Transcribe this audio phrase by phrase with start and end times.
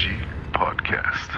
[0.00, 0.08] PTG
[0.52, 1.30] Podcast.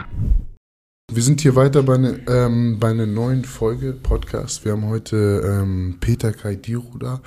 [1.12, 4.64] Wir sind hier weiter bei, ne, ähm, bei einer neuen Folge Podcast.
[4.64, 7.20] Wir haben heute ähm, Peter Kaidiru da,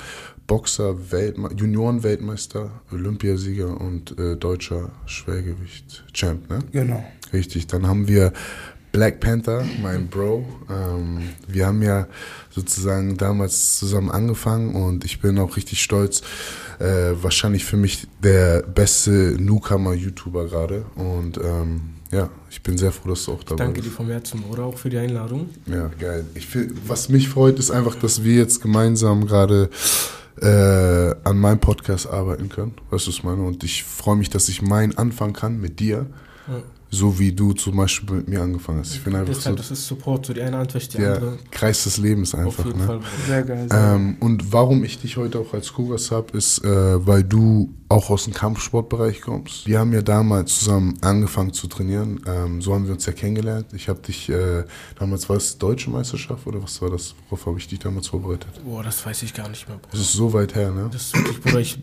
[0.47, 6.59] Boxer, Weltme Junioren-Weltmeister, Olympiasieger und äh, deutscher Schwergewicht-Champ, ne?
[6.71, 7.03] Genau.
[7.33, 7.67] Richtig.
[7.67, 8.31] Dann haben wir
[8.95, 10.45] Black Panther, mein Bro.
[10.69, 12.07] Ähm, wir haben ja
[12.49, 16.21] sozusagen damals zusammen angefangen und ich bin auch richtig stolz.
[16.79, 20.85] Äh, wahrscheinlich für mich der beste Newcomer-YouTuber gerade.
[20.95, 23.91] Und ähm, ja, ich bin sehr froh, dass du auch dabei Danke bist.
[23.91, 25.49] dir vom Herzen, Bruder, auch für die Einladung.
[25.65, 26.25] Ja, geil.
[26.33, 29.69] Ich find, was mich freut, ist einfach, dass wir jetzt gemeinsam gerade
[30.41, 32.75] äh, an meinem Podcast arbeiten können.
[32.91, 33.43] Weißt du, was ich meine?
[33.43, 36.05] Und ich freue mich, dass ich meinen anfangen kann mit dir.
[36.47, 36.63] Ja.
[36.95, 38.95] So wie du zum Beispiel mit mir angefangen hast.
[38.95, 41.37] Ich bin einfach Deshalb, so das ist Support, so die eine Antwort, die der andere.
[41.51, 42.59] Kreis des Lebens einfach.
[42.59, 42.85] Auf jeden ne?
[42.85, 42.99] Fall.
[43.27, 43.67] Sehr geil.
[43.69, 47.73] Sehr Ähm, und warum ich dich heute auch als Co-Gast habe, ist, äh, weil du
[47.87, 49.67] auch aus dem Kampfsportbereich kommst.
[49.67, 52.19] Wir haben ja damals zusammen angefangen zu trainieren.
[52.25, 53.67] Ähm, so haben wir uns ja kennengelernt.
[53.73, 54.63] Ich habe dich, äh,
[54.97, 57.13] damals war es Deutsche Meisterschaft oder was war das?
[57.29, 58.49] Worauf habe ich dich damals vorbereitet?
[58.65, 59.91] Boah, das weiß ich gar nicht mehr, Bruder.
[59.91, 60.89] Das ist so weit her, ne?
[60.91, 61.79] Das ist wirklich, Bruder, ich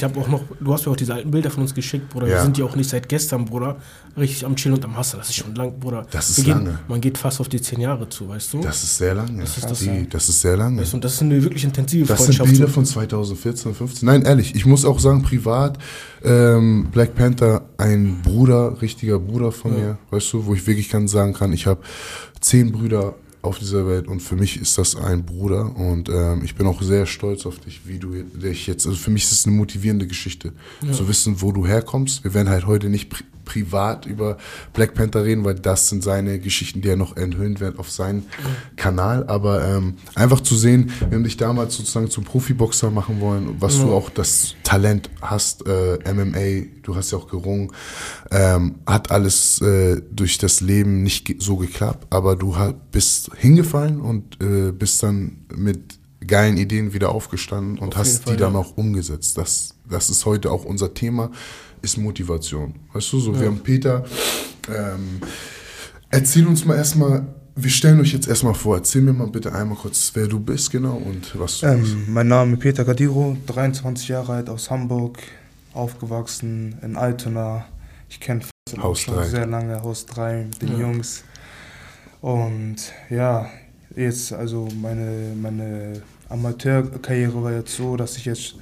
[0.00, 2.28] ich habe auch noch, du hast mir auch diese alten Bilder von uns geschickt, Bruder.
[2.28, 2.36] Ja.
[2.36, 3.76] Wir sind ja auch nicht seit gestern, Bruder,
[4.16, 5.18] richtig am Chillen und am Hassen.
[5.18, 6.06] Das ist schon lang, Bruder.
[6.10, 6.78] Das ist gehen, lange.
[6.88, 8.60] Man geht fast auf die zehn Jahre zu, weißt du?
[8.60, 9.40] Das ist sehr lange.
[9.40, 10.02] Das ist das Die, ja.
[10.10, 10.80] das ist sehr lange.
[10.80, 12.50] Weißt du, und das ist eine wirklich intensive Das sind Freundschaft.
[12.50, 12.72] Bilder so.
[12.72, 14.06] von 2014, 15.
[14.06, 15.78] Nein, ehrlich, ich muss auch sagen, privat,
[16.22, 19.78] ähm, Black Panther, ein Bruder, richtiger Bruder von Ja.
[19.78, 21.80] mir, weißt du, wo ich wirklich kann sagen kann, ich habe
[22.40, 26.54] zehn Brüder auf dieser Welt und für mich ist das ein Bruder und ähm, ich
[26.56, 29.46] bin auch sehr stolz auf dich, wie du dich jetzt, also für mich ist es
[29.46, 30.52] eine motivierende Geschichte,
[30.92, 32.22] zu wissen, wo du herkommst.
[32.22, 33.08] Wir werden halt heute nicht
[33.50, 34.36] privat über
[34.74, 38.26] Black Panther reden, weil das sind seine Geschichten, die er noch enthüllen wird auf seinen
[38.76, 43.56] Kanal, aber ähm, einfach zu sehen, wir haben dich damals sozusagen zum Profiboxer machen wollen,
[43.58, 47.72] was du auch das Talent hast, äh, MMA, du hast ja auch gerungen,
[48.30, 52.56] ähm, hat alles äh, durch das Leben nicht so geklappt, aber du
[52.92, 58.34] bist hingefallen und äh, bist dann mit geilen Ideen wieder aufgestanden und Auf hast Fall,
[58.34, 58.60] die dann ja.
[58.60, 59.36] auch umgesetzt.
[59.38, 61.30] Das, das ist heute auch unser Thema,
[61.82, 62.74] ist Motivation.
[62.92, 64.04] Weißt du, so wir haben Peter,
[64.68, 65.20] ähm,
[66.10, 67.26] erzähl uns mal erstmal,
[67.56, 70.70] wir stellen euch jetzt erstmal vor, erzähl mir mal bitte einmal kurz, wer du bist
[70.70, 71.66] genau und was du.
[71.66, 75.18] Ähm, mein Name ist Peter Gadiro, 23 Jahre alt aus Hamburg,
[75.74, 77.66] aufgewachsen in Altona.
[78.08, 78.40] Ich kenne
[78.78, 79.28] Haus schon drei.
[79.28, 80.78] sehr lange, Haus 3 mit den Ja.
[80.80, 81.24] Jungs.
[82.20, 82.76] Und
[83.08, 83.48] ja,
[83.96, 88.56] jetzt, also meine, meine Amateurkarriere war jetzt so, dass ich jetzt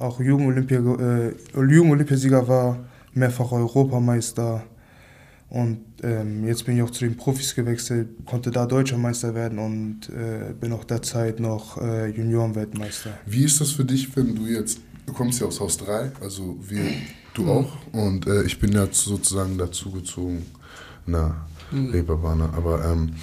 [0.00, 2.78] auch Jugend-Olympia, äh, Jugend-Olympiasieger war,
[3.12, 4.64] mehrfach Europameister.
[5.48, 9.58] Und ähm, jetzt bin ich auch zu den Profis gewechselt, konnte da Deutscher Meister werden
[9.58, 13.18] und äh, bin auch derzeit noch äh, Juniorenweltmeister.
[13.26, 16.56] Wie ist das für dich, wenn du jetzt, du kommst ja aus Haus 3, also
[16.62, 16.84] wir,
[17.34, 20.46] du auch, und äh, ich bin ja sozusagen dazugezogen,
[21.06, 23.14] na, Reeperbahn, aber ähm,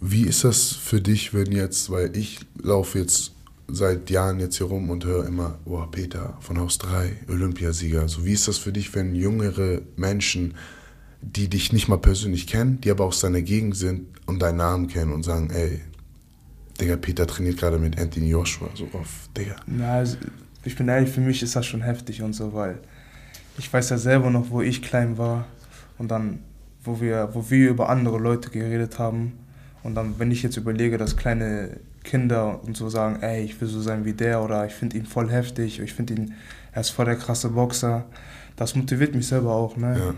[0.00, 3.32] wie ist das für dich, wenn jetzt, weil ich laufe jetzt
[3.72, 8.24] seit Jahren jetzt hier rum und höre immer, oh, Peter von Haus 3, Olympiasieger, so
[8.24, 10.54] wie ist das für dich, wenn jüngere Menschen,
[11.22, 14.88] die dich nicht mal persönlich kennen, die aber aus deiner Gegend sind und deinen Namen
[14.88, 15.80] kennen und sagen, ey,
[16.80, 19.56] Digga, Peter trainiert gerade mit Anthony Joshua, so auf, Digga.
[19.66, 20.16] Na, also,
[20.64, 22.78] ich bin ehrlich, für mich ist das schon heftig und so, weil
[23.58, 25.46] ich weiß ja selber noch, wo ich klein war
[25.98, 26.40] und dann,
[26.84, 29.32] wo wir, wo wir über andere Leute geredet haben.
[29.82, 33.68] Und dann, wenn ich jetzt überlege, dass kleine Kinder und so sagen, ey, ich will
[33.68, 36.34] so sein wie der oder ich finde ihn voll heftig, ich finde ihn,
[36.72, 38.04] er ist voll der krasse Boxer,
[38.56, 39.96] das motiviert mich selber auch, ne?
[39.98, 40.14] Ja.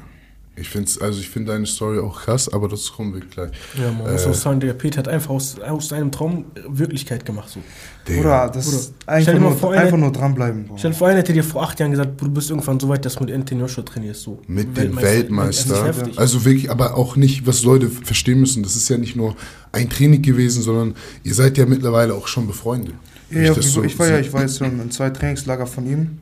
[0.57, 3.51] Ich finde also ich finde deine Story auch krass, aber das kommen wir gleich.
[3.77, 7.27] Ja, man muss Äh, auch sagen, der Peter hat einfach aus, aus seinem Traum Wirklichkeit
[7.27, 7.49] gemacht.
[7.49, 7.59] So.
[8.07, 8.21] Digga.
[8.21, 10.65] Bruder, das Bruder, einfach nur, vor, einer- einfach nur dranbleiben.
[10.67, 10.79] Bruder.
[10.79, 13.05] Stell dir vor, einer hätte dir vor acht Jahren gesagt, du bist irgendwann so weit,
[13.05, 14.23] dass du mit Anthony Joshua trainierst.
[14.23, 14.41] So.
[14.47, 15.75] mit dem Weltmeister.
[15.75, 16.19] ist heftig.
[16.21, 19.35] Also wirklich, aber auch nicht, was Leute verstehen müssen, das ist ja nicht nur
[19.73, 20.95] ein Training gewesen, sondern
[21.25, 22.95] ihr seid ja mittlerweile auch schon befreundet.
[23.31, 26.19] Ja, ich so ich war ja, ich war jetzt schon in zwei Trainingslager von ihm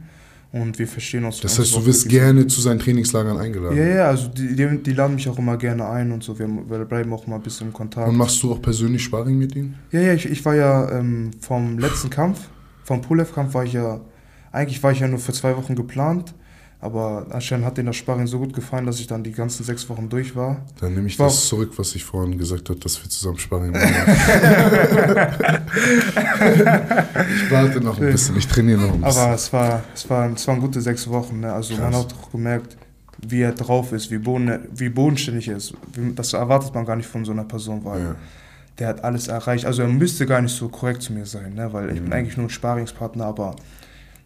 [0.53, 1.41] und wir verstehen uns.
[1.41, 3.77] Das heißt, du wirst gerne zu seinen Trainingslagern eingeladen.
[3.77, 6.39] Ja, ja, also die, die, die laden mich auch immer gerne ein und so.
[6.39, 8.09] Wir, wir bleiben auch mal ein bisschen im Kontakt.
[8.09, 9.75] Und machst du auch persönlich Sparring mit ihm?
[9.91, 12.49] ja, ja, ich, ich war ja ähm, vom letzten Kampf,
[12.85, 14.01] vom Pulev-Kampf war ich ja,
[14.53, 16.35] eigentlich war ich ja nur für zwei Wochen geplant,
[16.83, 19.89] aber anscheinend hat denen das Sparring so gut gefallen, dass ich dann die ganzen sechs
[19.89, 20.57] Wochen durch war.
[20.81, 21.29] Dann nehme ich Wow.
[21.29, 23.95] das zurück, was ich vorhin gesagt habe, dass wir zusammen Sparring machen.
[27.37, 29.23] ich warte noch ein bisschen, ich trainiere noch ein bisschen.
[29.23, 31.41] Aber es war, es war, es waren gute sechs Wochen.
[31.41, 31.53] Ne?
[31.53, 32.05] Also man Krass.
[32.05, 32.77] hat auch gemerkt,
[33.27, 35.75] wie er drauf ist, wie, boden, wie bodenständig er ist.
[36.17, 38.15] Das erwartet man gar nicht von so einer Person, weil Ja.
[38.79, 39.65] der hat alles erreicht.
[39.67, 41.73] Also er müsste gar nicht so korrekt zu mir sein, ne?
[41.73, 42.05] weil ich Mhm.
[42.05, 43.55] bin eigentlich nur ein Sparingspartner, aber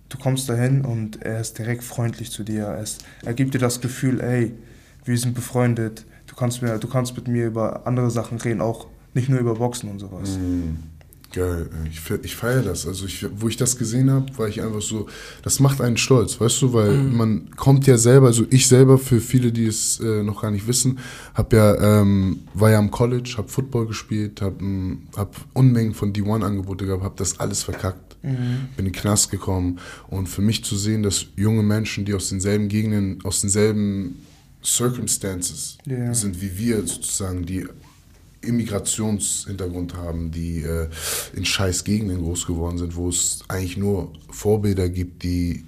[0.08, 2.64] du kommst dahin und er ist direkt freundlich zu dir.
[2.64, 4.52] Er, ist, er gibt dir das Gefühl, ey,
[5.04, 6.04] wir sind befreundet.
[6.26, 9.54] Du kannst, mir, du kannst mit mir über andere Sachen reden, auch nicht nur über
[9.54, 10.38] Boxen und sowas.
[10.38, 10.78] Mhm.
[11.32, 12.86] Geil, ich, ich feiere das.
[12.86, 15.06] Also ich, wo ich das gesehen habe, war ich einfach so,
[15.42, 19.20] das macht einen stolz, weißt du, weil man kommt ja selber, also ich selber, für
[19.20, 20.98] viele, die es äh, noch gar nicht wissen,
[21.34, 26.12] hab ja, ähm, war ja am College, hab Football gespielt, hab, ähm, hab Unmengen von
[26.12, 28.05] D1-Angebote gehabt, hab das alles verkackt.
[28.34, 29.78] Bin in den Knast gekommen
[30.08, 34.16] und für mich zu sehen, dass junge Menschen, die aus denselben Gegenden, aus denselben
[34.64, 36.12] Circumstances Ja.
[36.12, 37.66] sind wie wir sozusagen, die
[38.42, 40.88] Immigrationshintergrund haben, die äh,
[41.34, 45.64] in scheiß Gegenden groß geworden sind, wo es eigentlich nur Vorbilder gibt, die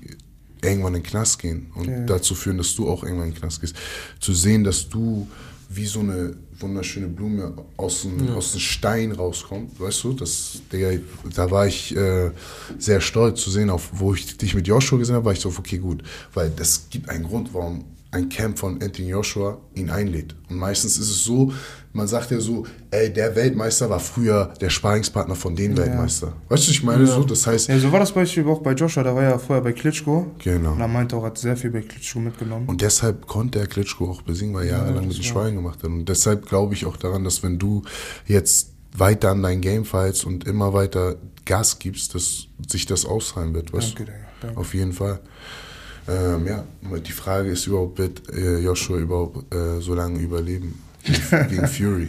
[0.63, 2.05] irgendwann in den Knast gehen und Ja.
[2.07, 3.77] dazu führen, dass du auch irgendwann in den Knast gehst.
[4.21, 5.29] Zu sehen, dass du
[5.69, 10.99] wie so eine wunderschöne Blume aus dem, aus dem Stein rauskommt, weißt du, das, der,
[11.35, 12.31] da war ich äh,
[12.79, 15.50] sehr stolz zu sehen, auf, wo ich dich mit Joshua gesehen habe, war ich so,
[15.50, 20.35] okay, gut, weil das gibt einen Grund, warum ein Camp von Anthony Joshua ihn einlädt.
[20.49, 21.53] Und meistens ist es so,
[21.93, 26.35] man sagt ja so, ey, der Weltmeister war früher der Sparingspartner von dem Weltmeister.
[26.49, 29.02] Weißt du, ich meine so, das heißt, Ja, so war das Beispiel auch bei Joshua,
[29.02, 30.26] der war ja vorher bei Klitschko.
[30.38, 30.73] Genau.
[30.73, 32.69] Und er meinte auch, er hat sehr viel bei Klitschko mitgenommen.
[32.69, 35.90] Und deshalb konnte er Klitschko auch besiegen, weil er jahrelang mit den Schweinen gemacht hat.
[35.90, 37.82] Und deshalb glaube ich auch daran, dass wenn du
[38.26, 43.55] jetzt weiter an dein Game fights und immer weiter Gas gibst, dass sich das auszahlen
[43.55, 43.73] wird.
[43.73, 44.05] Weißt Danke?
[44.05, 44.61] Digga, danke.
[44.61, 45.20] Auf jeden Fall.
[46.08, 46.64] Ähm, ja,
[46.99, 52.09] die Frage ist überhaupt, wird äh, Joshua überhaupt äh, so lange überleben gegen, gegen Fury?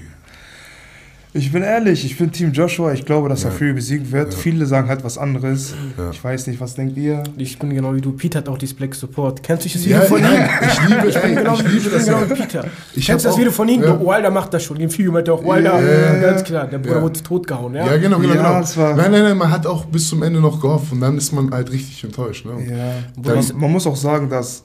[1.31, 2.91] Ich bin ehrlich, ich bin Team Joshua.
[2.91, 3.55] Ich glaube, dass er Ja.
[3.57, 4.33] Fury besiegen wird.
[4.33, 4.39] Ja.
[4.39, 5.75] Viele sagen halt was anderes.
[5.95, 6.09] Ja.
[6.09, 7.23] Ich weiß nicht, was denkt ihr?
[7.37, 8.13] Ich bin genau wie du.
[8.13, 9.43] Peter hat auch dieses Black Support.
[9.43, 10.25] Kennst du das Ja, Video von ihm?
[10.25, 12.05] ich liebe, Ich bin ey, genau, ich ich liebe bin das.
[12.05, 12.29] genau ja.
[12.31, 12.65] wie Peter.
[12.95, 13.83] Ich Kennst du das Video von ihm?
[13.83, 13.99] ja.
[13.99, 14.77] Wilder macht das schon.
[14.77, 15.79] Im Video meinte auch Wilder.
[16.19, 16.65] Ganz klar.
[16.65, 17.01] Der Bruder Ja.
[17.03, 17.75] wurde totgehauen.
[17.75, 18.33] Ja, Ja, genau, genau.
[18.33, 18.95] Ja, genau.
[18.95, 21.51] nein, nein, nein, man hat auch bis zum Ende noch gehofft und dann ist man
[21.51, 22.43] halt richtig enttäuscht.
[22.47, 22.53] Ne?
[22.75, 22.93] Ja.
[23.21, 24.63] Dann- Man, man muss auch sagen, dass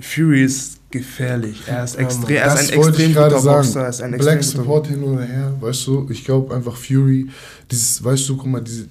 [0.00, 1.62] Fury ist gefährlich.
[1.66, 3.62] Er ist, extrem, er ist ein wollte extrem guter sagen.
[3.66, 3.82] Boxer.
[3.82, 6.08] Er ist ein Black Support hin oder her, weißt du?
[6.10, 7.28] Ich glaube einfach Fury,
[7.70, 8.86] dieses, weißt du, guck mal, diese.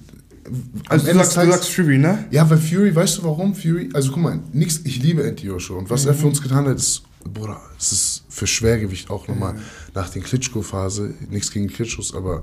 [0.88, 2.26] Also du sagst, du sagst Fury, ne?
[2.30, 3.88] ja, weil Fury, weißt du warum Fury?
[3.94, 6.18] Also guck mal, nix, ich liebe Anti Joshua und was er Mhm.
[6.18, 9.58] für uns getan hat, ist, Bruder, es ist für Schwergewicht auch nochmal Mhm.
[9.94, 12.42] nach den Klitschko-Phase, nichts gegen Klitschkos, aber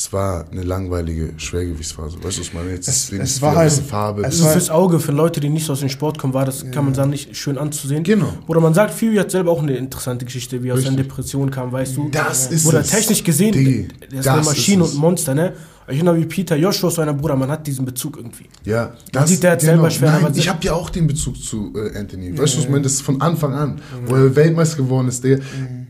[0.00, 2.14] es war eine langweilige Schwergewichtsphase.
[2.22, 2.70] Weißt du, was ich meine?
[2.70, 4.20] Jetzt Es- ist es war halt- Farbe.
[4.20, 6.44] es Also war- fürs Auge, für Leute, die nicht so aus dem Sport kommen, war
[6.44, 8.04] das, kann man sagen, nicht schön anzusehen.
[8.04, 8.32] Genau.
[8.46, 10.98] Oder man sagt, Fury hat selber auch eine interessante Geschichte, wie er aus seiner.
[10.98, 12.08] Depression kam, weißt du.
[12.10, 12.90] Das ist Oder es.
[12.90, 15.52] technisch gesehen, Diggi, der ist das eine Maschine ist und ein Monster, ne?
[15.90, 18.44] Ich erinnere wie Peter Joshua, so einer Bruder, man hat diesen Bezug irgendwie.
[18.66, 18.92] Ja,
[19.24, 22.30] sieht, der hat selber schwer, Nein, ich habe ja auch den Bezug zu äh, Anthony.
[22.38, 22.82] Weißt du, was ich meine?
[22.82, 25.24] Das ist von Anfang an, wo er Weltmeister geworden ist.
[25.24, 25.38] Der,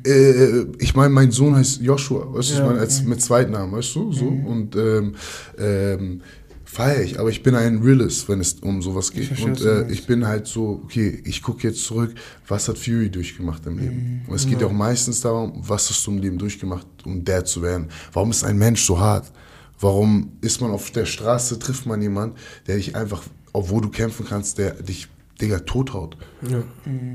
[0.04, 2.66] äh, ich meine, mein Sohn heißt Joshua, weißt du, was ich Ja.
[2.66, 4.26] meine, als mit Zweitnamen, weißt du, so.
[4.28, 5.14] Und ähm,
[5.58, 6.20] ähm,
[6.64, 9.26] feiere ich, aber ich bin ein Realist, wenn es um sowas geht.
[9.28, 12.14] verstehe, Und äh, ich bin halt so, okay, ich gucke jetzt zurück,
[12.46, 14.22] was hat Fury durchgemacht im Leben?
[14.26, 17.44] Und es geht ja auch meistens darum, was hast du im Leben durchgemacht, um der
[17.44, 17.88] zu werden?
[18.12, 19.32] Warum ist ein Mensch so hart?
[19.80, 22.36] Warum ist man auf der Straße, trifft man jemanden,
[22.66, 23.22] der dich einfach,
[23.52, 25.08] obwohl du kämpfen kannst, der dich,
[25.40, 26.17] Digga, tothaut?
[26.49, 26.62] Ja.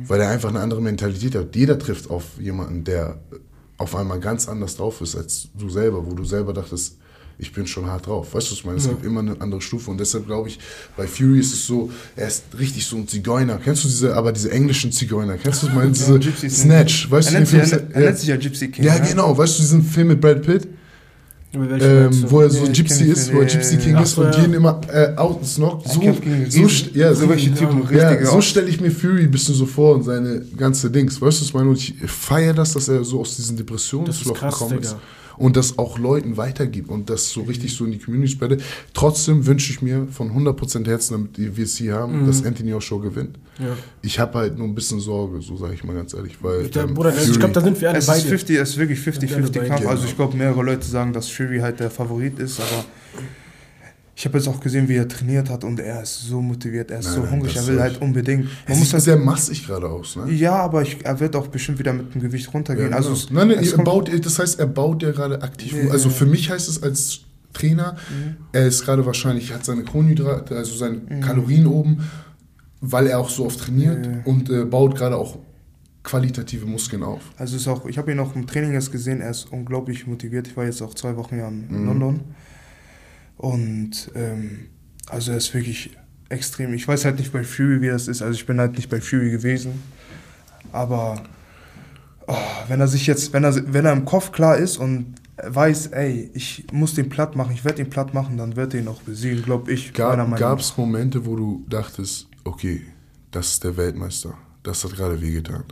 [0.08, 1.56] Weil er einfach eine andere Mentalität hat.
[1.56, 3.20] Jeder trifft auf jemanden, der
[3.78, 6.98] auf einmal ganz anders drauf ist als du selber, wo du selber dachtest,
[7.40, 8.34] ich bin schon hart drauf.
[8.34, 8.78] Weißt du, was ich meine?
[8.78, 9.90] Es gibt immer eine andere Stufe.
[9.90, 10.60] Und deshalb glaube ich,
[10.96, 13.60] bei Fury ist es so, er ist richtig so ein Zigeuner.
[13.62, 15.38] Kennst du diese, aber diese englischen Zigeuner?
[15.38, 17.10] Kennst du, ich meine, diese Gypsies, Snatch?
[17.10, 17.90] Weißt er, du, nennt den sich, Film?
[17.90, 18.86] er, er nennt sich ja Gypsy King.
[18.86, 19.08] ja, ne?
[19.10, 19.38] genau.
[19.38, 20.68] Weißt du diesen Film mit Brad Pitt?
[21.56, 24.02] Ähm, wo er so ich Gypsy ist, wo er Gypsy King ja.
[24.02, 24.42] ist und ja.
[24.42, 25.86] jeden immer äh, outsnockt.
[25.86, 25.92] Er
[26.50, 30.04] So, ja, welche Typen, ja, so stelle ich mir Fury ein bisschen so vor und
[30.04, 31.22] seine ganze Dings.
[31.22, 31.70] Weißt du, was ich meine?
[31.70, 34.94] Und ich feiere das, dass er so aus diesen Depressionsloch gekommen ist.
[34.94, 35.02] Digga.
[35.38, 38.64] Und das auch Leuten weitergibt und das so richtig so in die Community spreadet.
[38.94, 43.00] Trotzdem wünsche ich mir von 100% Herzen, damit wir es hier haben, dass Anthony Joshua
[43.02, 43.38] gewinnt.
[43.60, 43.76] Ja.
[44.02, 46.38] Ich habe halt nur ein bisschen Sorge, so sage ich mal ganz ehrlich.
[46.44, 48.28] Weil, Der ähm, Bruder, ich Fury- glaube, da sind wir alle Es ist, beide.
[48.30, 49.68] 50, es ist wirklich Ja, alle 50-50 beide.
[49.68, 49.86] Kampf.
[49.88, 50.06] Also Genau.
[50.10, 52.86] ich glaube, mehrere Leute sagen, dass Fury halt der Favorit ist, aber
[54.16, 57.00] ich habe jetzt auch gesehen, wie er trainiert hat und er ist so motiviert, er
[57.00, 58.46] ist Nein, so hungrig, er will halt unbedingt.
[58.66, 60.32] Er Man muss halt, sehr massig gerade aus, ne?
[60.32, 62.92] ja, aber ich, er wird auch bestimmt wieder mit dem Gewicht runtergehen.
[62.92, 63.20] Ja, also genau.
[63.24, 65.74] es- nein, nein, es er baut, das heißt, er baut ja gerade aktiv.
[65.74, 67.22] Ja, also für mich heißt es als
[67.54, 68.38] Trainer, Mhm.
[68.52, 72.04] er ist gerade wahrscheinlich, hat seine Kohlenhydrate, also seine Kalorien oben,
[72.82, 75.38] weil er auch so oft trainiert Ja, und äh, baut gerade auch
[76.04, 77.22] qualitative Muskeln auf.
[77.38, 80.48] Also ist auch, ich habe ihn auch im Training jetzt gesehen, er ist unglaublich motiviert.
[80.48, 81.86] Ich war jetzt auch zwei Wochen ja in Mhm.
[81.88, 82.20] London.
[83.38, 84.68] Und ähm,
[85.10, 85.92] also er ist wirklich
[86.30, 86.74] extrem.
[86.74, 88.22] Ich weiß halt nicht bei Fury, wie das ist.
[88.22, 89.82] Also ich bin halt nicht bei Fury gewesen.
[90.72, 91.22] Aber
[92.28, 92.36] oh,
[92.68, 96.30] wenn er sich jetzt, wenn er, wenn er im Kopf klar ist und weiß, ey,
[96.34, 99.02] ich muss den platt machen, ich werde ihn platt machen, dann wird er ihn auch
[99.02, 99.94] besiegen, glaube ich.
[99.94, 102.82] Gab es Momente, wo du dachtest, okay,
[103.32, 105.64] das ist der Weltmeister, das hat gerade wehgetan.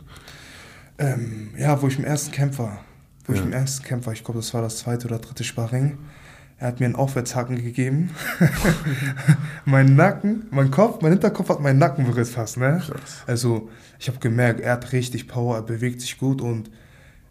[0.98, 2.84] Ähm, ja, wo ich im ersten war.
[3.24, 3.44] Wo ich Ja.
[3.44, 5.98] im ersten war, ich glaube, das war das zweite oder dritte Sparring.
[6.62, 8.10] Er hat mir einen Aufwärtshaken gegeben.
[9.64, 12.80] mein Nacken, mein Kopf, mein Hinterkopf hat meinen Nacken berührt fast, ne?
[12.86, 13.24] Krass.
[13.26, 16.70] Also, ich habe gemerkt, er hat richtig Power, er bewegt sich gut und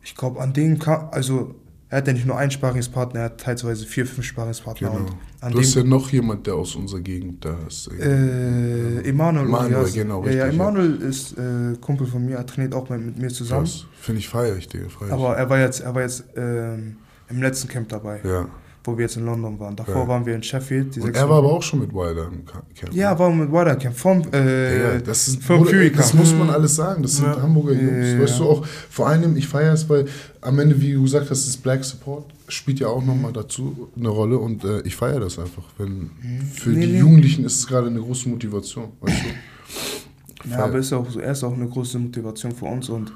[0.04, 1.56] ich glaube, an dem kann, also,
[1.88, 5.50] er hat ja nicht nur einen Sparingspartner, er hat teilweise vier, fünf Sparingspartner Genau.
[5.50, 7.88] Du hast ja noch jemand, der aus unserer Gegend da ist.
[7.88, 10.66] äh, Emanuel, Emanuel, ja, genau, Ja, ja, richtig, ja.
[10.66, 13.64] Emanuel ist äh, Kumpel von mir, er trainiert auch mit, mit mir zusammen.
[13.64, 13.86] Krass.
[13.98, 14.90] Finde ich feier ich, Digga.
[14.90, 15.14] Feier.
[15.14, 16.98] Aber er war jetzt, er war jetzt ähm,
[17.30, 18.50] im letzten Camp dabei, ja.
[18.84, 19.76] Wo wir jetzt in London waren.
[19.76, 20.08] Davor Ja.
[20.08, 20.98] waren wir in Sheffield.
[20.98, 22.66] Und er war aber auch schon mit Wilder im Camp.
[22.94, 26.20] Ja, war mit Watercamp vom, äh, Ja, das ist, vom Bruder, Fury das Camp.
[26.22, 27.04] muss man alles sagen.
[27.04, 27.42] Das sind Ja.
[27.42, 28.20] Hamburger Jungs.
[28.20, 30.06] Weißt du auch, vor allem, ich feiere es, weil
[30.42, 34.10] am Ende, wie du gesagt hast, das Black Support spielt ja auch nochmal dazu eine
[34.10, 35.64] Rolle und äh, ich feiere das einfach.
[35.78, 36.10] Wenn,
[36.54, 36.76] für Mhm.
[36.80, 37.00] Nee, die nee.
[37.00, 40.50] Jugendlichen ist es gerade eine große Motivation, weißt du?
[40.50, 43.12] Ja, aber ist auch, er ist auch eine große Motivation für uns und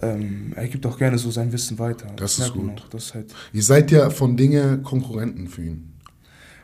[0.00, 2.06] ähm, er gibt auch gerne so sein Wissen weiter.
[2.16, 2.80] Das merkt ist man gut.
[2.84, 5.92] Auch, das ist halt, Ihr seid ja von Dinge Konkurrenten für ihn.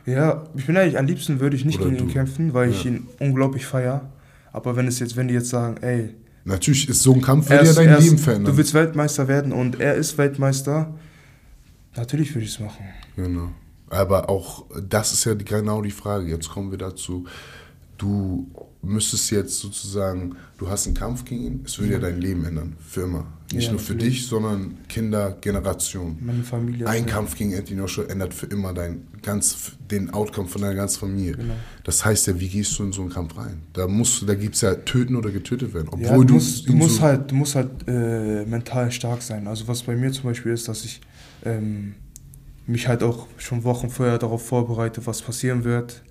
[0.05, 2.13] ja, ich bin ehrlich, am liebsten würde ich nicht Oder gegen ihn du.
[2.13, 2.91] kämpfen, weil ich Ja.
[2.91, 4.09] ihn unglaublich feier.
[4.51, 7.57] Aber wenn es jetzt, wenn die jetzt sagen, ey, Natürlich ist so ein Kampf, er
[7.57, 8.51] würde ja ist- dein ist- Leben verändern.
[8.53, 10.95] du willst Weltmeister werden und er ist Weltmeister,
[11.95, 12.83] natürlich würde ich es machen.
[13.15, 13.49] Genau.
[13.89, 16.27] Aber auch das ist ja genau die Frage.
[16.29, 17.25] Jetzt kommen wir dazu.
[17.99, 18.47] Du
[18.81, 22.77] müsstest jetzt sozusagen, du hast einen Kampf gegen ihn, es würde ja dein Leben ändern,
[22.79, 23.27] für immer.
[23.51, 24.19] Nicht Ja, nur für natürlich.
[24.19, 26.17] dich, sondern Kinder, Generation.
[26.21, 26.87] Meine Familie.
[26.87, 27.13] Ein ja.
[27.13, 31.33] Kampf gegen Anthony Joshua ändert für immer dein ganz, den Outcome von deiner ganzen Familie.
[31.33, 31.55] Genau.
[31.83, 33.63] Das heißt ja, wie gehst du in so einen Kampf rein?
[33.73, 35.89] Da, musst, da gibt es ja töten oder getötet werden.
[35.91, 39.21] Obwohl Ja, du, du, musst, du musst so- halt, du musst halt äh, mental stark
[39.21, 39.45] sein.
[39.47, 41.01] Also was bei mir zum Beispiel ist, dass ich
[41.43, 41.95] ähm,
[42.65, 46.01] mich halt auch schon Wochen vorher darauf vorbereite, was passieren wird.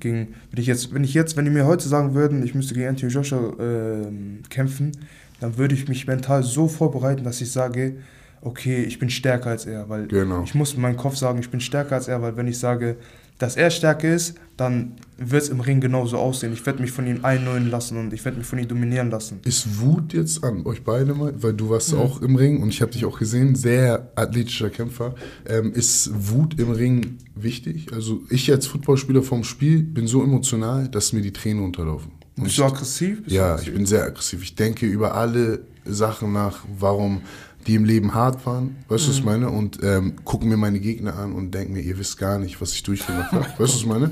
[0.00, 2.74] Gegen, wenn ich jetzt, wenn ich jetzt, wenn die mir heute sagen würden, ich müsste
[2.74, 4.92] gegen Anthony Joshua ähm, kämpfen,
[5.40, 7.96] dann würde ich mich mental so vorbereiten, dass ich sage,
[8.40, 10.42] okay, ich bin stärker als er, weil Genau.
[10.44, 12.96] ich muss in meinem Kopf sagen, ich bin stärker als er, weil wenn ich sage,
[13.38, 16.52] dass er stärker ist, dann wird es im Ring genauso aussehen.
[16.52, 19.40] Ich werde mich von ihm einnullen lassen und ich werde mich von ihm dominieren lassen.
[19.44, 22.82] Ist Wut jetzt an euch beide mal, weil du warst auch im Ring und ich
[22.82, 25.14] habe dich auch gesehen, sehr athletischer Kämpfer.
[25.46, 27.92] Ähm, ist Wut im Ring wichtig?
[27.92, 32.12] Also ich als Footballspieler vom Spiel bin so emotional, dass mir die Tränen unterlaufen.
[32.36, 33.22] Und Bist du aggressiv?
[33.22, 33.68] Bist du ja, aggressiv?
[33.68, 34.42] ich bin sehr aggressiv.
[34.42, 37.22] Ich denke über alle Sachen nach, warum
[37.68, 39.50] die im Leben hart waren, weißt du, was ich meine?
[39.50, 42.72] Und ähm, gucke mir meine Gegner an und denke mir, ihr wisst gar nicht, was
[42.72, 44.10] ich durchgemacht habe, weißt du, was ich meine?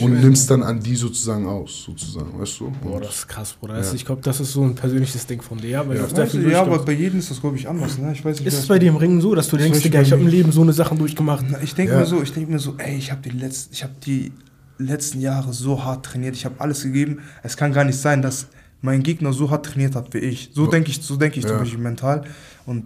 [0.00, 2.72] und nimmst dann an die sozusagen aus, sozusagen, weißt du?
[2.82, 3.74] Boah, Und- das ist krass, Bruder.
[3.74, 3.94] Das, Ja.
[3.96, 6.06] Ich glaube, das ist so ein persönliches Ding von dir, ja, weil Ja.
[6.06, 7.98] du Weißt ja, aber bei jedem ist das, glaube ich, anders.
[7.98, 8.12] Ne?
[8.12, 10.02] Ich weiß nicht, Ist es bei dir im Ring so, dass du denkst, Digga, bei
[10.04, 10.28] ich habe im.
[10.28, 11.44] Leben so eine Sachen durchgemacht?
[11.50, 11.98] Na, Ich denke Ja.
[12.00, 14.32] mir so, ich denke mir so, ey, ich habe die letzten, ich habe die
[14.78, 17.18] letzten Jahre so hart trainiert, ich habe alles gegeben.
[17.42, 18.46] Es kann gar nicht sein, dass
[18.82, 20.50] mein Gegner so hart trainiert hat wie ich.
[20.52, 21.58] So denke ich, so denke ich zum Ja.
[21.58, 22.24] Beispiel mental.
[22.66, 22.84] Und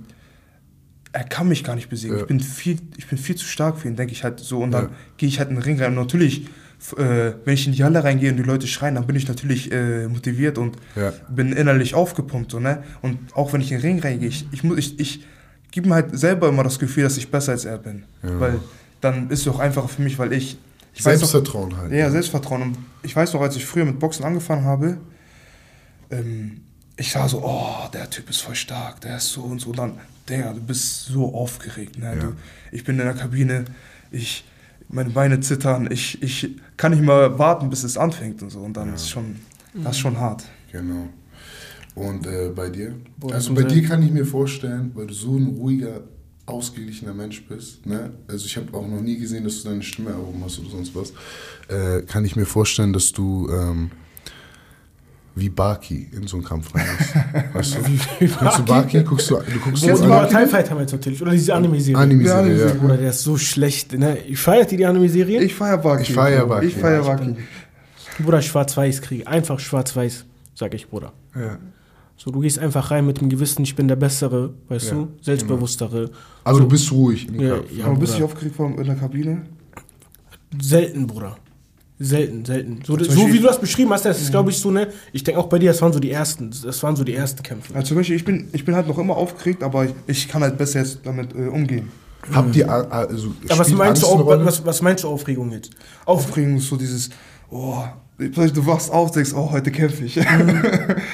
[1.12, 2.16] er kann mich gar nicht besiegen.
[2.16, 2.22] Ja.
[2.22, 4.58] Ich bin viel, ich bin viel zu stark für ihn, denke ich halt so.
[4.62, 4.90] Und dann Ja.
[5.16, 5.88] gehe ich halt in den Ring rein.
[5.92, 6.46] Und natürlich,
[6.98, 9.72] äh, wenn ich in die Halle reingehe und die Leute schreien, dann bin ich natürlich
[9.72, 11.12] äh, motiviert und Ja.
[11.30, 12.82] bin innerlich aufgepumpt, so, ne?
[13.00, 15.24] Und auch wenn ich in den Ring reingehe, ich, ich, muss- ich, ich
[15.70, 18.04] gebe mir halt selber immer das Gefühl, dass ich besser als er bin.
[18.22, 18.38] Ja.
[18.38, 18.60] Weil
[19.00, 20.58] dann ist es auch einfacher für mich, weil ich.
[20.94, 21.92] ich Selbstvertrauen halt.
[21.92, 22.60] ja, Selbstvertrauen.
[22.62, 24.98] Und ich weiß noch, als ich früher mit Boxen angefangen habe,
[26.10, 26.62] ähm,
[26.96, 29.70] ich sah so, oh, der Typ ist voll stark, der ist so und so.
[29.70, 29.98] Und dann,
[30.28, 31.98] Digga, du bist so aufgeregt.
[31.98, 32.06] Ne?
[32.06, 32.14] Ja.
[32.14, 32.32] Du,
[32.72, 33.66] ich bin in der Kabine,
[34.10, 34.44] ich,
[34.88, 38.60] meine Beine zittern, ich, ich kann nicht mal warten, bis es anfängt und so.
[38.60, 39.36] Und dann ist schon,
[39.75, 40.44] das ist schon hart.
[40.72, 41.08] Genau.
[41.94, 42.94] Und äh, bei dir?
[43.16, 46.02] Boah, also bei dir kann ich mir vorstellen, weil du so ein ruhiger,
[46.44, 48.12] ausgeglichener Mensch bist, ne?
[48.28, 50.94] also ich habe auch noch nie gesehen, dass du deine Stimme erhoben hast oder sonst
[50.94, 51.12] was,
[51.68, 53.90] äh, kann ich mir vorstellen, dass du ähm,
[55.38, 57.14] wie Baki in so einen Kampf reingehst.
[57.54, 58.26] weißt du?
[58.38, 59.02] Kennst du Baki?
[59.04, 60.44] Guckst du, du guckst Kennst so du Oder an- Baki?
[60.44, 61.22] TIE Fighter meinst du natürlich.
[61.22, 61.98] Oder diese Anime-Serie.
[62.02, 62.72] Anime-Serie, Ja, ja.
[62.74, 63.92] Bruder, der ist so schlecht.
[63.92, 64.18] Ne?
[64.26, 65.42] Ich feiert die, die Anime-Serie?
[65.42, 66.02] Ich feier Baki.
[66.02, 66.66] Ich feier Baki.
[66.66, 67.36] Ich feier Ja, ich Baki.
[68.24, 69.26] Bruder, schwarz-weiß kriege.
[69.26, 70.24] Einfach schwarz-weiß,
[70.54, 71.12] sag ich, Bruder.
[71.34, 71.58] ja.
[72.18, 75.08] So, du gehst einfach rein mit dem Gewissen, ich bin der Bessere, weißt Ja, du?
[75.20, 76.10] Selbstbewusstere.
[76.44, 77.72] Aber so, du bist ruhig im Ja, Kampf.
[77.76, 77.84] ja.
[77.84, 79.42] Aber bist du aufgeregt worden in der Kabine?
[80.60, 81.36] Selten, Bruder.
[81.98, 82.80] Selten, selten.
[82.84, 84.88] So, so wie du das beschrieben hast, das ist, glaube ich, so, ne?
[85.12, 86.50] Ich denke auch bei dir, das waren so die ersten.
[86.62, 87.74] Das waren so die ersten Kämpfe.
[87.74, 90.42] Also zum Beispiel, ich bin, ich bin halt noch immer aufgeregt, aber ich, ich kann
[90.42, 91.90] halt besser jetzt damit äh, umgehen.
[92.32, 94.44] Habt ihr, also Aber was meinst, du, Angst Rolle?
[94.44, 95.70] was, was meinst du Aufregung jetzt?
[96.04, 97.08] Auf, Aufregung ist so dieses,
[97.50, 97.84] oh,
[98.18, 100.18] du wachst auf, denkst, oh, heute kämpfe ich.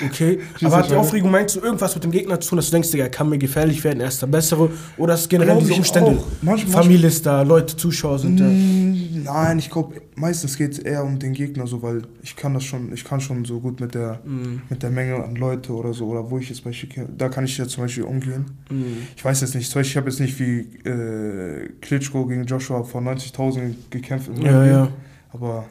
[0.07, 0.95] Okay, Schieß aber hat die.
[0.95, 3.29] Aufregung, meinst du irgendwas mit dem Gegner zu tun, dass du denkst, Digga, er kann
[3.29, 4.71] mir gefährlich werden, er ist der Bessere?
[4.97, 6.11] Oder ist es generell diese Umstände?
[6.13, 6.25] auch.
[6.45, 8.45] Manch- Familie ist da, Leute, Zuschauer sind da.
[8.45, 12.55] Mm, Nein, ich glaube, meistens geht es eher um den Gegner so, weil ich kann
[12.55, 14.63] das schon, ich kann schon so gut mit der, Mhm.
[14.69, 17.57] mit der Menge an Leute oder so, oder wo ich jetzt Beispiel, da kann ich
[17.59, 18.47] ja zum Beispiel umgehen.
[18.71, 18.85] Mhm.
[19.17, 22.83] Ich weiß jetzt nicht, zum Beispiel, ich habe jetzt nicht wie äh, Klitschko gegen Joshua
[22.85, 24.29] vor 90.000 gekämpft.
[24.29, 24.89] im Ja, ja.
[25.33, 25.65] Aber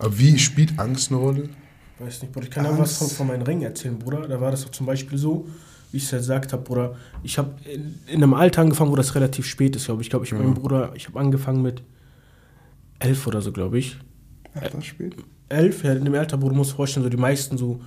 [0.00, 1.48] Aber wie spielt Angst eine Rolle?
[1.98, 2.46] Weiß nicht, Bruder.
[2.46, 4.26] Ich kann ja was von, von meinem Ring erzählen, Bruder.
[4.26, 5.46] Da war das doch zum Beispiel so,
[5.92, 6.96] wie ich es ja gesagt habe, Bruder.
[7.22, 10.06] Ich habe in, in einem Alter angefangen, wo das relativ spät ist, glaube ich.
[10.06, 10.48] Ich glaube, ich habe Ja.
[10.48, 11.82] meinen Bruder, ich habe angefangen mit
[12.98, 13.98] elf oder so, glaube ich.
[14.54, 15.14] ach, das spät.
[15.48, 17.80] Elf, ja, in dem Alter, Bruder, dir vorstellen, so die meisten so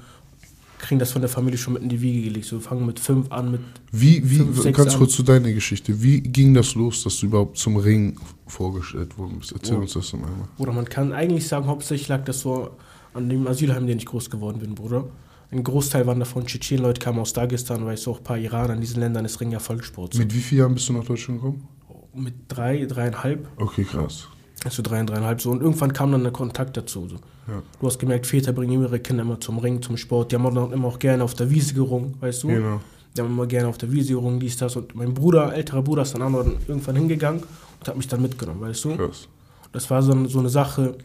[0.84, 2.46] kriegen das von der Familie schon mit in die Wiege gelegt.
[2.46, 3.62] So fangen mit fünf an, mit
[3.92, 5.00] Wie, wie, Fünf, sechs ganz Jahren.
[5.00, 6.02] kurz zu deiner Geschichte.
[6.04, 9.52] Wie ging das los, dass du überhaupt zum Ring vorgestellt worden bist?
[9.54, 9.82] Erzähl Oh.
[9.82, 10.48] uns das mal einmal.
[10.58, 12.72] Bruder, man kann eigentlich sagen, hauptsächlich lag das so
[13.14, 15.06] an dem Asylheim, in dem ich groß geworden bin, Bruder.
[15.52, 18.74] Ein Großteil waren davon Tschetschen, Leute kamen aus Dagestan, weißt du, auch ein paar Iraner.
[18.74, 20.14] In diesen Ländern ist Ring ja Volkssport.
[20.14, 20.20] So.
[20.20, 21.68] Mit wie vielen Jahren bist du nach Deutschland gekommen?
[22.16, 24.28] Mit drei, dreieinhalb, Okay, krass.
[24.66, 25.52] Also drei, dreieinhalb so.
[25.52, 27.08] Und irgendwann kam dann der Kontakt dazu.
[27.10, 27.16] So.
[27.48, 27.62] Ja.
[27.80, 30.32] Du hast gemerkt, Väter bringen ihre Kinder immer zum Ring, zum Sport.
[30.32, 32.48] Die haben auch immer auch gerne auf der Wiese gerungen, weißt du?
[32.48, 32.82] Genau.
[33.16, 34.76] Die haben immer gerne auf der Wiese gerungen, dies, das.
[34.76, 37.42] Und mein Bruder, älterer Bruder, ist dann auch irgendwann hingegangen
[37.80, 38.96] und hat mich dann mitgenommen, weißt du?
[38.98, 39.28] Krass.
[39.72, 40.96] Das war so, eine- so eine Sache,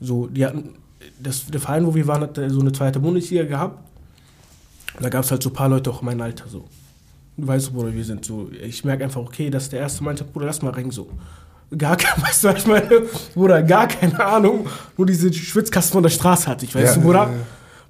[0.00, 0.70] so, die hatten,
[1.20, 3.78] das, der Verein, wo wir waren, hat so eine zweite Bundesliga gehabt.
[5.00, 6.64] Da gab es halt so ein paar Leute auch in meinem Alter so.
[7.36, 10.22] Du weißt, Bruder, wir sind so, ich merke einfach, okay, das ist der erste meinte,
[10.22, 11.08] Bruder, lass mal ringen so.
[11.76, 13.02] Gar kein, weißt du, was ich meine?
[13.34, 17.06] Bruder, gar keine Ahnung, nur diese Schwitzkasten von der Straße hatte ich, weißt Ja, du,
[17.06, 17.18] Bruder?
[17.24, 17.36] ja, ja.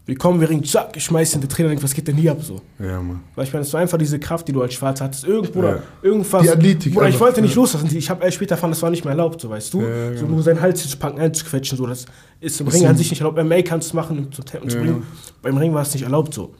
[0.04, 2.32] Wir kommen, wir ringen, zack, ich schmeiß in den Trainer, denk, was geht denn hier
[2.32, 2.60] ab so?
[2.80, 3.20] Ja, Mann.
[3.36, 5.22] Weil ich meine, es war einfach diese Kraft, die du als Schwarzer hattest.
[5.22, 5.82] Irgend, Bruder, Ja.
[6.02, 6.42] irgendwas.
[6.42, 7.88] Die Athletik Bruder, ich wollte nicht loslassen.
[7.96, 9.80] Ich habe erst später erfahren, das war nicht mehr erlaubt, so weißt du.
[9.82, 10.34] Ja, So genau.
[10.34, 11.86] nur seinen Hals zu packen, einzuquetschen, so.
[11.86, 12.06] Das
[12.40, 13.38] ist im Das Ring an sich nicht erlaubt.
[13.38, 15.04] MMA kannst du machen, um zu tappen, zu bringen.
[15.08, 15.32] ja.
[15.40, 16.52] Beim Ring war es nicht erlaubt, so.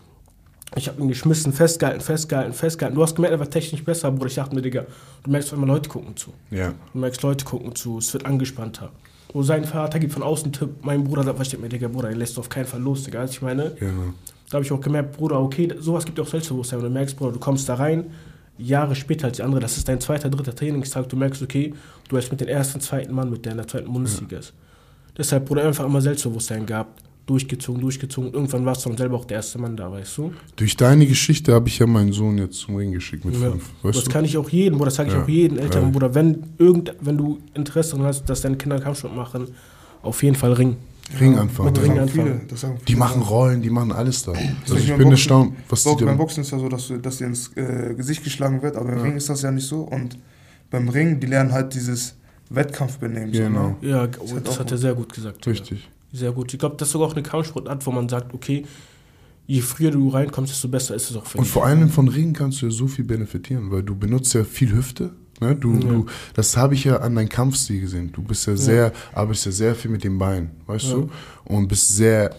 [0.77, 2.97] Ich habe ihn geschmissen, festgehalten, festgehalten, festgehalten.
[2.97, 4.27] Du hast gemerkt, er war technisch besser, Bruder.
[4.27, 4.87] Ich dachte mir, Digga,
[5.23, 6.33] du merkst auf einmal Leute gucken zu.
[6.51, 6.73] Ja.
[6.93, 8.91] Du merkst, Leute gucken zu, es wird angespannter.
[9.35, 12.19] Wo sein Vater gibt von außen Tipp, mein Bruder sagt, versteht mir, Digga, Bruder, den
[12.19, 13.21] lässt du auf keinen Fall los, Digga.
[13.21, 14.15] Also ich meine, Genau.
[14.49, 16.79] da habe ich auch gemerkt, Bruder, okay, sowas gibt dir auch Selbstbewusstsein.
[16.79, 18.11] Und du merkst, Bruder, du kommst da rein,
[18.59, 21.75] Jahre später als die andere, das ist dein zweiter, dritter Trainingstag, du merkst, okay,
[22.09, 24.53] du hast mit dem ersten, zweiten Mann, mit der in der zweiten Bundesliga ist.
[25.17, 28.29] Deshalb, Bruder, einfach immer Selbstbewusstsein gehabt, durchgezogen, durchgezogen.
[28.29, 30.33] Und irgendwann warst du dann selber auch der erste Mann da, weißt du?
[30.57, 33.51] Durch deine Geschichte habe ich ja meinen Sohn jetzt zum Ring geschickt mit Ja.
[33.51, 33.65] fünf.
[33.83, 34.11] Weißt das du?
[34.11, 35.23] kann ich auch jedem, Bruder, das sage ich Ja.
[35.23, 35.91] auch jedem älteren Ja.
[35.91, 39.49] Bruder, wenn, irgend, wenn du Interesse daran hast, dass deine Kinder Kampfsport machen,
[40.03, 40.77] auf jeden Fall Ring.
[41.21, 41.67] Ring anfangen.
[41.69, 42.09] mit Das Ring anfangen.
[42.11, 42.41] viele.
[42.49, 44.33] Das Die machen Rollen, die machen alles da.
[44.33, 46.97] Also ich bin Boxen- erstaunt, was die Bo beim Boxen ist ja so, dass, du,
[46.99, 49.81] dass dir ins äh, Gesicht geschlagen wird, aber im Ring ist das ja nicht so.
[49.83, 50.17] Und
[50.71, 52.15] beim Ring, die lernen halt dieses
[52.51, 53.33] Wettkampfbenehmen.
[53.33, 53.77] Genau.
[53.81, 53.91] So, ne?
[53.93, 55.45] Ja, Das das, halt auch hat er sehr gut gesagt.
[55.47, 55.53] ja.
[56.13, 56.53] Sehr gut.
[56.53, 58.65] Ich glaube, das ist sogar auch eine Kampfsportart, wo man sagt, okay,
[59.47, 61.53] je früher du reinkommst, desto besser ist es auch für Und dich.
[61.53, 64.73] vor allem von Ringen kannst du ja so viel benefitieren, weil du benutzt ja viel
[64.73, 65.11] Hüfte.
[65.41, 65.57] Ne?
[65.57, 65.81] Du, Ja.
[65.81, 68.13] du, das habe ich ja an deinem Kampfstil gesehen.
[68.13, 70.95] Du bist ja sehr, arbeitest ja sehr viel mit den Beinen, weißt Ja.
[70.97, 71.11] du?
[71.45, 72.35] Und bist sehr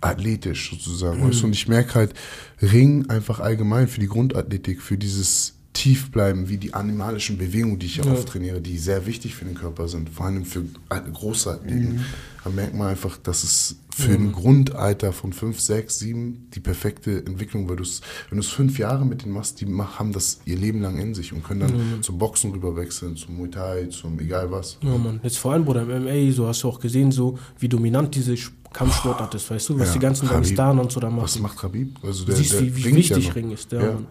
[0.00, 1.28] athletisch sozusagen, Mhm.
[1.28, 1.46] weißt du?
[1.46, 2.14] Und ich merke halt,
[2.60, 7.96] Ring einfach allgemein für die Grundathletik, für dieses Tiefbleiben, wie die animalischen Bewegungen, die ich
[7.96, 12.04] ja, oft trainiere, die sehr wichtig für den Körper sind, vor allem für große Athleten.
[12.44, 17.18] Da merkt man einfach, dass es für ein Grundalter von 5, 6, 7 die perfekte
[17.26, 20.40] Entwicklung, weil du es, wenn du es fünf Jahre mit denen machst, die haben das
[20.44, 23.86] ihr Leben lang in sich und können dann zum Boxen rüber wechseln, zum Muay Thai,
[23.86, 24.78] zum egal was.
[24.80, 25.20] Ja, Mann.
[25.22, 28.36] Jetzt vor allem, Bruder, im MMA, so hast du auch gesehen, so wie dominant diese
[28.72, 30.42] Kampfsportart ist, weißt du, was Ja, die ganzen Habib.
[30.42, 31.22] Dagestaner und so da machen.
[31.24, 31.96] Was macht Habib?
[32.02, 33.32] Also du siehst, wie, wie wichtig ja.
[33.32, 33.92] Ring ist, der Ja.
[33.94, 34.06] Mann.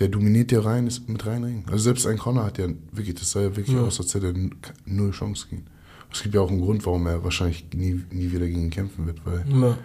[0.00, 1.64] Der dominiert ja rein, ist mit rein Ring.
[1.66, 3.82] Also selbst ein Connor hat ja wirklich, das sah ja wirklich Ja.
[3.82, 4.34] aus, als hätte er
[4.86, 5.66] null Chance gegen.
[6.12, 9.06] Es gibt ja auch einen Grund, warum er wahrscheinlich nie, nie wieder gegen ihn kämpfen
[9.06, 9.76] wird, weil Ja.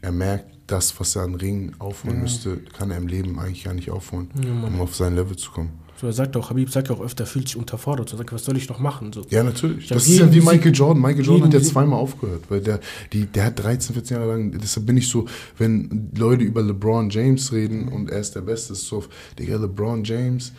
[0.00, 3.74] er merkt, das, was er an Ringen aufholen müsste, kann er im Leben eigentlich gar
[3.74, 5.72] nicht aufholen, Ja, um auf sein Level zu kommen.
[6.04, 8.10] So, er sagt auch, Habib sagt ja auch öfter, fühlt sich unterfordert.
[8.10, 9.10] So, er sagt, was soll ich noch machen?
[9.14, 9.22] So.
[9.30, 9.88] Ja, natürlich.
[9.88, 11.00] Das ist ja wie Michael Jordan.
[11.00, 12.78] Michael Jordan hat ja zweimal aufgehört, weil der,
[13.14, 15.24] die, der hat 13, 14 Jahre lang, deshalb bin ich so,
[15.56, 19.02] wenn Leute über LeBron James reden und er ist der Beste, ist so,
[19.38, 20.52] Digga, LeBron James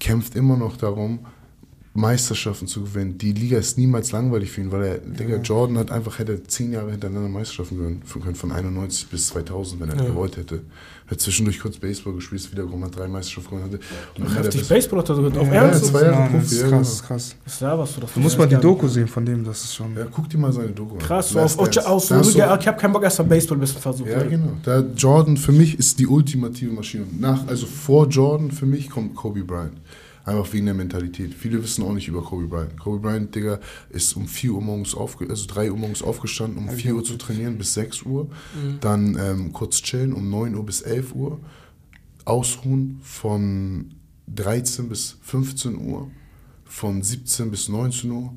[0.00, 1.20] kämpft immer noch darum,
[1.96, 3.18] Meisterschaften zu gewinnen.
[3.18, 6.72] Die Liga ist niemals langweilig für ihn, weil er, Digga, Jordan hat einfach, hätte zehn
[6.72, 10.04] Jahre hintereinander Meisterschaften gewinnen können, von 91 bis 2000, wenn er Ja.
[10.06, 10.62] gewollt hätte.
[11.06, 13.74] Er hat zwischendurch kurz Baseball gespielt, ist wiedergekommen, hat drei Meisterschaften gewonnen.
[13.74, 15.84] Hatte, und Heftig Baseball hat er so auf Ja, Ernst?
[15.86, 16.80] zwei Jahre Mann, Profi, das ist ja, krass, genau.
[16.80, 17.36] ist krass.
[17.44, 18.12] Was laberst du das?
[18.14, 19.94] Du musst mal die Doku sehen von dem, das ist schon.
[19.96, 20.98] Ja, guck dir mal seine Doku an.
[20.98, 23.56] Krass, so auf, aus, Da hast so, ja, ich habe keinen Bock, erst mal Baseball
[23.56, 24.10] ein bisschen versuchen.
[24.10, 24.56] Ja, genau.
[24.64, 27.04] Da Jordan für mich ist die ultimative Maschine.
[27.20, 29.74] Nach, also vor Jordan für mich kommt Kobe Bryant.
[30.24, 31.34] Einfach wegen der Mentalität.
[31.34, 32.80] Viele wissen auch nicht über Kobe Bryant.
[32.80, 33.60] Kobe Bryant, Digga,
[33.90, 37.16] ist um 4 Uhr morgens aufge also 3 Uhr morgens aufgestanden, um 4 Uhr zu
[37.18, 38.30] trainieren bis 6 Uhr.
[38.80, 41.40] Dann ähm, kurz chillen um 9 Uhr bis 11 Uhr.
[42.24, 43.94] Ausruhen von
[44.34, 46.10] 13 bis 15 Uhr.
[46.64, 48.34] Von 17 bis 19 Uhr.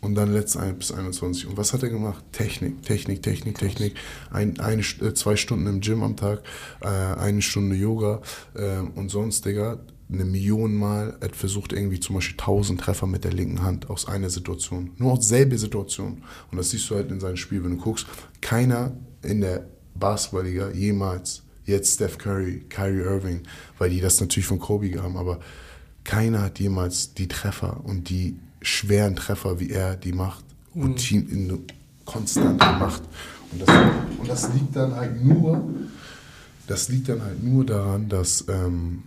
[0.00, 1.46] Und dann letzt ein bis 21.
[1.46, 2.24] Und was hat er gemacht?
[2.32, 3.94] Technik, Technik, Technik, Technik.
[4.32, 6.42] Ein, eine, äh, zwei Stunden im Gym am Tag,
[6.80, 8.20] äh, eine Stunde Yoga
[8.54, 9.78] äh, und sonst, Digga,
[10.12, 11.16] eine Million Mal.
[11.20, 14.92] Hat versucht, irgendwie zum Beispiel 1000 Treffer mit der linken Hand aus einer Situation.
[14.98, 16.22] Nur aus selbe Situation.
[16.50, 18.06] Und das siehst du halt in seinem Spiel, wenn du guckst.
[18.40, 23.42] Keiner in der Basketballliga jemals, jetzt Steph Curry, Kyrie Irving,
[23.78, 25.40] weil die das natürlich von Kobe haben, aber
[26.04, 30.44] keiner hat jemals die Treffer und die schweren Treffer, wie er die macht,
[30.74, 31.66] Routine in,
[32.04, 33.02] konstant gemacht.
[33.52, 33.68] Und das,
[34.18, 35.62] und das liegt dann halt nur,
[36.66, 39.02] das liegt dann halt nur daran, dass ähm,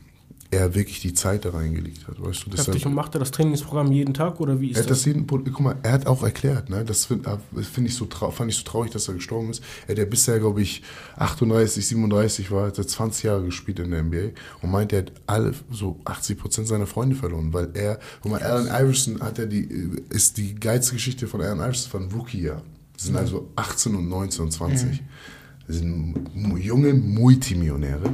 [0.56, 2.50] er wirklich die Zeit da reingelegt hat, weißt du?
[2.50, 2.86] Deshalb- Heftig.
[2.86, 5.00] Und macht er das Trainingsprogramm jeden Tag oder wie er ist hat das?
[5.00, 8.52] das jeden, guck mal, er hat auch erklärt, ne, das finde find ich so fand
[8.52, 9.64] ich so traurig, dass er gestorben ist.
[9.88, 10.82] Er hat ja bisher, glaube ich,
[11.18, 15.12] 38, 37 war, hat er 20 Jahre gespielt in der NBA und meint, er hat
[15.28, 19.46] alle, so 80 Prozent seiner Freunde verloren, weil er, guck mal, Allen Iverson hat ja
[19.46, 19.68] die,
[20.10, 22.62] ist die geilste Geschichte von Allen Iverson von Rookie-Jahr.
[22.94, 25.02] Das sind also 18 und 19 und 20.
[25.68, 26.14] Das sind
[26.58, 28.14] junge Multimillionäre,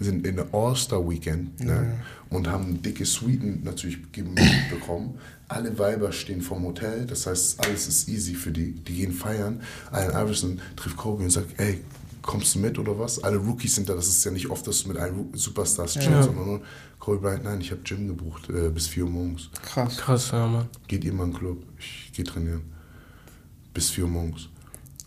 [0.00, 1.94] sind in der All-Star-Weekend ne,
[2.28, 3.98] und haben dicke Suiten natürlich
[4.70, 5.14] bekommen.
[5.48, 8.72] Alle Weiber stehen vom Hotel, das heißt, alles ist easy für die.
[8.72, 9.60] Die gehen feiern.
[9.90, 11.80] Allen Iverson trifft Kobe und sagt, ey,
[12.20, 13.22] kommst du mit oder was?
[13.24, 16.08] Alle Rookies sind da, das ist ja nicht oft, dass du mit einem Superstars chillst,
[16.10, 16.22] Ja.
[16.22, 16.60] sondern nur
[16.98, 19.50] Kobe Bryant, nein, ich habe Gym gebucht äh, bis 4 Uhr morgens.
[19.62, 19.96] Krass.
[19.96, 20.66] Krass, ja, Mann.
[20.88, 22.62] Geht ihr mal in den Club, ich gehe trainieren.
[23.74, 24.48] Bis 4 Uhr morgens.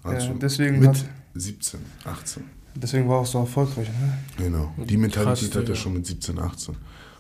[0.03, 2.43] Ja, deswegen mit hat- 17, 18.
[2.75, 4.17] Deswegen war er auch so erfolgreich, ne?
[4.37, 4.73] Genau.
[4.77, 5.75] Die Mentalität Krass, hat er Digga.
[5.75, 6.75] schon mit 17, 18.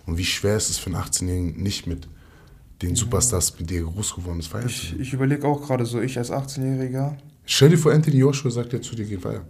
[0.05, 2.07] Und wie schwer ist es für einen 18-Jährigen, nicht mit
[2.81, 5.85] den Superstars, mit der er groß geworden ist, feiern zu Ich, ich überlege auch gerade
[5.85, 9.43] so, ich als 18-Jähriger, Stell dir vor, Anthony Joshua sagt ja zu dir, geh feiern.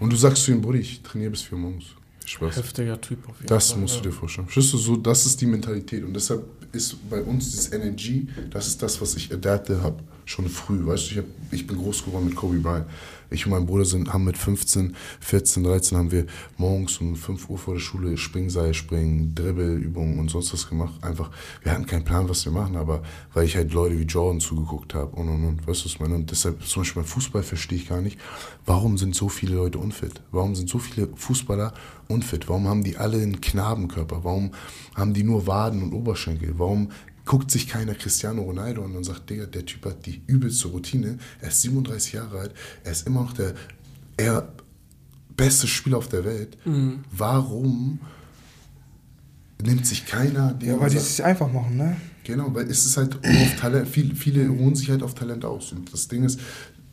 [0.00, 1.84] Und du sagst zu ihm, Bruder, ich trainiere bis 4 Uhr morgens.
[2.24, 2.56] Spaß.
[2.56, 3.80] Heftiger Typ auf jeden Das Fall.
[3.80, 4.02] musst ja.
[4.02, 4.46] du dir vorstellen.
[4.48, 6.04] Verstehst du, so, das ist die Mentalität.
[6.04, 10.48] Und deshalb ist bei uns dieses Energy, das ist das, was ich adapte habe, schon
[10.48, 10.84] früh.
[10.86, 12.86] Weißt du, ich, hab, ich bin groß geworden mit Kobe Bryant.
[13.30, 17.48] Ich und mein Bruder sind, haben mit 15, 14, 13 haben wir morgens um 5
[17.48, 20.94] Uhr vor der Schule Springseil springen, Dribbelübungen und sonst was gemacht.
[21.02, 21.30] Einfach,
[21.62, 24.94] wir hatten keinen Plan, was wir machen, aber weil ich halt Leute wie Jordan zugeguckt
[24.94, 25.66] habe und und und.
[25.66, 26.16] Weißt du, was ich meine?
[26.16, 28.18] Und deshalb, zum Beispiel beim Fußball verstehe ich gar nicht,
[28.66, 30.20] warum sind so viele Leute unfit?
[30.32, 31.72] Warum sind so viele Fußballer
[32.08, 32.48] unfit?
[32.48, 34.24] Warum haben die alle einen Knabenkörper?
[34.24, 34.50] Warum
[34.96, 36.54] haben die nur Waden und Oberschenkel?
[36.58, 36.90] Warum
[37.30, 41.16] guckt sich keiner Cristiano Ronaldo an und sagt, Digga, der Typ hat die übelste Routine,
[41.40, 43.54] er ist 37 Jahre alt, er ist immer noch der
[44.16, 44.48] er
[45.36, 46.58] beste Spieler auf der Welt.
[47.12, 48.00] Warum
[49.62, 51.96] nimmt sich keiner den ja, weil die es sich einfach machen, ne?
[52.24, 55.70] Genau, weil es ist halt auf Talent, viele, viele ruhen sich halt auf Talent aus.
[55.70, 56.40] Und das Ding ist,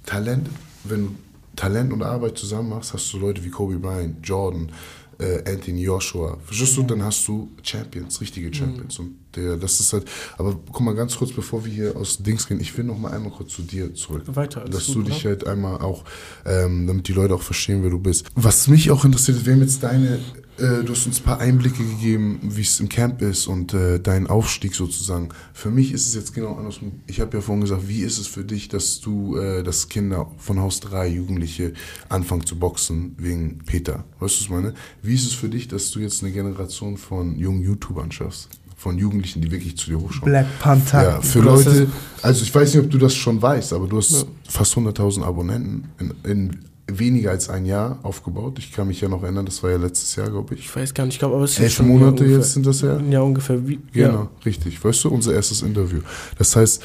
[0.06, 0.47] Talent,
[0.84, 1.15] wenn du
[1.56, 4.71] Talent und Arbeit zusammen machst, hast du Leute wie Kobe Bryant, Jordan,
[5.19, 6.38] äh, Anthony Joshua.
[6.45, 6.84] Verstehst du?
[6.84, 8.99] Dann hast du Champions, richtige Champions.
[8.99, 10.06] Und der, das ist halt,
[10.38, 13.12] aber guck mal ganz kurz, bevor wir hier aus Dings gehen, ich will noch mal
[13.12, 14.23] einmal kurz zu dir zurück.
[14.27, 15.30] Weiter, Dass gut, du dich oder?
[15.30, 16.03] halt einmal auch,
[16.45, 18.27] ähm, damit die Leute auch verstehen, wer du bist.
[18.36, 20.19] Was mich auch interessiert, haben jetzt deine,
[20.58, 24.00] äh, du hast uns ein paar Einblicke gegeben, wie es im Camp ist und äh,
[24.00, 25.30] dein Aufstieg sozusagen.
[25.54, 26.93] Für mich ist es jetzt genau andersrum.
[27.06, 30.32] Ich habe ja vorhin gesagt, wie ist es für dich, dass du, äh, dass Kinder
[30.38, 31.74] von Haus 3, Jugendliche,
[32.10, 34.04] anfangen zu boxen wegen Peter?
[34.20, 34.74] Weißt du, was meine?
[35.02, 38.50] Wie ist es für dich, dass du jetzt eine Generation von jungen YouTubern schaffst?
[38.76, 40.30] Von Jugendlichen, die wirklich zu dir hochschauen?
[40.30, 41.04] Black Panther.
[41.04, 41.88] Ja, für Leute,
[42.22, 45.89] also ich weiß nicht, ob du das schon weißt, aber du hast fast 100.000 Abonnenten
[46.00, 46.60] in, in
[47.00, 48.60] weniger als ein Jahr aufgebaut.
[48.60, 50.62] Ich kann mich ja noch erinnern, das war ja letztes Jahr, glaube ich.
[50.62, 52.66] Ich weiß gar nicht, ich glaube, aber es ist Elf schon Monate ungefähr- jetzt sind
[52.66, 53.00] das ja?
[53.02, 53.68] Ja, ungefähr.
[53.68, 54.30] Wie, Genau, ja.
[54.46, 54.84] richtig.
[54.84, 56.00] Weißt du, unser erstes Interview.
[56.38, 56.84] Das heißt,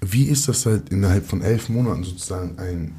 [0.00, 2.94] wie ist das halt innerhalb von elf Monaten sozusagen ein,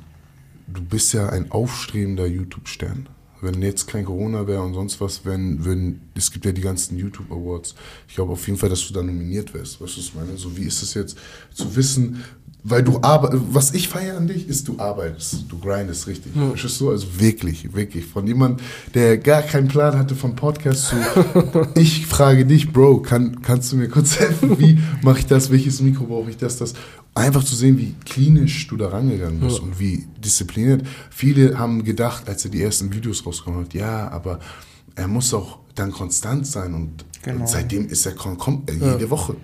[0.68, 3.08] du bist ja ein aufstrebender YouTube-Stern.
[3.42, 6.98] Wenn jetzt kein Corona wäre und sonst was, wenn, wenn, es gibt ja die ganzen
[6.98, 7.74] YouTube Awards.
[8.10, 9.80] Ich glaube auf jeden Fall, dass du da nominiert wirst.
[9.80, 10.36] Weißt du, was ich meine?
[10.36, 11.16] So, wie ist es jetzt
[11.54, 12.22] zu wissen,
[12.63, 16.36] weil du arbeitest, was ich feiere an dich, ist, du arbeitest, du grindest richtig.
[16.36, 16.50] Ja.
[16.50, 16.89] Verstehst du?
[16.89, 18.06] Also wirklich, wirklich.
[18.06, 18.62] Von jemand,
[18.93, 20.95] der gar keinen Plan hatte vom Podcast zu,
[21.76, 24.60] ich frage dich, Bro, kann, kannst du mir kurz helfen?
[24.60, 25.50] Wie mache ich das?
[25.52, 26.58] Welches Mikro brauche ich das?
[26.58, 26.74] Das
[27.15, 29.63] einfach zu sehen, wie klinisch du da rangegangen bist Ja.
[29.63, 30.86] und wie diszipliniert.
[31.10, 34.39] Viele haben gedacht, als er die ersten Videos rausgekommen hat, ja, aber
[34.95, 37.41] er muss auch dann konstant sein und, Genau.
[37.41, 39.36] und seitdem ist er kommt er jede Woche.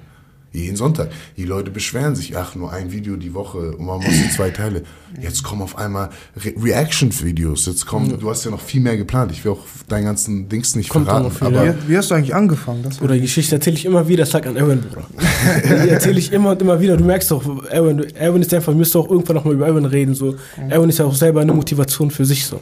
[0.56, 1.10] Jeden Sonntag.
[1.38, 4.50] Die Leute beschweren sich, ach, nur ein Video die Woche und man muss die zwei
[4.50, 4.84] Teile.
[5.22, 7.65] Jetzt kommen auf einmal Re Reaction-Videos.
[7.65, 9.32] Jetzt kommen, du hast ja noch viel mehr geplant.
[9.32, 11.26] Ich will auch deinen ganzen Dings nicht Kommt verraten.
[11.26, 11.76] noch viel, aber ja.
[11.86, 12.84] Wie, wie hast du eigentlich angefangen?
[12.84, 15.06] Das Oder die Geschichte erzähle ich immer wieder, sag an Erwin, Bruder.
[15.84, 16.98] die erzähle ich immer und immer wieder.
[16.98, 20.15] Du merkst doch, Erwin, Erwin ist einfach, wir müssen auch irgendwann nochmal über Erwin reden.
[20.15, 20.36] So.
[20.70, 22.60] Erwin ist ja auch selber eine Motivation für sich so.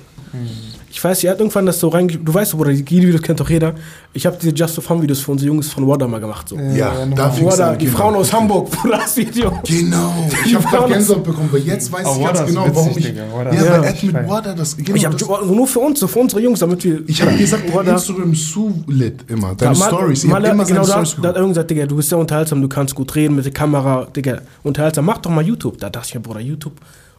[0.95, 2.15] Ich weiß, er hat irgendwann das so reinge...
[2.19, 3.73] Du weißt Bruder, die Videos kennt doch jeder.
[4.13, 6.47] Ich habe diese Just for Fun Videos für unsere Jungs von Wada mal gemacht.
[6.49, 6.55] So.
[6.55, 7.15] ja, nochmal.
[7.15, 7.97] da fing's Wada, die genau.
[7.97, 9.59] Frauen aus Hamburg, Bruder, das Video.
[9.67, 10.13] Genau.
[10.45, 13.05] Ich habe gerade Gänsehaut bekommen, weil jetzt weiß Oh, ich ganz genau, witzig, warum ich.
[13.05, 13.23] Digga.
[13.25, 14.29] Ja, ist weil Ed mit.
[14.29, 14.77] Wada das.
[14.77, 17.01] Genau, Ich hab das nur für uns, so für unsere Jungs, damit wir...
[17.07, 19.55] ich habe gesagt, Wada- Instagram zu lit immer.
[19.55, 20.23] Deine mal, Stories.
[20.23, 22.61] Ich mal, habe immer genau da, da hat irgendwer gesagt, Digga, du bist sehr unterhaltsam,
[22.61, 25.79] du kannst gut reden mit der Kamera, Digga, unterhaltsam, mach doch mal YouTube.
[25.79, 26.73] Da dachte ich mir, Bruder, YouTube,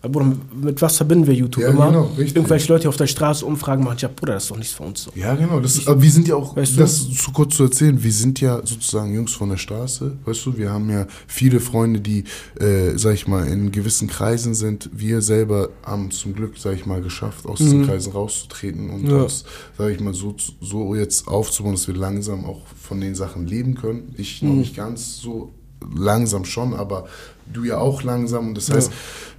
[0.09, 1.87] Bruder, mit was verbinden wir YouTube Ja, immer?
[1.87, 2.37] genau, richtig.
[2.37, 5.03] Irgendwelche Leute auf der Straße Umfragen machen, ja, Bruder, das ist doch nichts für uns
[5.05, 5.11] so.
[5.15, 5.61] Ja, genau.
[5.61, 6.81] Das, aber wir sind ja auch, Weißt du?
[6.81, 10.57] das zu kurz zu erzählen, wir sind ja sozusagen Jungs von der Straße, weißt du,
[10.57, 12.25] wir haben ja viele Freunde, die,
[12.61, 14.91] äh, sag ich mal, in gewissen Kreisen sind.
[14.93, 19.11] Wir selber haben zum Glück, sag ich mal, geschafft, aus diesen Kreisen rauszutreten und Mhm.
[19.11, 19.23] Ja.
[19.23, 19.45] uns,
[19.79, 23.75] sag ich mal, so, so jetzt aufzubauen, dass wir langsam auch von den Sachen leben
[23.75, 24.15] können.
[24.17, 24.49] Ich Mhm.
[24.49, 25.53] noch nicht ganz so
[25.95, 27.07] langsam schon, aber
[27.53, 28.49] du ja auch langsam.
[28.49, 28.93] Und das heißt,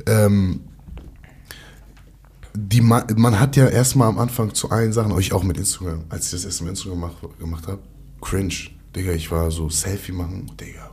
[0.08, 0.62] ähm,
[2.54, 6.06] die man, man hat ja erstmal am Anfang zu allen Sachen, euch auch mit Instagram,
[6.10, 7.82] als ich das erste Mal Instagram mach, gemacht habe,
[8.22, 8.54] cringe.
[8.96, 10.89] Digga, ich war so Selfie machen, Digga,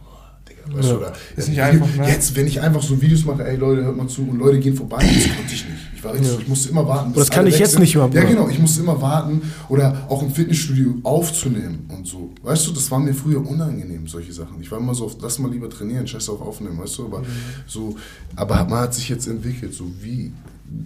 [0.70, 2.08] weißt du, oder, Ist nicht ja, einfach, ne?
[2.08, 4.74] Jetzt, wenn ich einfach so Videos mache, ey Leute, hört mal zu und Leute gehen
[4.76, 5.78] vorbei, das konnte ich nicht.
[5.96, 7.12] Ich war richtig so, ich musste immer warten.
[7.14, 7.80] Das kann ich jetzt sind.
[7.80, 12.30] nicht mehr, Ja, genau, ich musste immer warten oder auch im Fitnessstudio aufzunehmen und so.
[12.42, 14.60] Weißt du, das war mir früher unangenehm, solche Sachen.
[14.60, 17.20] Ich war immer so, auf, lass mal lieber trainieren, scheiß auf aufnehmen, weißt du, aber
[17.20, 17.24] Mhm.
[17.66, 17.96] so,
[18.34, 20.32] aber man hat sich jetzt entwickelt, so wie,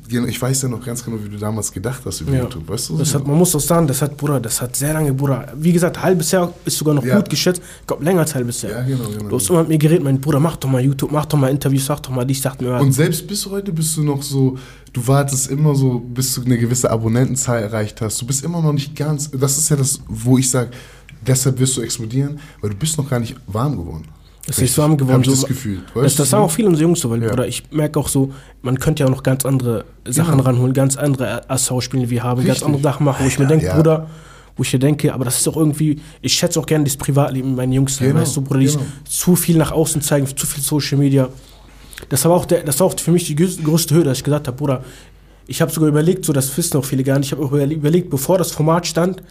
[0.08, 2.42] ich weiß ja noch ganz genau, wie du damals gedacht hast über Ja.
[2.42, 2.98] YouTube, weißt du?
[2.98, 5.52] Das hat, man muss doch sagen, das hat, Bruder, das hat sehr lange, Bruder.
[5.56, 7.16] Wie gesagt, halbes Jahr ist sogar noch Ja.
[7.16, 7.60] gut geschätzt.
[7.80, 8.72] Ich glaube, länger als halbes Jahr.
[8.72, 9.28] Ja, genau, genau.
[9.28, 11.48] Du hast immer mit mir geredet, mein Bruder, mach doch mal YouTube, mach doch mal
[11.50, 12.82] Interviews, sag doch mal dies, sag mir was.
[12.82, 14.58] Und selbst bis heute bist du noch so,
[14.92, 18.20] du wartest immer so, bis du eine gewisse Abonnentenzahl erreicht hast.
[18.20, 20.70] Du bist immer noch nicht ganz, das ist ja das, wo ich sage,
[21.26, 24.04] deshalb wirst du explodieren, weil du bist noch gar nicht warm geworden.
[24.46, 25.24] Das ist warm geworden.
[25.24, 25.80] So, das Gefühl.
[25.94, 27.30] Das, Weißt das sagen auch viele unserer Jungs so, weil, Ja.
[27.30, 28.32] Bruder, ich merke auch so,
[28.62, 30.44] man könnte ja auch noch ganz andere Sachen Genau.
[30.44, 32.66] ranholen, ganz andere Assau-Spiele, wir haben, ganz Richtig.
[32.66, 33.74] andere Sachen machen, wo ich mir denke, ja.
[33.74, 34.08] Bruder,
[34.56, 37.54] wo ich mir denke, aber das ist auch irgendwie, ich schätze auch gerne das Privatleben
[37.56, 38.80] meiner Jungs, Genau, weißt du, Bruder, die genau.
[39.04, 41.28] zu viel nach außen zeigen, zu viel Social Media.
[42.08, 44.46] Das war auch, der, das war auch für mich die größte Hürde, dass ich gesagt
[44.46, 44.84] habe, Bruder,
[45.48, 47.74] ich habe sogar überlegt, so das wissen auch viele gar nicht, ich habe auch überle-
[47.74, 49.22] überlegt, bevor das Format stand,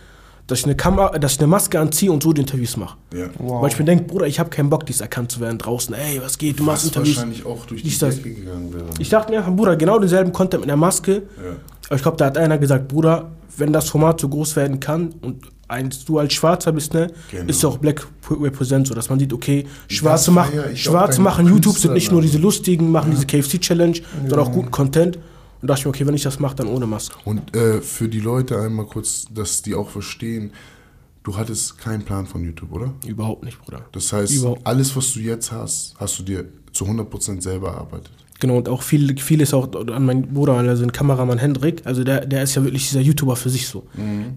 [0.48, 2.98] dass ich eine Kamera, dass ich eine Maske anziehe und so die Interviews mache.
[3.16, 3.26] Ja.
[3.40, 3.62] Wow.
[3.64, 5.96] Weil ich mir denke, Bruder, ich habe keinen Bock, dies erkannt zu werden draußen.
[5.96, 7.16] Ey, was geht, du machst Was Interviews.
[7.18, 8.16] wahrscheinlich auch durch die das.
[8.18, 8.86] Decke gegangen wäre.
[9.00, 11.14] Ich dachte mir einfach, Bruder, genau denselben Content mit einer Maske.
[11.14, 11.56] Ja.
[11.88, 15.14] Aber ich glaube, da hat einer gesagt, Bruder, wenn das Format so groß werden kann
[15.22, 17.50] und eins, du als Schwarzer bist, ne, Genau.
[17.50, 21.76] ist auch Black Represent, so dass man sieht, okay, Schwarze, mach, ich Schwarze machen YouTube,
[21.78, 25.18] sind nicht nur diese lustigen, machen diese KFC-Challenge, sondern auch guten Content.
[25.62, 27.16] Und dachte ich mir, okay, wenn ich das mache, dann ohne Maske.
[27.26, 30.52] Und äh, für die Leute einmal kurz, dass die auch verstehen,
[31.24, 32.94] du hattest keinen Plan von YouTube, oder?
[33.06, 33.86] Überhaupt nicht, Bruder.
[33.92, 34.62] Das heißt, Überhaupt.
[34.66, 38.12] alles, was du jetzt hast, hast du dir zu 100% selber erarbeitet.
[38.42, 42.04] Genau, und auch viel, viel ist auch an meinen Bruder, also den Kameramann Hendrik, also
[42.04, 43.88] der, der ist ja wirklich dieser YouTuber für sich so.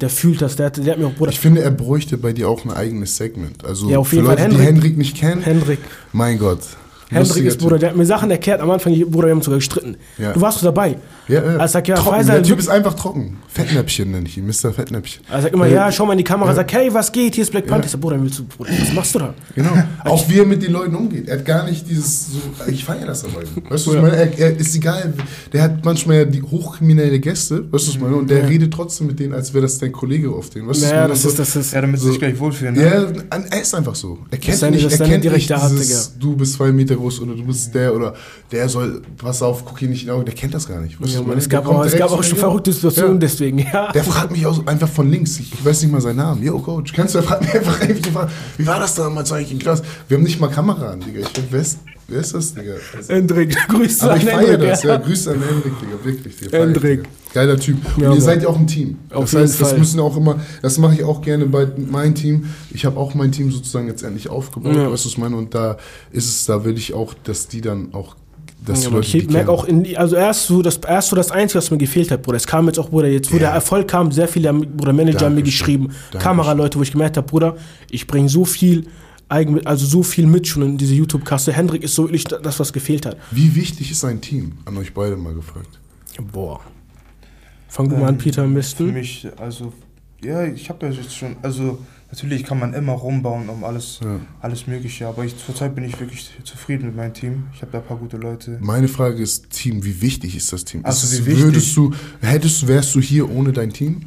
[0.00, 1.33] Der fühlt das, der hat, der hat mir auch, Bruder, Mhm.
[1.33, 3.64] Ich finde, er bräuchte bei dir auch ein eigenes Segment.
[3.64, 4.37] Also Ja, auf für jeden Fall.
[4.37, 5.81] Leute, die Hendrik- Hendrik nicht kennen, Hendrik.
[6.12, 6.61] mein Gott.
[7.11, 8.61] Hendrik ist Bruder, der hat mir Sachen erklärt.
[8.61, 9.97] Am Anfang, Bruder, wir haben sogar gestritten.
[10.18, 10.33] Ja.
[10.33, 10.97] Du warst so dabei.
[11.28, 11.56] Ja, ja.
[11.58, 12.16] Also sag, ja, trocken.
[12.18, 13.36] Faisal, Der Typ ist einfach trocken.
[13.48, 14.72] Fettnäppchen nenne ich ihn, Mr.
[14.72, 15.22] Fettnäppchen.
[15.30, 16.54] Er sagt immer, Äh, ja, schau mal in die Kamera, ja.
[16.56, 17.34] sag, hey, was geht?
[17.34, 17.86] Hier ist Black Panther.
[17.86, 19.34] Ich sag, Bruder, willst du, Bruder, was machst du da?
[19.54, 19.70] Genau.
[20.04, 21.28] Auch wie er mit den Leuten umgeht.
[21.28, 22.38] Er hat gar nicht dieses so,
[22.68, 23.42] ich feiere das dabei.
[23.68, 24.16] Weißt du, was ich meine?
[24.16, 25.12] Er, er ist egal.
[25.52, 28.16] Der hat manchmal ja die hochkriminelle Gäste, weißt du, was ich meine?
[28.16, 30.68] Und der redet trotzdem mit denen, als wäre das dein Kollege auf denen.
[30.68, 31.08] Weißt du, meine?
[31.08, 31.74] das So- ist, das ist.
[31.74, 32.74] Ja, damit sie So- sich gleich wohlfühlen.
[32.74, 32.82] Ne?
[32.84, 34.18] Ja, er ist einfach so.
[34.30, 37.20] Er kennt seine- nicht, das ist er kennt nicht dieses, du bist zwei Meter groß
[37.20, 38.14] oder du bist der oder
[38.50, 40.24] der soll, pass auf, guck ihn nicht in die Augen.
[40.24, 41.00] Der kennt das gar nicht.
[41.00, 41.40] Weißt du, Ja, meine?
[41.40, 42.40] es gab auch, es gab auch schon ja.
[42.44, 43.18] verrückte Situationen, Ja.
[43.18, 43.92] deswegen, ja.
[43.92, 45.38] Der fragt mich auch einfach von links.
[45.38, 46.42] Ich weiß nicht mal seinen Namen.
[46.42, 47.18] Yo, Coach, kennst du?
[47.20, 47.96] Der fragt mich einfach, ey,
[48.57, 49.83] wie war, das damals eigentlich in Klasse?
[50.09, 51.20] Wir haben nicht mal Kamera an, Digga.
[51.20, 52.72] Ich denk, wer ist, wer ist das, Digga?
[52.96, 54.96] Also, Hendrik, grüß aber ich feiere das, ja.
[54.96, 56.37] Grüße an Hendrik, Digga, wirklich.
[56.37, 56.66] Digga.
[56.66, 57.02] Digga.
[57.35, 57.76] Geiler Typ.
[57.96, 58.96] Und Ja, ihr seid ja auch ein Team.
[59.11, 59.78] Das heißt, das Fall.
[59.78, 62.46] müssen auch immer, das mache ich auch gerne bei meinem Team.
[62.70, 64.90] Ich habe auch mein Team sozusagen jetzt endlich aufgebaut, Ja.
[64.90, 65.37] weißt du, was ich meine?
[65.37, 65.76] Und da
[66.11, 68.16] ist es, da will ich auch, dass die dann auch,
[68.64, 71.31] dass Ja, Leute ich merke auch, in, die- also erst so, das, erst so das
[71.31, 72.37] Einzige, was mir gefehlt hat, Bruder.
[72.37, 73.40] Es kam jetzt auch, Bruder, jetzt wo Ja.
[73.40, 76.21] der Erfolg kam, sehr viele Bruder, Manager haben mir geschrieben, Dankeschön.
[76.21, 77.57] Kameraleute, wo ich gemerkt habe, Bruder,
[77.90, 78.87] ich bringe so viel,
[79.31, 81.53] Eigen, also so viel mit schon in diese YouTube-Kasse.
[81.53, 83.18] Hendrik ist so wirklich das, was gefehlt hat.
[83.31, 84.53] Wie wichtig ist ein Team?
[84.64, 85.79] An euch beide mal gefragt.
[86.33, 86.61] Boah.
[87.68, 88.92] Fang du mal an, Peter, am Für besten.
[88.94, 89.73] mich, also,
[90.25, 91.79] ja, ich habe ja jetzt schon, also
[92.11, 94.18] Natürlich kann man immer rumbauen um alles, Ja.
[94.40, 97.44] alles Mögliche, aber ich, zurzeit bin ich wirklich zufrieden mit meinem Team.
[97.55, 98.59] Ich habe da ein paar gute Leute.
[98.62, 100.81] Meine Frage ist, Team, wie wichtig ist das Team?
[100.85, 101.44] Ach so, Ist wie wichtig?
[101.44, 101.92] Würdest du,
[102.23, 104.01] hättest, wärst du hier ohne dein Team?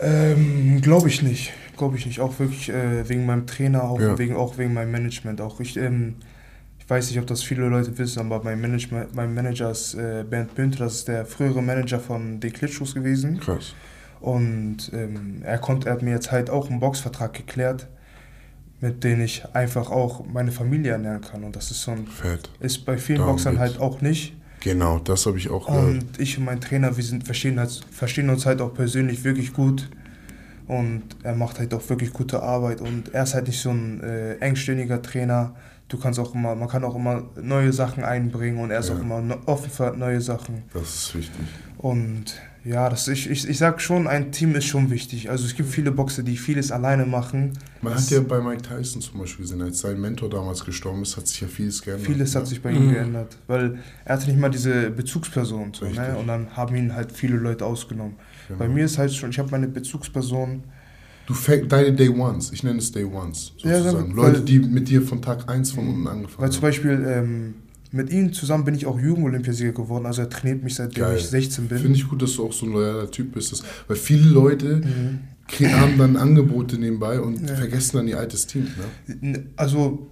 [0.00, 1.52] Ähm, glaube ich nicht.
[1.78, 2.20] Glaube ich nicht.
[2.20, 4.18] Auch wirklich äh, wegen meinem Trainer, auch, Ja.
[4.18, 5.40] wegen, auch wegen meinem Management.
[5.40, 6.16] Auch ich, ähm,
[6.78, 10.24] ich weiß nicht, ob das viele Leute wissen, aber mein, Management, mein Manager ist äh,
[10.28, 13.40] Bernd Bünte, das ist der frühere Manager von den Klitschos gewesen.
[13.40, 13.74] Krass.
[14.20, 17.86] Und ähm, er, konnte, er hat mir jetzt halt auch einen Boxvertrag geklärt,
[18.80, 21.44] mit dem ich einfach auch meine Familie ernähren kann.
[21.44, 22.50] Und das ist so ein, Fett.
[22.60, 23.60] ist bei vielen Darum Boxern geht's.
[23.72, 24.34] halt auch nicht.
[24.60, 25.84] Genau, das habe ich auch gehört.
[25.84, 29.52] Und ich und mein Trainer, wir sind, verstehen, halt, verstehen uns halt auch persönlich wirklich
[29.52, 29.88] gut.
[30.66, 32.80] Und er macht halt auch wirklich gute Arbeit.
[32.80, 35.54] Und er ist halt nicht so ein äh, engstirniger Trainer.
[35.88, 38.96] Du kannst auch immer, man kann auch immer neue Sachen einbringen und er ist Ja.
[38.96, 40.64] auch immer offen für neue Sachen.
[40.74, 41.46] Das ist wichtig.
[41.78, 42.34] Und
[42.66, 45.30] ja, das ich, ich, ich sag schon, ein Team ist schon wichtig.
[45.30, 47.52] Also es gibt viele Boxer, die vieles alleine machen.
[47.80, 51.02] Man Das- hat ja bei Mike Tyson zum Beispiel gesehen, als sein Mentor damals gestorben
[51.02, 52.06] ist, hat sich ja vieles geändert.
[52.06, 52.40] Vieles ne?
[52.40, 52.92] hat sich bei ihm Mhm.
[52.92, 55.72] geändert, weil er hatte nicht mal diese Bezugsperson.
[55.74, 56.16] So, ne?
[56.18, 58.16] Und dann haben ihn halt viele Leute ausgenommen.
[58.48, 58.58] Genau.
[58.58, 60.64] Bei mir ist halt schon, ich habe meine Bezugsperson,
[61.26, 64.16] Du fäng, deine Day Ones, ich nenne es Day Ones, Ja, sozusagen.
[64.16, 66.68] weil- Leute, die mit dir von Tag 1 von unten angefangen weil zum haben.
[66.68, 67.54] Beispiel ähm,
[67.92, 70.06] mit ihm zusammen bin ich auch Jugendolympiasieger geworden.
[70.06, 71.16] Also er trainiert mich seitdem Geil.
[71.16, 71.78] ich 16 bin.
[71.78, 73.52] Finde ich gut, dass du auch so ein loyaler Typ bist.
[73.52, 75.20] Das, weil viele Leute Mhm.
[75.48, 77.54] kriegen, haben dann Angebote nebenbei und Ja.
[77.56, 78.68] vergessen dann ihr altes Team.
[79.08, 79.44] Ne?
[79.56, 80.08] Also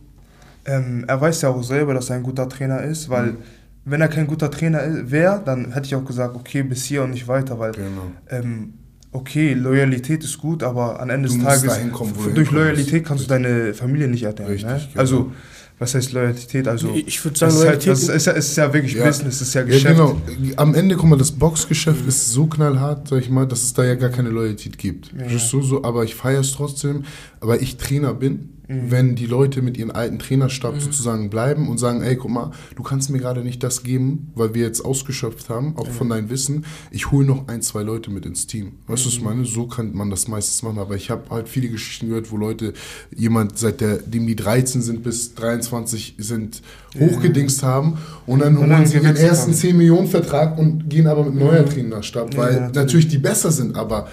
[0.67, 3.37] ähm, er weiß ja auch selber, dass er ein guter Trainer ist, weil Mhm.
[3.85, 7.11] wenn er kein guter Trainer wäre, dann hätte ich auch gesagt, okay, bis hier und
[7.11, 8.13] nicht weiter, weil Genau.
[8.31, 8.75] ähm,
[9.13, 12.51] okay, Loyalität ist gut, aber am Ende Du des Tages, kommen, durch.
[12.51, 14.53] Loyalität kannst du deine Familie nicht ernähren.
[14.53, 14.81] Richtig, ne?
[14.89, 15.01] genau.
[15.01, 15.33] Also,
[15.79, 16.69] was heißt Loyalität?
[16.69, 18.73] Also, Ich- ich würd es sagen, ist, halt, Loyalität- das ist, ja- es ist ja
[18.73, 19.05] wirklich Ja.
[19.07, 19.97] Business, es ist ja Ja, Geschäft.
[19.97, 20.21] genau.
[20.57, 23.85] Am Ende, guck mal, das Boxgeschäft ist so knallhart, sag ich mal, dass es da
[23.85, 25.13] ja gar keine Loyalität gibt.
[25.19, 25.27] Ja.
[25.27, 25.83] Du so?
[25.85, 27.05] Aber ich feiere es trotzdem,
[27.41, 28.51] weil ich Trainer bin.
[28.69, 28.91] Mhm.
[28.91, 32.83] Wenn die Leute mit ihrem alten Trainerstab sozusagen bleiben und sagen, ey, guck mal, du
[32.83, 36.65] kannst mir gerade nicht das geben, weil wir jetzt ausgeschöpft haben, auch von deinem Wissen.
[36.91, 38.73] Ich hole noch ein, zwei Leute mit ins Team.
[38.87, 39.45] Weißt du, was ich meine?
[39.45, 40.79] So kann man das meistens machen.
[40.79, 42.73] Aber ich habe halt viele Geschichten gehört, wo Leute,
[43.15, 46.63] jemand, seitdem die 13 sind bis 23 sind,
[46.99, 49.59] hochgedingst haben und dann Und holen sie ihren ersten haben.
[49.59, 53.77] 10 Millionen Vertrag und gehen aber mit neuer Trainerstab, Ja, weil natürlich die besser sind,
[53.77, 54.09] aber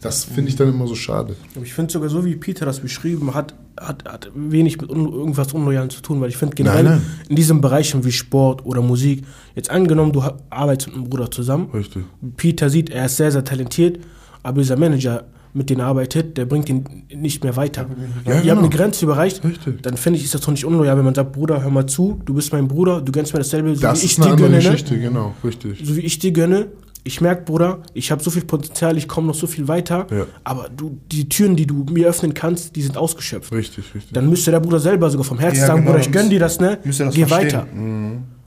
[0.00, 1.36] das finde ich dann immer so schade.
[1.54, 5.12] Aber ich finde sogar so, wie Peter das beschrieben hat, hat, hat wenig mit un
[5.12, 7.02] irgendwas Unloyalen zu tun, weil ich finde generell Nein, nein.
[7.28, 11.68] in diesen Bereichen wie Sport oder Musik, jetzt angenommen, du arbeitest mit einem Bruder zusammen,
[11.72, 12.04] Richtig.
[12.36, 14.00] Peter sieht, er ist sehr, sehr talentiert,
[14.42, 16.84] aber dieser Manager, mit dem er arbeitet, der bringt ihn
[17.14, 17.86] nicht mehr weiter.
[18.24, 18.50] Ja, Ihr genau.
[18.52, 19.82] habt eine Grenze überreicht, Richtig.
[19.82, 22.20] dann finde ich, ist das doch nicht unloyal, wenn man sagt, Bruder, hör mal zu,
[22.24, 24.56] du bist mein Bruder, du gönnst mir dasselbe, so Das wie ich dir gönne, ne?
[24.58, 25.80] Geschichte, genau, richtig.
[25.84, 26.68] so wie ich dir gönne,
[27.04, 30.26] ich merke, Bruder, ich habe so viel Potenzial, ich komme noch so viel weiter, Ja.
[30.44, 33.52] aber du, die Türen, die du mir öffnen kannst, die sind ausgeschöpft.
[33.52, 34.12] Richtig, richtig.
[34.12, 36.40] Dann müsste der Bruder selber sogar vom Herzen Ja, sagen, genau, Bruder, ich gönn dir
[36.40, 36.78] das, ne?
[36.84, 37.30] das Geh verstehen.
[37.30, 37.66] weiter.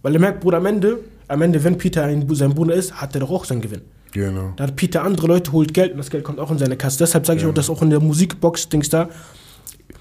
[0.02, 3.14] Weil er merkt, Bruder, am Ende, am Ende, wenn Peter ein, sein Bruder ist, hat
[3.16, 3.82] er doch auch seinen Gewinn.
[4.12, 4.54] genau.
[4.58, 6.98] Da hat Peter andere Leute, holt Geld und das Geld kommt auch in seine Kasse.
[7.00, 9.10] Deshalb sage ich auch, dass auch in der Musikbox-Dings da,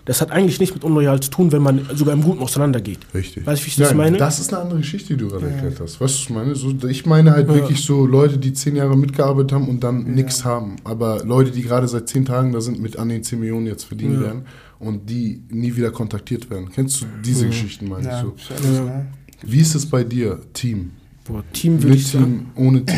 [0.05, 2.99] das hat eigentlich nichts mit unloyal zu tun, wenn man sogar im Guten auseinandergeht.
[3.15, 3.47] Richtig.
[3.47, 4.17] Weißt du, wie ich das Nein, meine?
[4.19, 6.01] Das ist eine andere Geschichte, die du gerade erklärt hast.
[6.01, 6.55] Weißt du, was ich meine?
[6.57, 7.55] So, ich meine halt Ja.
[7.55, 10.77] wirklich so Leute, die zehn Jahre mitgearbeitet haben und dann nichts haben.
[10.85, 13.85] Aber Leute, die gerade seit zehn Tagen da sind, mit an den 10 Millionen jetzt
[13.85, 14.21] verdienen Ja.
[14.23, 14.43] werden
[14.81, 16.69] und die nie wieder kontaktiert werden.
[16.75, 18.55] Kennst du diese Geschichten, meine Ja, ich so?
[18.55, 19.07] ist alles, Ja.
[19.45, 20.93] Wie ist es bei dir, Team?
[21.25, 22.51] Boah, Team würde Mit ich sagen.
[22.55, 22.97] Team, ohne Team?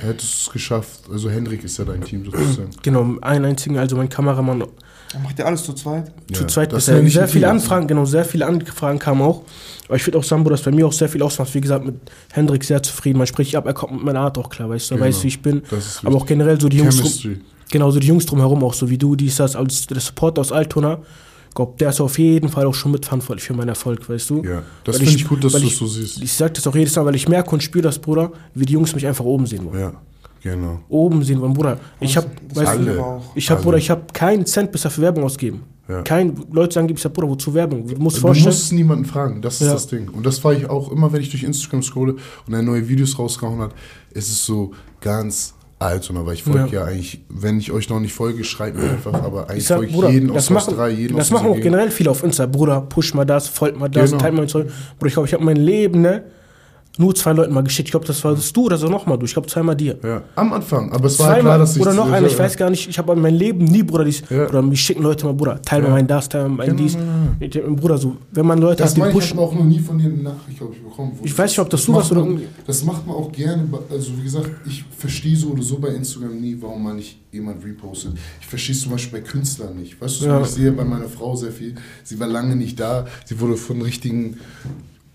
[0.00, 1.00] Hättest du es geschafft?
[1.10, 2.70] Also Hendrik ist ja dein Team sozusagen.
[2.82, 4.62] Genau, einen einzigen, also mein Kameramann
[5.14, 6.12] Dann Macht ihr alles zu zweit?
[6.32, 7.02] zu Ja, zweit das bisher.
[7.02, 7.50] ich Sehr viele Team.
[7.56, 9.42] Anfragen, genau, sehr viele Anfragen kamen auch.
[9.86, 11.54] Aber ich würde auch sagen, Bruder, dass bei mir auch sehr viel ausmacht.
[11.54, 11.94] Wie gesagt, mit
[12.32, 13.18] Hendrik sehr zufrieden.
[13.18, 15.08] Man spricht ab, er kommt mit meiner Art auch klar, weißt du, er Genau.
[15.08, 15.62] weiß, wie ich bin.
[16.02, 18.98] Aber auch generell so die Jungs, drum, genau, so die Jungs drumherum, auch so wie
[18.98, 20.98] du, die ist das als der Support aus Altona.
[21.50, 24.42] Ich glaube, der ist auf jeden Fall auch schon mitverantwortlich für meinen Erfolg, weißt du?
[24.42, 26.20] Ja, das finde ich gut, dass du es so siehst.
[26.20, 28.72] Ich sag das auch jedes Mal, weil ich merke und spüre das, Bruder, wie die
[28.72, 29.78] Jungs mich einfach oben sehen wollen.
[29.78, 29.92] Ja,
[30.44, 30.78] genau.
[30.88, 31.78] Oben sehen wollen, Bruder.
[31.98, 32.94] Ich habe, Das weißt alle.
[32.94, 33.60] du, ich habe.
[33.62, 35.62] Bruder, ich habe keinen Cent bisher für Werbung ausgeben.
[35.88, 36.02] Ja.
[36.02, 37.86] Kein, Leute sagen, ich sag, Bruder, wozu Werbung?
[37.86, 38.46] Du musst Du vorstellen.
[38.46, 39.72] musst niemanden fragen, das ist Ja.
[39.74, 40.08] das Ding.
[40.08, 43.18] Und das war ich auch immer, wenn ich durch Instagram scrolle und er neue Videos
[43.18, 43.72] rausgehauen hat,
[44.12, 46.08] ist es so ganz alt.
[46.08, 46.82] Und aber ich folge ja.
[46.82, 46.84] Ja.
[46.86, 50.08] eigentlich, wenn ich euch noch nicht folge, schreibt mir einfach, aber eigentlich folge ich Bruder,
[50.08, 52.46] jeden das aus machen, 3, jeden das aus machen auch generell viele auf Insta.
[52.46, 54.22] Bruder, push mal das, folgt mal das, Genau.
[54.22, 54.68] teilt mal Zeug.
[54.98, 56.24] Bruder, ich glaube, ich habe mein Leben, ne?
[56.96, 57.88] Nur zwei Leuten mal geschickt.
[57.88, 59.24] Ich glaube, das war das du oder so nochmal du.
[59.26, 59.98] Ich glaube, zweimal dir.
[60.04, 60.92] Ja, am Anfang.
[60.92, 61.82] Aber es war halt klar, dass ich.
[61.82, 64.22] oder noch einer, ich weiß gar nicht, ich habe in meinem Leben nie, Bruder, dies,
[64.30, 64.46] Ja.
[64.48, 65.94] oder mich schicken Leute mal, Bruder, teil mal Ja.
[65.94, 66.92] mein das, teil mal mein Genau, dies.
[66.92, 67.04] genau.
[67.40, 69.38] Ich denk, Bruder, so, wenn man Leute Das hat, die meine ich, ich pushen.
[69.40, 71.12] habe auch noch nie von dir eine Nachricht, glaube ich, bekommen.
[71.24, 73.64] Ich weiß nicht, ob das du warst oder man- Das macht man auch gerne.
[73.90, 77.64] Also, wie gesagt, ich verstehe so oder so bei Instagram nie, warum man nicht jemand
[77.64, 78.12] repostet.
[78.40, 80.00] Ich verstehe es zum Beispiel bei Künstlern nicht.
[80.00, 80.40] Weißt du, Ja.
[80.42, 81.74] ich sehe bei meiner Frau sehr viel.
[82.04, 83.06] Sie war lange nicht da.
[83.24, 84.36] Sie wurde von richtigen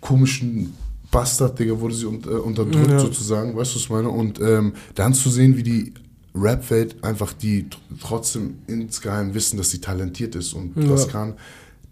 [0.02, 0.74] komischen
[1.12, 3.00] Bastard, Digga, wurde sie un äh, unterdrückt Ja.
[3.00, 3.56] sozusagen.
[3.56, 4.10] Weißt du, was ich meine?
[4.10, 5.94] Und ähm, dann zu sehen, wie die
[6.36, 10.90] Rap-Welt einfach die tr- trotzdem insgeheim wissen, dass sie talentiert ist und Ja.
[10.92, 11.34] was kann,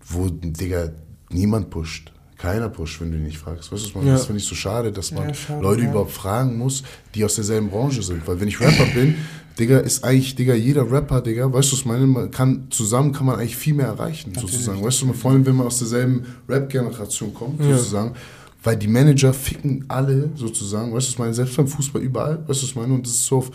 [0.08, 0.92] wo, Digga,
[1.32, 2.12] niemand pusht.
[2.38, 3.72] Keiner pusht, wenn du ihn nicht fragst.
[3.72, 4.14] Weißt du, was man, Ja.
[4.14, 6.84] das finde ich so schade, dass man Ja, schade, Leute überhaupt fragen muss,
[7.16, 8.28] die aus derselben Branche sind.
[8.28, 9.16] Weil wenn ich Rapper bin,
[9.58, 12.06] Digga, ist eigentlich, Digga, jeder Rapper, Digga, weißt du, was ich meine?
[12.06, 14.84] Man kann, zusammen kann man eigentlich viel mehr erreichen, sozusagen.
[14.84, 18.12] Weißt du, vor allem, wenn man aus derselben Rap-Generation kommt, sozusagen.
[18.68, 21.34] Weil die Manager ficken alle, sozusagen, weißt du, was ich meine?
[21.34, 22.94] Selbst beim Fußball überall, weißt du, was ich meine?
[22.94, 23.50] Und das ist so, auf,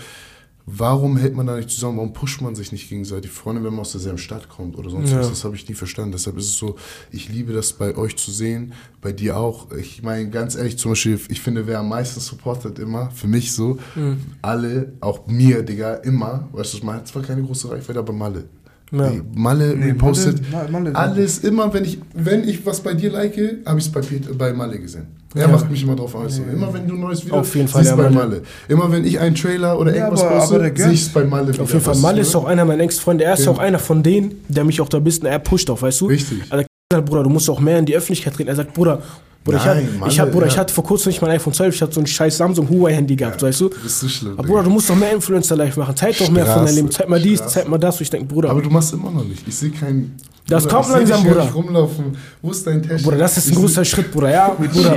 [0.65, 1.99] warum hält man da nicht zusammen?
[1.99, 3.31] Warum pusht man sich nicht gegenseitig?
[3.45, 5.19] Allem, wenn man aus derselben Stadt kommt oder sonst Ja.
[5.19, 5.29] was.
[5.29, 6.13] Das habe ich nie verstanden.
[6.13, 6.77] Deshalb ist es so,
[7.11, 9.71] ich liebe das bei euch zu sehen, bei dir auch.
[9.73, 13.53] Ich meine, ganz ehrlich, zum Beispiel, ich finde, wer am meisten supportet immer, für mich
[13.53, 14.17] so, Mhm.
[14.41, 18.45] alle, auch mir, Digga, immer, weißt du, man hat zwar keine große Reichweite, aber Malle.
[18.93, 19.11] Ja.
[19.35, 23.35] Malle Nee, repostet Malle- Malle- alles immer, wenn ich, wenn ich was bei dir like,
[23.65, 24.03] habe ich es bei,
[24.37, 25.07] bei Malle gesehen.
[25.35, 25.49] Er Ja.
[25.49, 26.39] macht mich immer drauf aus.
[26.39, 28.29] Immer wenn du ein neues Video Auf jeden Fall, siehst ja, bei Malle.
[28.29, 28.43] Malle.
[28.69, 31.25] Immer wenn ich einen Trailer oder Ja, irgendwas aber- poste, aber sehe ich es bei
[31.25, 32.21] Malle Auf jeden Fall, Malle ne?
[32.21, 33.25] ist auch einer meiner engsten Freunde.
[33.25, 33.51] Er ist Ja.
[33.51, 36.07] auch einer von denen, der mich auch da ein bisschen, er pusht auch, weißt du?
[36.09, 36.43] Richtig.
[36.51, 38.51] Also, er sagt, Bruder, du musst auch mehr in die Öffentlichkeit treten.
[38.51, 39.01] Er sagt, Bruder,
[39.45, 40.61] Bruder, ich, Nein, hab, Malle, ich, hab, Bruder ich ja.
[40.61, 43.43] hatte vor kurzem nicht mein iPhone 12, ich hatte so ein scheiß Samsung Huawei-Handy gehabt,
[43.43, 43.69] weißt du?
[43.71, 44.33] Das ist so schlimm.
[44.35, 44.53] Aber Digga.
[44.53, 45.97] Bruder, du musst doch mehr Influencer live machen.
[45.97, 46.91] Zeig doch mehr von deinem Leben.
[46.93, 47.55] Zeig mal dies, Straße.
[47.55, 47.97] zeig mal das.
[47.97, 49.47] Und ich denke, Bruder, Aber du machst immer noch nicht.
[49.47, 50.17] Ich sehe keinen.
[50.49, 51.45] Das Bruder, kommt langsam, Bruder.
[51.45, 52.05] nicht rumlaufen.
[52.43, 53.03] Wo ist dein Täschchen?
[53.05, 54.31] Bruder, das ist ein großer Schritt, Bruder.
[54.31, 54.97] Ja, Bruder.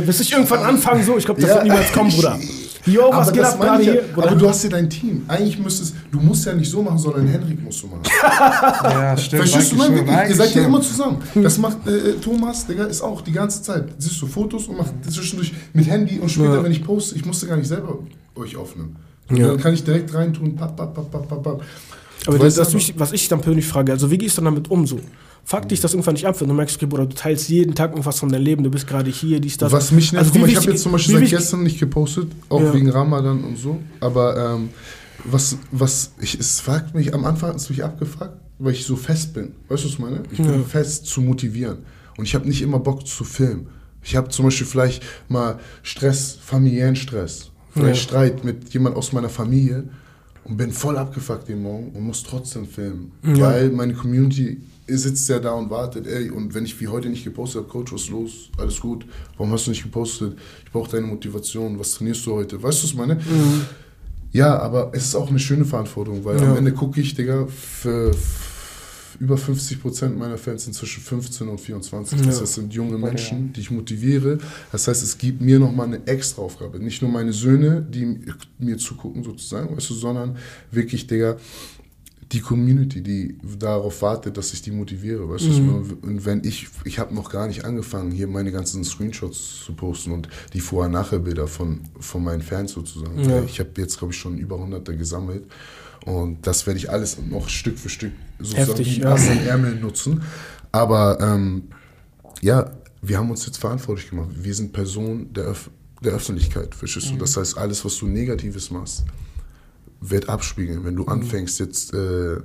[0.00, 1.56] Bis ich irgendwann anfange, so, ich glaube, das Ja.
[1.56, 2.38] wird niemals kommen, Bruder.
[2.86, 3.92] Jo, was aber geht das ab meine gerade ich ja.
[3.94, 4.02] hier?
[4.12, 4.26] Bruder.
[4.28, 5.24] Aber du hast ja dein Team.
[5.26, 8.02] Eigentlich müsstest du musst ja nicht so machen, sondern Henrik musst du machen.
[8.84, 9.40] Ja, stimmt.
[9.48, 10.28] Verstehst du, nein, schon, wirklich.
[10.28, 10.64] Ihr seid ja schon.
[10.66, 11.16] immer zusammen.
[11.34, 13.88] Das macht äh, Thomas, Digga, ist auch die ganze Zeit.
[13.98, 16.62] Siehst du Fotos und macht zwischendurch mit Handy und später, Ja.
[16.62, 17.98] wenn ich poste, ich musste gar nicht selber
[18.36, 18.96] euch aufnehmen.
[19.30, 19.48] Ja.
[19.48, 21.62] Dann kann ich direkt reintun, papp, papp, papp, papp, papp, papp.
[22.26, 24.86] Aber das, das mich, was ich dann persönlich frage, also wie gehst du damit um
[24.86, 25.00] so?
[25.46, 27.90] Fuck dich das irgendwann nicht ab, wenn du merkst, okay, Bruder, du teilst jeden Tag
[27.90, 29.70] irgendwas von deinem Leben, du bist gerade hier, dies, das.
[29.72, 32.60] Was mich nervt, Also guck ich habe jetzt zum Beispiel seit gestern nicht gepostet, auch
[32.62, 32.72] Ja.
[32.72, 33.78] wegen Ramadan und so.
[34.00, 34.70] Aber ähm,
[35.24, 38.96] was, was ich, es fragt mich, am Anfang hat es mich abgefragt, weil ich so
[38.96, 39.52] fest bin.
[39.68, 40.22] Weißt du, was ich meine?
[40.30, 40.58] Ich bin Ja.
[40.66, 41.78] fest zu motivieren.
[42.16, 43.66] Und ich habe nicht immer Bock zu filmen.
[44.02, 47.50] Ich habe zum Beispiel vielleicht mal Stress, familiären Stress.
[47.72, 48.02] Vielleicht Ja.
[48.02, 49.84] Streit mit jemand aus meiner Familie
[50.44, 53.12] und bin voll abgefuckt den Morgen und muss trotzdem filmen.
[53.24, 53.48] Ja.
[53.48, 57.24] Weil meine Community sitzt ja da und wartet, ey, und wenn ich wie heute nicht
[57.24, 58.50] gepostet habe, Coach, was ist los?
[58.58, 59.06] Alles gut.
[59.38, 60.36] Warum hast du nicht gepostet?
[60.66, 61.78] Ich brauche deine Motivation.
[61.78, 62.62] Was trainierst du heute?
[62.62, 63.18] Weißt du, was ich meine?
[64.32, 66.50] Ja, aber es ist auch eine schöne Verantwortung, weil Ja.
[66.50, 68.50] am Ende gucke ich, Digga, für f-
[69.20, 72.18] über 50 Prozent meiner Fans sind zwischen 15 und 24.
[72.18, 72.32] Das Ja.
[72.32, 74.38] heißt, das sind junge Menschen, die ich motiviere.
[74.72, 76.78] Das heißt, es gibt mir nochmal eine extra Aufgabe.
[76.78, 78.20] Nicht nur meine Söhne, die
[78.58, 80.36] mir zugucken sozusagen, weißt du, sondern
[80.70, 81.36] wirklich, Digga,
[82.32, 85.66] die Community, die darauf wartet, dass ich die motiviere, weißt Mhm.
[86.00, 86.08] du?
[86.08, 90.10] Und wenn ich, ich habe noch gar nicht angefangen, hier meine ganzen Screenshots zu posten
[90.10, 93.22] und die Vorher-Nachher-Bilder von, von meinen Fans sozusagen.
[93.28, 93.44] Ja.
[93.44, 95.44] Ich habe jetzt, glaube ich, schon über hunderte gesammelt
[96.04, 99.16] und das werde ich alles noch Stück für Stück sozusagen Heftig, ja.
[99.16, 100.22] Im Ärmel nutzen.
[100.72, 101.64] Aber ähm,
[102.40, 104.30] ja, wir haben uns jetzt verantwortlich gemacht.
[104.34, 105.70] Wir sind Personen der, Öff
[106.02, 107.16] der Öffentlichkeit, verstehst du?
[107.16, 109.04] Das heißt, alles, was du Negatives machst,
[110.00, 110.84] wird abspiegeln.
[110.84, 112.36] Wenn du anfängst jetzt äh,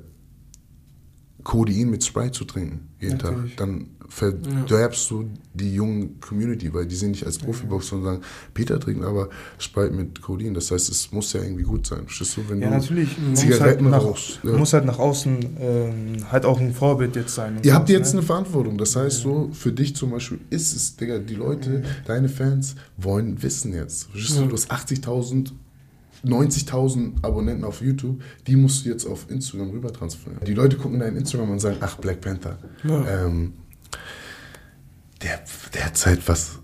[1.44, 3.56] Codein mit Sprite zu trinken, jeden Natürlich.
[3.56, 8.22] Tag, dann verderbst du die junge Community, weil die sehen dich als Profiboxer und sagen,
[8.54, 9.30] Peter trinkt aber
[9.60, 10.54] Sprite mit Codein.
[10.56, 12.06] Das heißt, es muss ja irgendwie gut sein.
[12.06, 12.42] Verstehst du?
[12.50, 13.18] Wenn Ja, du natürlich.
[13.20, 14.40] Man muss halt, Zigaretten nach, rauchst.
[14.44, 14.58] Ja.
[14.58, 17.60] muss halt nach außen ähm, halt auch ein Vorbild jetzt sein.
[17.64, 18.20] Ihr habt sowas, jetzt ne?
[18.20, 18.78] eine Verantwortung.
[18.78, 23.42] Das heißt, so für dich zum Beispiel ist es, Digga, die Leute, deine Fans wollen
[23.44, 24.10] wissen jetzt.
[24.12, 24.48] Verstehst du, Ja.
[24.48, 25.52] du hast 80.000,
[26.26, 30.44] 90.000 Abonnenten auf YouTube, die musst du jetzt auf Instagram rüber transferieren.
[30.46, 32.58] Die Leute gucken dein Instagram und sagen, ach, Black Panther.
[32.84, 33.26] Ja.
[33.26, 33.54] Ähm,
[35.22, 35.40] der,
[35.74, 36.60] der hat seit was,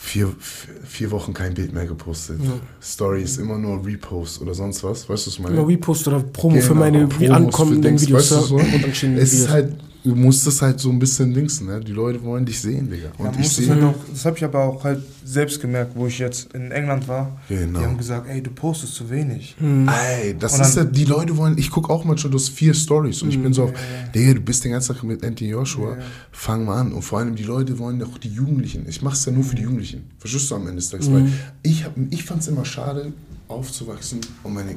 [0.00, 2.40] vier, vier Wochen kein Bild mehr gepostet.
[2.42, 2.52] Ja.
[2.80, 5.08] Stories, immer nur Repost oder sonst was.
[5.08, 5.56] Weißt du, was ich meine?
[5.56, 8.30] Immer Repost oder Promo für Genau, meine Promos für ankommenden Videos.
[8.30, 8.56] weißt du so?
[8.56, 11.80] und dann Es ist halt, du musst das halt so ein bisschen dingsen, ne?
[11.80, 13.10] Die Leute wollen dich sehen, Digga.
[13.18, 13.68] Ja, Und muss ich das sehe.
[13.74, 17.06] halt auch, das habe ich aber auch halt selbst gemerkt, wo ich jetzt in England
[17.08, 17.40] war.
[17.48, 17.78] Genau.
[17.78, 19.56] Die haben gesagt, ey, du postest zu wenig.
[19.60, 22.74] Ey, das Und ist ja, die Leute wollen, ich gucke auch manchmal, du hast vier
[22.74, 23.72] Stories und ich bin so auf,
[24.14, 25.96] Digga, du bist den ganzen Tag mit Anthony Joshua,
[26.32, 26.92] fang mal an.
[26.92, 28.86] Und vor allem die Leute wollen auch die Jugendlichen.
[28.88, 30.10] Ich mach's ja nur für die Jugendlichen.
[30.18, 31.10] Verstehst du am Ende des Tages?
[31.12, 31.28] Weil
[31.62, 33.12] ich, hab, ich fand's immer schade,
[33.48, 34.76] aufzuwachsen und meine,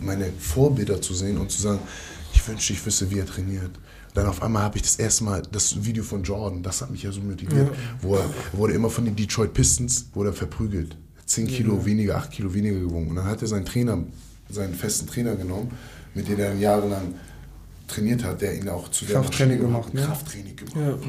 [0.00, 1.80] meine Vorbilder zu sehen und zu sagen,
[2.32, 3.70] ich wünschte, ich wüsste, wie er trainiert.
[4.14, 7.02] Dann auf einmal habe ich das erste Mal das Video von Jordan, das hat mich
[7.02, 10.96] ja so motiviert, wo er wurde immer von den Detroit Pistons, wurde er verprügelt.
[11.26, 13.08] 10 Kilo weniger, 8 Kilo weniger gewogen.
[13.10, 13.98] Und dann hat er seinen Trainer,
[14.48, 15.72] seinen festen Trainer genommen,
[16.14, 17.14] mit dem er jahrelang
[17.88, 20.02] trainiert hat, der ihn auch zu der Krafttraining gemacht, ne?
[20.02, 21.00] Krafttraining gemacht.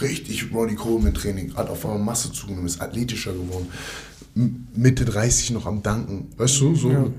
[0.00, 3.68] Richtig Ronnie Coleman Training, hat auf einmal Masse zugenommen, ist athletischer geworden.
[4.74, 6.28] Mitte 30 noch am Danken.
[6.36, 7.12] Weißt du, so.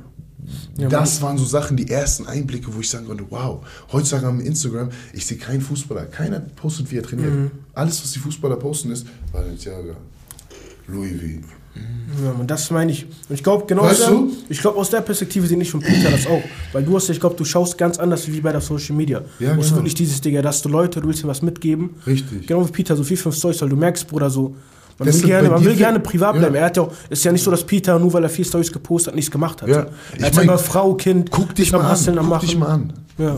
[0.77, 3.59] Das waren so Sachen, die ersten Einblicke, wo ich sagen konnte, wow,
[3.91, 7.33] heutzutage am Instagram, ich sehe keinen Fußballer, keiner postet, wie er trainiert.
[7.33, 7.51] Mhm.
[7.73, 9.95] Alles, was die Fußballer posten, ist Balenciaga,
[10.87, 11.47] Louis V.
[12.25, 13.05] Ja, man, das meine ich.
[13.05, 14.33] Und ich glaube, genau Weißt da- du?
[14.49, 16.41] ich glaube, aus der Perspektive sehe ich von Peter das auch.
[16.73, 19.21] Weil du hast, ja- ich glaube, du schaust ganz anders wie bei der Social Media.
[19.39, 19.77] Ja, du hast genau.
[19.77, 21.91] wirklich dieses, Digga, dass du Leute, du willst dir was mitgeben.
[22.07, 22.47] Richtig.
[22.47, 24.55] Genau wie Peter, so vier, fünf Stories, weil du merkst, Bruder, so.
[24.99, 26.39] Man Das will, gerne, man will gerne privat Ja.
[26.41, 26.55] bleiben.
[26.55, 28.71] Er hat ja auch, ist ja nicht so, dass Peter, nur weil er vier Stories
[28.71, 29.69] gepostet hat, nichts gemacht hat.
[29.69, 29.75] Ja.
[29.77, 29.87] Er
[30.17, 32.25] Ich hat mein, Frau, Kind, Guck dich mal Hasseln, an.
[32.25, 32.45] am Guck Machen.
[32.47, 32.93] dich mal an.
[33.17, 33.37] Ja.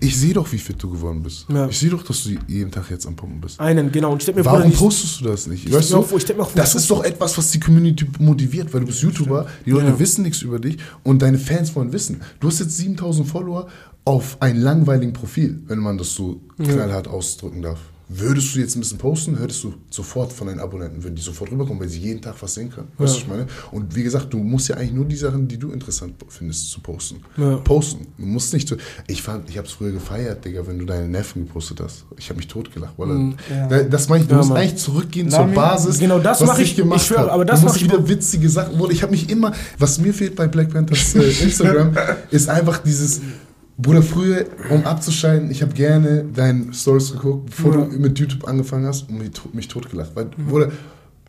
[0.00, 1.46] Ich sehe doch, wie fit du geworden bist.
[1.48, 1.66] Ja.
[1.68, 3.58] Ich sehe doch, dass du jeden Tag jetzt am Pumpen bist.
[3.58, 4.12] Einen, genau.
[4.12, 5.66] Und mir, Warum die- postest du das nicht?
[5.66, 8.80] Ich Weißt du, auch, ich mir das ist doch etwas, was die Community motiviert, weil
[8.80, 9.98] du bist YouTuber, die Leute Ja.
[9.98, 12.20] wissen nichts über dich und deine Fans wollen wissen.
[12.40, 13.68] Du hast jetzt 7000 Follower
[14.04, 17.78] auf ein langweiligen Profil, wenn man das so knallhart ausdrücken darf.
[18.10, 21.50] Würdest du jetzt ein bisschen posten, hörtest du sofort von deinen Abonnenten, würden die sofort
[21.50, 22.88] rüberkommen, weil sie jeden Tag was sehen können.
[22.96, 23.46] Weißt du, was ich meine?
[23.70, 26.80] Und wie gesagt, du musst ja eigentlich nur die Sachen, die du interessant findest, zu
[26.80, 27.16] posten.
[27.36, 27.56] Ja.
[27.56, 28.06] Posten.
[28.16, 28.76] Du musst nicht so.
[29.08, 32.06] Ich fand, ich hab's früher gefeiert, Digga, wenn du deine Neffen gepostet hast.
[32.16, 32.94] Ich habe mich totgelacht.
[32.96, 33.82] Weil Ja.
[33.82, 34.58] Das meine ich, du musst Mann.
[34.58, 35.98] eigentlich zurückgehen Lami, zur Basis.
[35.98, 37.28] genau das was mach dich ich- gemacht ich schwöre, hat.
[37.30, 38.72] aber das du mach musst ich- wieder witzige Sachen.
[38.90, 41.94] Ich habe mich immer, was mir fehlt bei Black Panthers äh, Instagram,
[42.30, 43.20] ist einfach dieses.
[43.80, 47.84] Bruder, früher, um abzuschalten, ich habe gerne deine Stories geguckt, bevor Ja.
[47.84, 50.10] du mit YouTube angefangen hast und mich, mich totgelacht.
[50.16, 50.72] Weil, Bruder,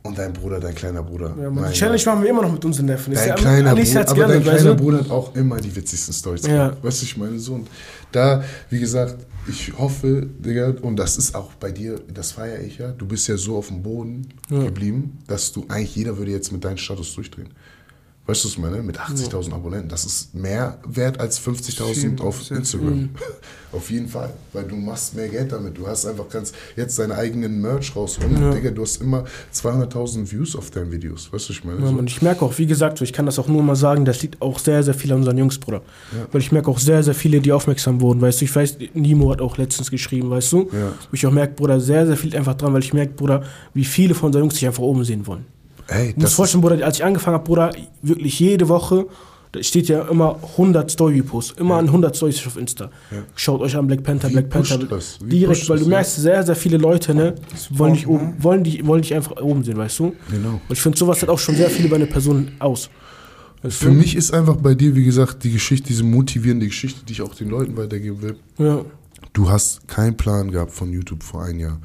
[0.02, 1.36] und dein Bruder, dein kleiner Bruder.
[1.40, 3.14] Ja, die Challenge machen wir immer noch mit unseren Neffen.
[3.14, 4.76] Dein ja kleiner, Bruder, aber dein gerne, weißt kleiner?
[4.76, 6.76] Bruder hat auch immer die witzigsten Stories Ja.
[6.82, 7.54] Weißt du, ich meine so.
[7.54, 7.68] Und
[8.12, 12.78] da, wie gesagt, ich hoffe, Digga, und das ist auch bei dir, das feiere ich
[12.78, 14.64] ja, du bist ja so auf dem Boden Ja.
[14.64, 17.50] geblieben, dass du eigentlich jeder würde jetzt mit deinem Status durchdrehen.
[18.30, 18.84] Weißt du, was ich meine?
[18.84, 19.90] Mit 80.000 Abonnenten.
[19.90, 22.88] Das ist mehr wert als 50.000 Viel, auf Instagram.
[22.94, 23.10] Mhm.
[23.72, 24.32] auf jeden Fall.
[24.54, 25.76] Weil du machst mehr Geld damit.
[25.76, 28.20] Du hast einfach ganz jetzt deinen eigenen Merch raus.
[28.24, 28.52] Und Ja.
[28.52, 31.34] Digga, du hast immer 200.000 Views auf deinen Videos.
[31.34, 31.80] Weißt du, ich meine?
[31.80, 31.94] Ja, So.
[31.94, 34.40] Mann, ich merke auch, wie gesagt, ich kann das auch nur mal sagen, das liegt
[34.44, 35.82] auch sehr, sehr viel an unseren Jungs, Bruder.
[36.32, 38.46] Weil ich merke auch sehr, sehr viele, die aufmerksam wurden, weißt du.
[38.46, 40.70] Ich weiß, Nimo hat auch letztens geschrieben, weißt du.
[40.72, 40.92] Ja.
[41.10, 43.42] Wo ich auch merke, Bruder, sehr, sehr viel einfach dran, weil ich merke, Bruder,
[43.74, 45.46] wie viele von unseren Jungs sich einfach oben sehen wollen.
[45.90, 47.72] Ey, Du musst vorstellen, Bruder, als ich angefangen habe, Bruder,
[48.02, 49.08] wirklich jede Woche,
[49.52, 52.92] da steht ja immer 100 Story-Posts, immer an 100 Stories auf Insta.
[53.36, 54.78] Schaut euch an, Black Panther, Wie Black Panther.
[54.78, 55.88] Direkt, weil du das, ja?
[55.88, 57.34] merkst, sehr, sehr viele Leute, ne,
[57.72, 60.16] wollen dich, oben, wollen, dich, wollen dich einfach oben sehen, weißt du?
[60.30, 60.50] Genau.
[60.50, 62.90] Und ich finde, sowas hat auch schon sehr viel über eine Person aus.
[63.64, 63.94] Weißt Für du?
[63.94, 67.34] mich ist einfach bei dir, wie gesagt, die Geschichte, diese motivierende Geschichte, die ich auch
[67.34, 68.36] den Leuten weitergeben will.
[68.60, 68.86] Ja.
[69.34, 71.80] Du hast keinen Plan gehabt von YouTube vor einem Jahr.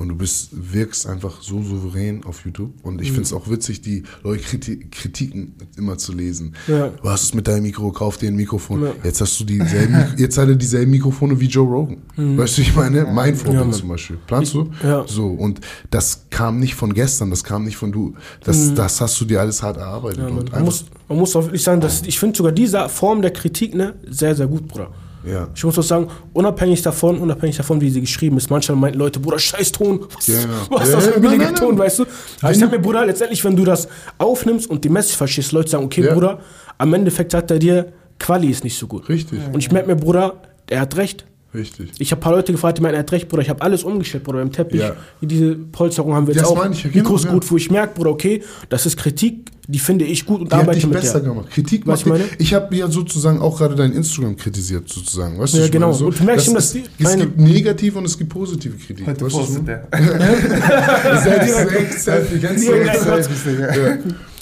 [0.00, 2.72] Und du bist, wirkst einfach so souverän auf YouTube.
[2.82, 3.00] Und Mhm.
[3.02, 6.54] ich finde es auch witzig, die Leute Kriti Kritiken immer zu lesen.
[6.66, 6.88] Ja.
[6.88, 8.82] Du hast es mit deinem Mikro, kauf dir ein Mikrofon.
[8.82, 8.92] Ja.
[9.04, 11.98] Jetzt hast du dieselben, jetzt hat er dieselben Mikrofone wie Joe Rogan.
[12.16, 13.70] Weißt du, ich meine, mein Vorbild Mhm.
[13.72, 14.18] Ja, zum Beispiel.
[14.26, 14.70] Planst du?
[14.82, 15.04] Ja.
[15.06, 18.14] So, und das kam nicht von gestern, das kam nicht von du.
[18.42, 20.30] Das, das hast du dir alles hart erarbeitet.
[20.32, 20.46] Mhm.
[20.50, 23.74] Man, muss, man muss auch wirklich sagen, dass ich finde sogar diese Form der Kritik
[23.74, 24.90] ne, sehr, sehr gut, Bruder.
[25.24, 25.48] Ja.
[25.54, 29.20] Ich muss auch sagen, unabhängig davon, unabhängig davon, wie sie geschrieben ist, manchmal meinten Leute,
[29.20, 30.38] Bruder, scheiß Ton, was, Ja,
[30.70, 32.06] was ist das für ein billiger Ton, weißt du?
[32.40, 35.70] Aber ich sag mir, Bruder, letztendlich, wenn du das aufnimmst und die Message verstehst, Leute
[35.70, 36.08] sagen, okay.
[36.12, 36.40] Bruder,
[36.78, 39.08] am Endeffekt sagt er dir, Quali ist nicht so gut.
[39.08, 39.38] Richtig.
[39.52, 40.34] Und ich merke mir, Bruder,
[40.68, 41.24] er hat recht.
[41.52, 41.90] Richtig.
[41.98, 43.42] Ich habe ein paar Leute gefragt, die meinen, er hat recht, Bruder.
[43.42, 44.40] Ich habe alles umgestellt, Bruder.
[44.40, 44.94] Im Teppich, Ja.
[45.20, 46.56] diese Polsterung haben wir jetzt Das auch.
[46.56, 47.32] meine ich ja, genau, Mikros ja.
[47.32, 50.54] gut, wo ich merke, Bruder, okay, das ist Kritik, die finde ich gut und Die
[50.54, 51.28] hat arbeite dich mit besser der.
[51.30, 51.50] gemacht.
[51.50, 52.42] Kritik Weißt macht du, dich- meine?
[52.42, 55.38] Ich habe ja sozusagen auch gerade dein Instagram kritisiert, sozusagen.
[55.40, 55.86] Weißt du, Ja, ich genau.
[55.88, 58.30] meine, so, Und du merkst schon, dass ist, die- es gibt negative und es gibt
[58.32, 59.06] positive Kritik.
[59.08, 59.88] Heute weißt was ich postet meine?
[63.66, 63.98] der.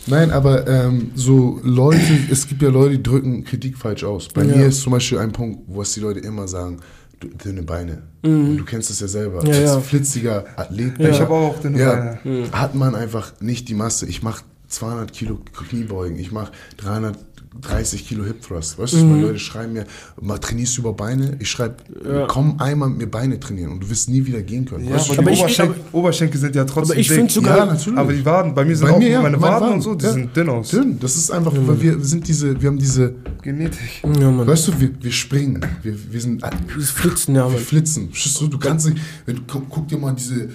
[0.07, 2.01] Nein, aber ähm, so Leute,
[2.31, 4.29] es gibt ja Leute, die drücken Kritik falsch aus.
[4.29, 4.57] Bei Ja.
[4.57, 6.79] mir ist zum Beispiel ein Punkt, wo es die Leute immer sagen,
[7.23, 8.03] dünne Beine.
[8.23, 9.43] Und du kennst es ja selber.
[9.43, 9.49] Mhm.
[9.49, 9.81] Ja, Als ja.
[9.81, 10.99] flitziger Athlet.
[10.99, 11.09] Ja.
[11.09, 12.53] Ich habe auch dünne ja, Beine.
[12.53, 14.07] hat man einfach nicht die Masse.
[14.07, 15.39] Ich mache 200 Kilo
[15.69, 17.28] Kniebeugen, ich mache 300
[17.61, 18.79] 30 Kilo Hip Thrust.
[18.79, 19.85] Weißt du, meine Leute schreiben mir,
[20.21, 21.37] mal trainierst du über Beine?
[21.41, 21.77] Ich schreibe,
[22.07, 22.27] Ja.
[22.27, 24.87] komm einmal mit mir Beine trainieren und du wirst nie wieder gehen können.
[24.87, 27.17] Ja, weißt du, aber, aber die ich- Oberschenkel, Oberschenkel sind ja trotzdem Aber ich dick.
[27.17, 27.99] finde sogar- ja, natürlich.
[27.99, 29.81] aber die Waden, bei mir sind Bei auch mir, ja, meine meine Waden Waden, und
[29.83, 30.13] so, die ja.
[30.13, 30.69] sind dünn aus.
[30.71, 34.03] Dünn, das ist einfach, weil wir sind diese, wir haben diese, Genetik.
[34.21, 34.47] Ja, Mann.
[34.47, 36.43] weißt du, wir, wir springen, wir, wir sind,
[36.77, 38.11] Dieses Flitzen, ja, wir flitzen.
[38.41, 40.49] Du, du kannst nicht, wenn, du- guck, guck dir mal diese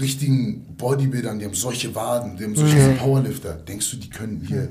[0.00, 3.54] richtigen Bodybuilder an, die haben solche Waden, die haben solche Powerlifter.
[3.54, 4.68] Denkst du, die können hier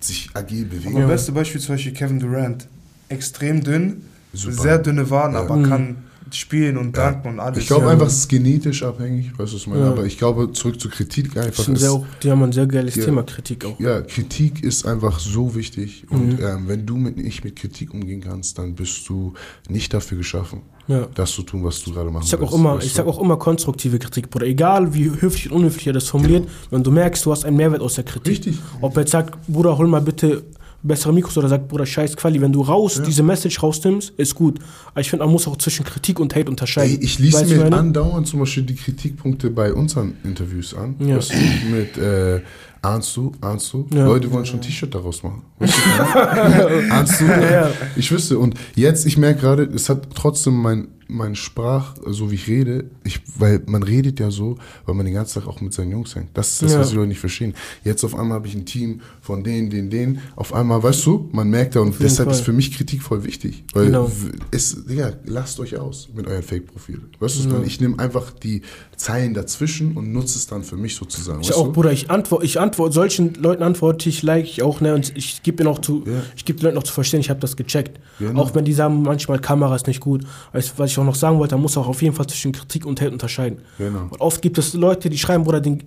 [0.00, 0.96] sich agil bewegen?
[0.96, 2.66] Aber beste Beispiel zum Beispiel Kevin Durant.
[3.08, 4.62] Extrem dünn, Super.
[4.62, 5.40] sehr dünne Waden, Ja.
[5.40, 5.96] aber kann
[6.34, 7.58] spielen und danken und alles.
[7.60, 7.92] Ich glaube Ja.
[7.92, 9.82] einfach, es ist genetisch abhängig, weißt du, was ich meine?
[9.82, 9.90] Ja.
[9.90, 12.42] Aber ich glaube, zurück zur Kritik Das einfach ist ein ist, sehr, auch- die haben
[12.42, 13.04] ein sehr geiles Ja.
[13.04, 13.78] Thema, Kritik auch.
[13.80, 16.44] ja, Kritik ist einfach so wichtig und Mhm.
[16.44, 19.34] ähm, wenn du mit, nicht mit Kritik umgehen kannst, dann bist du
[19.68, 21.06] nicht dafür geschaffen, Ja.
[21.14, 23.20] das zu tun, was du gerade machen Ich sag auch willst, immer, ich sag auch
[23.20, 24.46] immer konstruktive Kritik, Bruder.
[24.46, 27.80] Egal wie höflich und unhöflich er das formuliert, wenn du merkst, du hast einen Mehrwert
[27.80, 28.28] aus der Kritik.
[28.46, 28.58] Richtig.
[28.80, 30.44] Ob er jetzt sagt, Bruder, hol mal bitte
[30.82, 34.58] bessere Mikros oder sagt, Bruder, scheiß Quali, wenn du raus diese Message rausnimmst, ist gut.
[34.92, 36.98] Aber ich finde, man muss auch zwischen Kritik und Hate unterscheiden.
[36.98, 40.94] Ey, ich lese du, mir andauernd zum Beispiel die Kritikpunkte bei unseren Interviews an.
[41.00, 41.16] Ja.
[41.16, 42.40] Weißt du, mit äh,
[42.82, 43.86] ahnst du, ahnst du?
[43.92, 44.06] Ja.
[44.06, 45.42] Leute wollen schon ein T-Shirt daraus machen.
[45.58, 47.24] Weißt du, ahnst du?
[47.24, 47.70] Ja.
[47.96, 48.38] Ich wüsste.
[48.38, 52.84] Und jetzt, ich merke gerade, es hat trotzdem mein, mein Sprach, so wie ich rede,
[53.02, 56.14] ich, weil man redet ja so, weil man den ganzen Tag auch mit seinen Jungs
[56.14, 56.28] hängt.
[56.36, 56.80] Das ist das, Ja.
[56.80, 57.54] was die Leute nicht verstehen.
[57.82, 60.18] Jetzt auf einmal habe ich ein Team von denen, denen, denen.
[60.36, 62.36] Auf einmal, weißt du, man merkt ja, und deshalb Fall.
[62.38, 63.64] ist für mich Kritik voll wichtig.
[63.72, 64.10] Weil Genau.
[64.50, 67.08] es, Digga, lasst euch aus mit euren Fake-Profilen.
[67.18, 68.62] Weißt du, was ich nehme einfach die
[68.96, 71.40] Zeilen dazwischen und nutze es dann für mich sozusagen.
[71.40, 71.72] Ich auch, du?
[71.72, 75.42] Bruder, ich antworte, ich antworte, solchen Leuten antworte ich, like ich auch, ne, und ich
[75.42, 76.12] gebe ihnen auch zu, Ja.
[76.36, 77.98] ich gebe den Leuten auch zu verstehen, ich habe das gecheckt.
[78.18, 78.42] Genau.
[78.42, 80.24] Auch wenn die sagen, manchmal Kamera ist nicht gut.
[80.52, 82.84] Weißt, was ich auch noch sagen wollte, man muss auch auf jeden Fall zwischen Kritik
[82.86, 83.58] und Hate unterscheiden.
[83.78, 84.06] Genau.
[84.10, 85.82] Und oft gibt es Leute, die schreiben, Bruder, den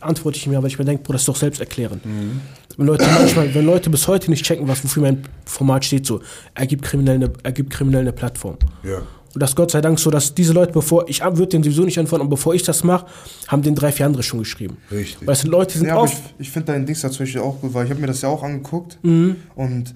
[0.00, 2.00] antworte ich mir, aber ich mir denke, Bruder, das ist doch selbst erklären.
[2.04, 2.40] Mhm.
[2.76, 6.20] Wenn Leute manchmal, wenn Leute bis heute nicht checken, was wofür mein Format steht, so,
[6.54, 8.56] er gibt kriminell eine, er gibt kriminell eine Plattform.
[8.82, 8.98] Ja.
[9.32, 11.98] Und das Gott sei Dank so, dass diese Leute, bevor ich würde den sowieso nicht
[11.98, 13.06] antworten, und bevor ich das mache,
[13.46, 14.78] haben den drei, vier andere schon geschrieben.
[14.90, 15.28] Richtig.
[15.28, 16.22] Weißt du, Leute sind Ja, aber ich, oft.
[16.38, 18.28] ich finde deinen Dings da zum Beispiel auch gut, weil ich habe mir das ja
[18.28, 19.36] auch angeguckt Mhm.
[19.54, 19.94] und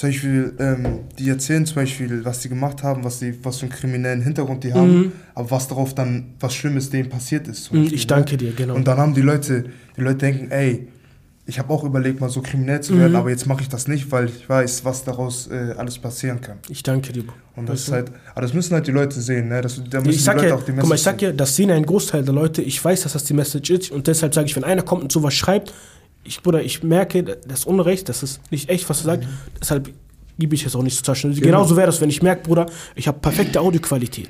[0.00, 3.66] zum Beispiel, ähm, die erzählen zum Beispiel, was die gemacht haben, was, die, was für
[3.66, 7.70] einen kriminellen Hintergrund die haben, aber was darauf dann, was Schlimmes denen passiert ist.
[7.70, 8.06] Mhm, Beispiel, ich ne?
[8.06, 8.76] danke dir, genau.
[8.76, 9.66] Und dann haben die Leute,
[9.98, 10.88] die Leute denken, ey,
[11.44, 13.16] ich habe auch überlegt, mal so kriminell zu werden, Mhm.
[13.18, 16.56] aber jetzt mache ich das nicht, weil ich weiß, was daraus äh, alles passieren kann.
[16.70, 17.24] Ich danke dir.
[17.54, 19.60] Und das Weißt ist halt, aber das müssen halt die Leute sehen, ne?
[19.60, 21.30] Das, da müssen Ich sag die Leute ja, auch die guck mal, ich sag ja,
[21.32, 22.62] das sehen ein Großteil der Leute.
[22.62, 25.12] Ich weiß, dass das die Message ist und deshalb sage ich, wenn einer kommt und
[25.12, 25.74] sowas schreibt,
[26.30, 29.26] ich, Bruder, ich merke, das Unrecht, das ist nicht echt, was er sagt,
[29.60, 29.90] deshalb
[30.38, 31.34] gebe ich es auch nicht zu taschen.
[31.34, 31.44] Genau.
[31.44, 34.28] Genauso wäre das, wenn ich merke, Bruder, ich habe perfekte Audioqualität.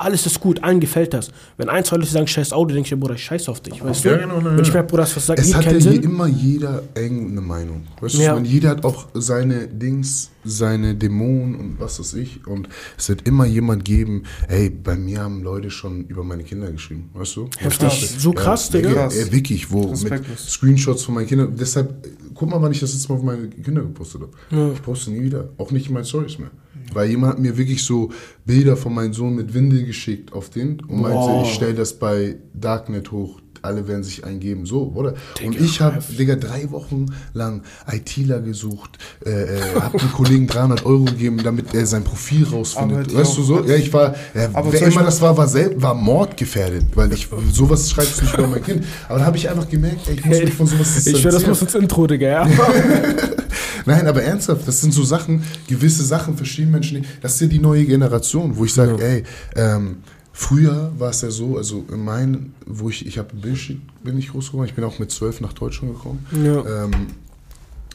[0.00, 1.30] Alles ist gut, allen gefällt das.
[1.56, 3.82] Wenn ein, zwei Leute sagen, scheiß Audio, denke ich mir, Bruder, ich scheiß auf dich.
[3.82, 4.20] Weißt Ja, du?
[4.20, 4.74] genau, ja, wenn ich ja.
[4.74, 6.02] merke, Bruder, das was sagt, Es hat ja Sinn.
[6.04, 7.86] immer jeder eng eine Meinung.
[8.00, 8.34] Weißt du, Ja.
[8.34, 12.46] meine, jeder hat auch seine Dings, seine Dämonen und was weiß ich.
[12.46, 16.70] Und es wird immer jemand geben, ey, bei mir haben Leute schon über meine Kinder
[16.70, 17.50] geschrieben, weißt du?
[17.58, 18.02] Heftig.
[18.12, 19.08] Ja, So krass, ja, Digga.
[19.08, 20.22] Ja, ja, wirklich, wo mit.
[20.38, 21.54] Screenshots von meinen Kindern.
[21.58, 24.32] Deshalb, guck mal, wann ich das jetzt mal auf meine Kinder gepostet habe.
[24.56, 24.72] Ja.
[24.72, 26.50] Ich poste nie wieder, auch nicht in meinen Stories mehr.
[26.92, 28.10] Weil jemand hat mir wirklich so
[28.44, 31.42] Bilder von meinem Sohn mit Windel geschickt auf den und meinte, Boah.
[31.44, 33.40] ich stelle das bei Darknet hoch.
[33.62, 35.14] Alle werden sich eingeben, so, oder?
[35.44, 40.46] und Digga, ich habe, Digga, drei Wochen lang ITler gesucht, äh, äh, habe dem Kollegen
[40.46, 43.14] 300 Euro gegeben, damit er sein Profil rausfindet.
[43.14, 43.64] Weißt du so?
[43.64, 47.28] Ja, ich war, ja, Aber wer immer das war, war, selb, war mordgefährdet, weil ich,
[47.52, 48.84] sowas schreibst du nicht über mein Kind.
[49.08, 51.22] Aber da habe ich einfach gemerkt, ey, ich muss mich von sowas Ich will, das
[51.22, 51.50] distanzieren.
[51.50, 52.48] muss ins Intro, Digga, ja.
[53.86, 57.08] Nein, aber ernsthaft, das sind so Sachen, gewisse Sachen verstehen Menschen nicht.
[57.22, 59.04] Das ist ja die neue Generation, wo ich sage, Ja.
[59.06, 59.22] ey,
[59.56, 59.96] ähm,
[60.38, 64.52] früher war es ja so, also in meinen, wo ich, ich habe bin ich groß
[64.52, 66.24] geworden, ich bin auch mit zwölf nach Deutschland gekommen.
[66.32, 66.84] Ja.
[66.84, 67.08] Ähm,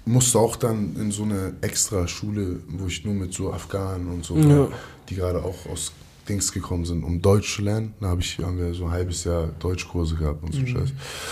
[0.06, 4.26] musste auch dann in so eine extra Schule, wo ich nur mit so Afghanen und
[4.26, 4.68] so, Ja.
[5.08, 5.94] die gerade auch aus
[6.28, 7.94] Dings gekommen sind, um Deutsch zu lernen.
[8.02, 10.89] Da habe ich haben wir so ein halbes Jahr Deutschkurse gehabt und so Scheiß.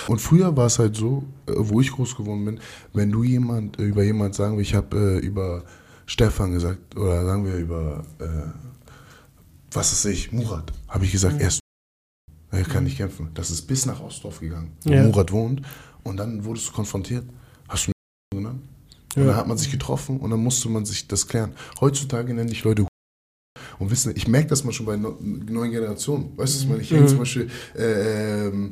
[0.08, 2.60] Und früher war es halt so, äh, wo ich groß geworden bin,
[2.94, 5.64] wenn du jemand äh, über jemand sagen wir, ich habe äh, über
[6.06, 8.26] Stefan gesagt oder sagen wir über äh,
[9.74, 11.60] was ist ich, Murat, habe ich gesagt, er ist
[12.54, 13.30] er kann nicht kämpfen.
[13.34, 15.04] Das ist bis nach Ostdorf gegangen, wo Ja.
[15.04, 15.62] Murat wohnt.
[16.04, 17.24] Und dann wurdest du konfrontiert.
[17.70, 18.62] Hast du mich genannt?
[19.16, 19.28] Und Ja.
[19.30, 21.54] dann hat man sich getroffen und dann musste man sich das klären.
[21.80, 22.86] Heutzutage nenne ich Leute
[23.80, 26.38] und wissen, ich merke das mal schon bei no- neuen Generationen.
[26.38, 26.82] Weißt du, was ich meine?
[26.82, 27.08] ich hänge Mhm.
[27.08, 28.72] zum Beispiel, äh, ähm,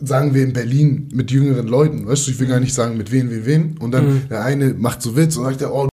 [0.00, 3.10] sagen wir in Berlin mit jüngeren Leuten, weißt du, ich will gar nicht sagen mit
[3.12, 3.78] wen, wen, wen.
[3.78, 4.28] Und dann Mhm.
[4.30, 5.88] der eine macht so Witz und sagt der, oh,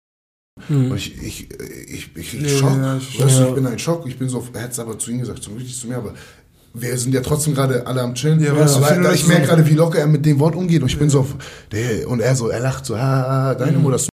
[0.71, 0.91] Mhm.
[0.93, 1.49] und ich, ich,
[1.89, 2.77] ich, ich krieg Ja, Schock.
[2.77, 3.49] ja, ich- weißt du, ja.
[3.49, 4.07] ich bin ein Schock.
[4.07, 5.97] Ich bin so, er hat es aber zu ihm gesagt, zum Glück nicht zu mir,
[5.99, 6.15] aber
[6.73, 8.41] wir sind ja trotzdem gerade alle am Chillen.
[8.41, 10.81] Ja, weißt du, viele ich merke gerade, wie locker er mit dem Wort umgeht.
[10.83, 11.35] Und ich bin so, auf,
[11.73, 13.83] der, und er so, er lacht so, ha, deine Mhm.
[13.83, 14.09] Mutter ist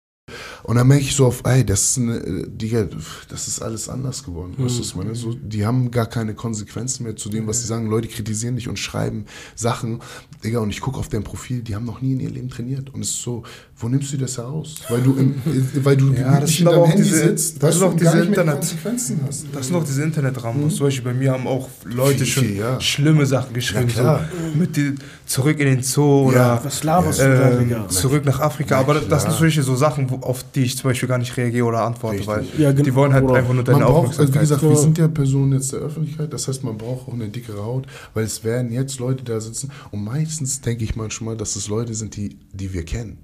[0.66, 2.88] Und dann merke ich so auf, ey, das ist eine, Digga,
[3.28, 4.54] das ist alles anders geworden.
[4.58, 5.14] Weißt du, was ich meine?
[5.16, 7.88] So, die haben gar keine Konsequenzen mehr zu dem, was sie sagen.
[7.90, 9.26] Leute kritisieren dich und schreiben
[9.56, 10.00] Sachen.
[10.44, 12.94] Digga, und ich gucke auf dein Profil, die haben noch nie in ihr Leben trainiert.
[12.94, 13.44] Und es ist so,
[13.78, 14.76] wo nimmst du das heraus?
[14.88, 17.18] Weil du, im, äh, weil du Ja, das sind in aber deinem auch Handy diese-
[17.24, 19.46] sitzt, das sind du auch gar diese Internet- Konsequenzen hast.
[19.52, 20.70] Das sind auch diese Internetrahmen.
[20.70, 22.80] Zum Beispiel bei mir haben auch Leute schon ja.
[22.80, 23.90] schlimme Sachen geschrieben.
[23.96, 24.20] Ja,
[24.54, 24.96] so mit die,
[25.26, 28.80] zurück in den Zoo oder Was laberst du da, ähm, zurück nach Afrika.
[28.80, 31.36] Aber das, das sind solche so Sachen, wo, auf die ich zum Beispiel gar nicht
[31.36, 32.28] reagiere oder antworte, Richtig.
[32.28, 33.40] weil Ja, gen- die wollen halt Bruder.
[33.40, 34.42] einfach nur Man deine braucht, also wie Aufmerksamkeit.
[34.42, 37.64] gesagt, wir sind ja Personen jetzt der Öffentlichkeit, das heißt, man braucht auch eine dickere
[37.64, 41.68] Haut, weil es werden jetzt Leute da sitzen und meistens denke ich manchmal, dass es
[41.68, 43.18] Leute sind, die, die wir kennen.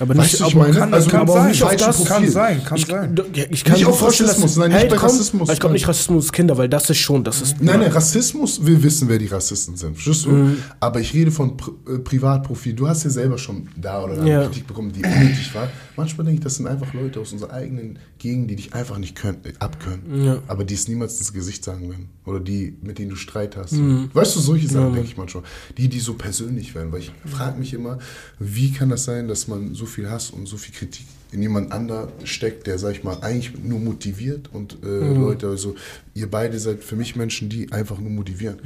[0.00, 2.04] Aber Weißt nicht, du, ich aber meine, kann, also kann, aber auch nicht auf das.
[2.06, 3.14] Kann sein, kann Ich, sein.
[3.50, 6.70] ich kann Nicht auf Rassismus, nein, nicht bei Rassismus, Ich glaube nicht Rassismus Kinder, weil
[6.70, 7.60] das ist schon, das ist.
[7.60, 9.94] Nein, nein, Rassismus, wir wissen, wer die Rassisten sind.
[9.94, 10.56] Verstehst du?
[10.80, 12.72] Aber ich rede von Pri äh, Privatprofil.
[12.72, 14.42] Du hast ja selber schon da oder da Ja.
[14.44, 15.68] Kritik bekommen, die unnötig war.
[16.00, 19.16] Manchmal denke ich, das sind einfach Leute aus unserer eigenen Gegend, die dich einfach nicht
[19.16, 20.24] können, äh, abkönnen.
[20.24, 20.42] Ja.
[20.46, 22.08] Aber die es niemals ins Gesicht sagen werden.
[22.24, 23.74] Oder die, mit denen du Streit hast.
[23.74, 25.42] Weißt du, solche Sachen denke ich manchmal.
[25.76, 26.90] Die, die so persönlich werden.
[26.90, 27.98] Weil ich frage mich immer,
[28.38, 31.70] wie kann das sein, dass man so viel Hass und so viel Kritik in jemand
[31.70, 35.76] anderer steckt, der, sag ich mal, eigentlich nur motiviert und äh, Leute, also
[36.12, 38.58] ihr beide seid für mich Menschen, die einfach nur motivieren.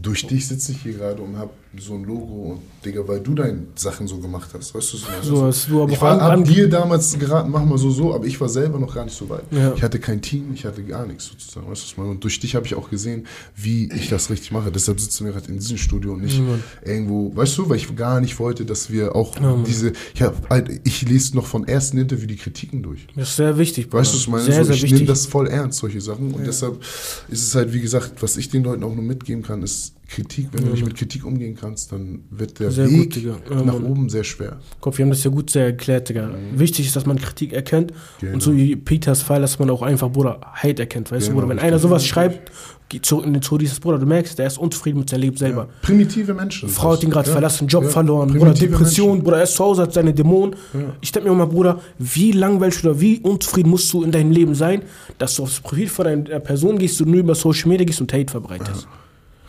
[0.00, 3.34] Durch dich sitze ich hier gerade und habe so ein Logo und Digga, weil du
[3.34, 5.06] deine Sachen so gemacht hast, weißt du so?
[5.22, 8.26] So hast du aber ich war, an- dir damals geraten, mach mal so so, aber
[8.26, 9.42] ich war selber noch gar nicht so weit.
[9.50, 9.72] Ja.
[9.74, 12.10] Ich hatte kein Team, ich hatte gar nichts sozusagen, weißt du was ich meine?
[12.10, 14.70] Und durch dich habe ich auch gesehen, wie ich das richtig mache.
[14.70, 16.40] Deshalb sitzen wir gerade in diesem Studio und nicht
[16.84, 19.34] irgendwo, weißt du, weil ich gar nicht wollte, dass wir auch
[19.66, 23.06] diese, ich, hab, halt, ich lese noch vom ersten Interview die Kritiken durch.
[23.16, 23.92] Das ist sehr wichtig.
[23.92, 24.44] Weißt du, was ich meine?
[24.44, 26.32] Sehr, so, ich nehme das voll ernst, solche Sachen.
[26.32, 26.80] Und deshalb
[27.28, 30.48] ist es halt, wie gesagt, was ich den Leuten auch nur mitgeben kann, ist Kritik.
[30.52, 33.22] Wenn du nicht mit Kritik umgehen kannst, dann wird der Sehr Weg gut.
[33.24, 33.34] Ja,
[33.64, 33.84] nach Mann.
[33.84, 34.58] oben sehr schwer.
[34.80, 36.30] Guck, wir haben das ja gut sehr erklärt, Digga.
[36.54, 37.92] Wichtig ist, dass man Kritik erkennt.
[38.20, 38.34] Genau.
[38.34, 41.10] Und so wie Peters Fall, dass man auch einfach, Bruder, Hate erkennt.
[41.10, 41.68] Weißt Genau, du, Bruder, wenn richtig.
[41.72, 42.52] einer sowas schreibt,
[42.88, 45.36] geht zurück in den Zoo, dieses Bruder, du merkst, der ist unzufrieden mit seinem Leben
[45.36, 45.62] selber.
[45.62, 45.68] Ja.
[45.82, 46.68] Primitive Menschen.
[46.68, 47.32] Frau hat ihn gerade Ja.
[47.32, 47.90] verlassen, Job Ja.
[47.90, 49.24] verloren, Bruder, Depression, Menschen.
[49.24, 50.54] Bruder, er ist zu Hause, hat seine Dämonen.
[51.00, 54.54] Ich denke mir immer, Bruder, wie langweilig oder wie unzufrieden musst du in deinem Leben
[54.54, 54.82] sein,
[55.18, 58.12] dass du aufs Profil von einer Person gehst und nur über Social Media gehst und
[58.12, 58.86] Hate verbreitest.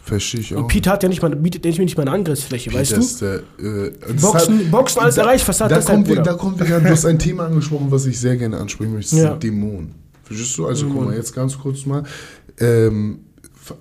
[0.08, 0.60] Verstehe ich auch.
[0.62, 3.06] Und Peter hat ja nicht mal, bietet ja nicht mal eine Angriffsfläche, weißt Peter du?
[3.06, 3.90] ist der, äh,
[4.22, 6.24] Boxen- deshalb- Boxen alles da, erreicht, was hat da das kommt halt, wir?
[6.24, 9.16] Da kommt wir, du hast ein Thema angesprochen, was ich sehr gerne ansprechen möchte.
[9.16, 9.32] Das Ja.
[9.32, 9.94] sind Dämonen.
[10.24, 10.66] Verstehst du?
[10.68, 12.04] Also guck mal, jetzt ganz kurz mal.
[12.60, 13.20] Ähm,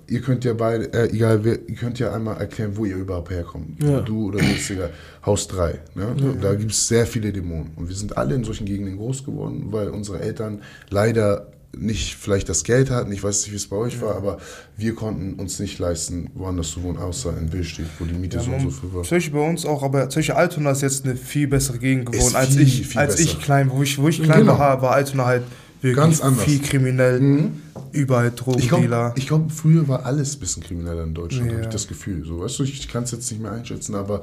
[0.07, 3.29] ihr könnt ja beide, äh, egal wer, ihr könnt ja einmal erklären, wo ihr überhaupt
[3.31, 3.81] herkommt.
[3.81, 4.01] Ja.
[4.01, 4.89] Du oder jetzt Digga,
[5.25, 5.79] Haus 3.
[5.95, 6.37] Ne?
[6.41, 7.71] Da gibt es sehr viele Dämonen.
[7.77, 11.47] Und wir sind alle in solchen Gegenden groß geworden, weil unsere Eltern leider
[11.79, 14.37] nicht vielleicht das Geld hatten, ich weiß nicht, wie es bei euch war, aber
[14.77, 18.43] wir konnten uns nicht leisten, woanders zu wohnen, außer in Billstedt, wo die Miete Ja,
[18.43, 19.03] so und so viel war.
[19.03, 22.49] solche bei uns auch, aber solche Altona ist jetzt eine viel bessere Gegend geworden, als
[22.55, 24.57] viel, ich, viel als ich klein, wo ich, wo ich klein Genau.
[24.59, 25.43] war, war Altona halt
[25.81, 26.43] wirklich Ganz anders.
[26.43, 27.51] viel kriminell,
[27.91, 29.13] überall Ich glaube, Drogendealer.
[29.15, 31.53] glaub, früher war alles ein bisschen krimineller in Deutschland, Ja.
[31.53, 32.25] habe ich das Gefühl.
[32.25, 34.21] So, weißt du, ich kann es jetzt nicht mehr einschätzen, aber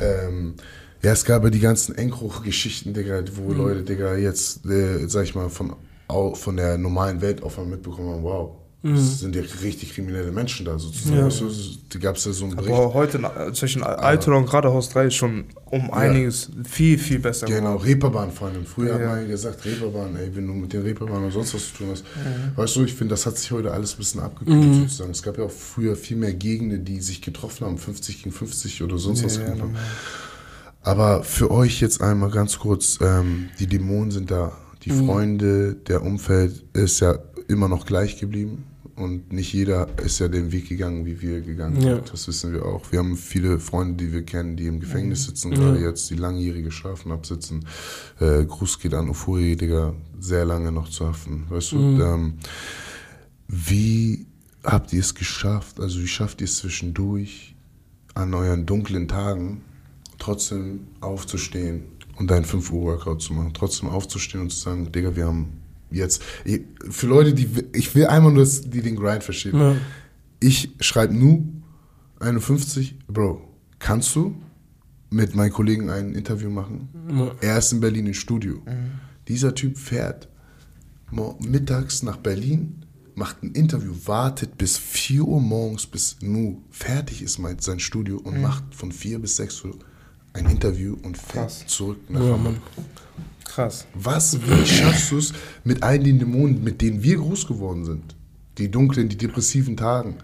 [0.00, 0.54] ähm,
[1.02, 5.34] ja, es gab ja die ganzen Enkruch-Geschichten, Digga, wo Leute, Digga, jetzt, äh, sag ich
[5.34, 5.74] mal, von,
[6.08, 8.50] au- von der normalen Welt auf einmal mitbekommen haben, wow,
[8.82, 11.16] das sind ja richtig kriminelle Menschen da sozusagen.
[11.28, 11.28] Ja.
[11.88, 12.72] Da gab es ja so einen Bericht.
[12.72, 17.18] aber heute na- zwischen Altona und gerade Haus 3 ist schon um einiges viel, viel
[17.18, 17.82] besser Genau, geworden.
[17.84, 18.64] Reeperbahn vor allem.
[18.64, 19.08] Früher hat Ja.
[19.08, 21.88] man ja gesagt, Reeperbahn, ey, wenn du mit den Reeperbahn oder sonst was zu tun
[21.90, 22.04] hast.
[22.54, 25.10] Weißt du, ich finde, das hat sich heute alles ein bisschen abgekühlt sozusagen.
[25.10, 28.84] Es gab ja auch früher viel mehr Gegenden, die sich getroffen haben, 50 gegen 50
[28.84, 29.52] oder sonst was Ja.
[30.82, 34.52] Aber für euch jetzt einmal ganz kurz, ähm, die Dämonen sind da.
[34.86, 37.18] Die Freunde, der Umfeld ist ja
[37.48, 38.64] immer noch gleich geblieben.
[38.94, 41.96] Und nicht jeder ist ja den Weg gegangen, wie wir gegangen Ja.
[41.96, 42.12] sind.
[42.14, 42.90] Das wissen wir auch.
[42.92, 46.70] Wir haben viele Freunde, die wir kennen, die im Gefängnis sitzen, gerade jetzt, die langjährige
[46.70, 47.66] Strafen absitzen.
[48.20, 51.44] Äh, Gruß geht an Ufuri, Digga, sehr lange noch zu haften.
[51.50, 52.34] Weißt du, ähm,
[53.48, 54.24] wie
[54.64, 55.78] habt ihr es geschafft?
[55.78, 57.54] Also wie schafft ihr es zwischendurch
[58.14, 59.60] an euren dunklen Tagen
[60.18, 61.82] trotzdem aufzustehen
[62.16, 63.52] und deinen 5 Uhr Workout zu machen?
[63.54, 65.48] Trotzdem aufzustehen und zu sagen, Digga, wir haben
[65.90, 69.58] jetzt, ich- für Leute, die, ich will einmal nur, dass die den Grind verstehen.
[69.58, 69.76] Ja.
[70.40, 71.46] Ich schreibe Nu
[72.20, 73.40] 51, Bro,
[73.78, 74.34] kannst du
[75.10, 76.88] mit meinen Kollegen ein Interview machen?
[77.10, 77.30] Ja.
[77.40, 78.60] Er ist in Berlin im Studio.
[79.28, 80.28] Dieser Typ fährt
[81.40, 87.38] mittags nach Berlin, macht ein Interview, wartet bis 4 Uhr morgens, bis Nu fertig ist
[87.38, 89.78] mein, sein Studio und macht von 4 bis 6 Uhr
[90.36, 91.66] ein Interview und fährt Krass.
[91.66, 92.56] zurück nach Ja, Hamburg.
[93.44, 93.86] Krass.
[93.94, 95.32] Was, wie schaffst du es
[95.64, 98.14] mit all den Dämonen, mit denen wir groß geworden sind?
[98.58, 100.16] Die dunklen, die depressiven Tagen,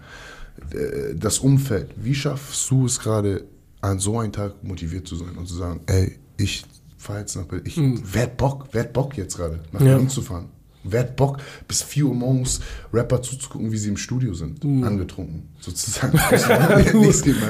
[0.71, 1.91] äh, das Umfeld.
[1.95, 3.43] Wie schaffst du es gerade,
[3.81, 6.63] an so einem Tag motiviert zu sein und zu sagen, ey, ich
[6.97, 7.65] fahr jetzt nach Berlin.
[7.67, 8.01] Ich, Mhm.
[8.13, 8.67] Wer hat Bock?
[8.71, 9.87] Wer hat Bock jetzt gerade, nach Ja.
[9.87, 10.45] Berlin zu fahren?
[10.85, 12.59] Wer hat Bock, bis 4 Uhr morgens
[12.93, 14.63] Rapper zuzugucken, wie sie im Studio sind?
[14.63, 16.17] Angetrunken, sozusagen.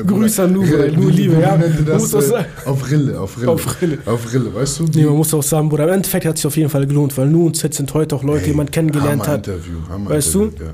[0.06, 1.58] Grüße an Nure, Äh, nur Liebe, ja.
[1.86, 2.46] das, auch äh.
[2.66, 3.52] Auf Rille, auf Rille.
[3.52, 3.98] Auf Rille.
[4.06, 4.84] Auf Rille, weißt du?
[4.94, 7.18] Nee, man muss auch sagen, Bruder, im Endeffekt hat es sich auf jeden Fall gelohnt,
[7.18, 9.48] weil Nu und Zed sind heute auch Leute, die man kennengelernt hat.
[9.48, 10.64] Interview, Weißt Interview, du?
[10.66, 10.74] Ja.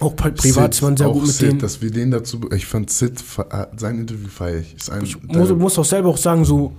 [0.00, 1.58] Auch pri- privat ist man sehr gut mit Sid, denen.
[1.58, 3.22] dass wir den dazu, ich fand Sid,
[3.76, 4.74] sein Interview feier ich.
[4.74, 6.72] Ist ein, Ich muss, muss auch selber auch sagen, so,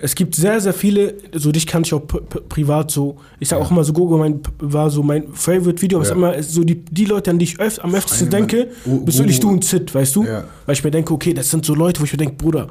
[0.00, 2.02] es gibt sehr, sehr viele, so dich kann ich auch
[2.48, 6.14] privat so, ich sag auch immer so, Gogo mein, war so mein Favorite-Video, was Ja.
[6.14, 8.68] immer so die, die Leute, an die ich öf, am öftesten denke,
[9.04, 10.24] bist wirklich Gogo- du und Sid, weißt du?
[10.24, 10.44] Ja.
[10.66, 12.68] Weil ich mir denke, okay, das sind so Leute, wo ich mir denke, Bruder,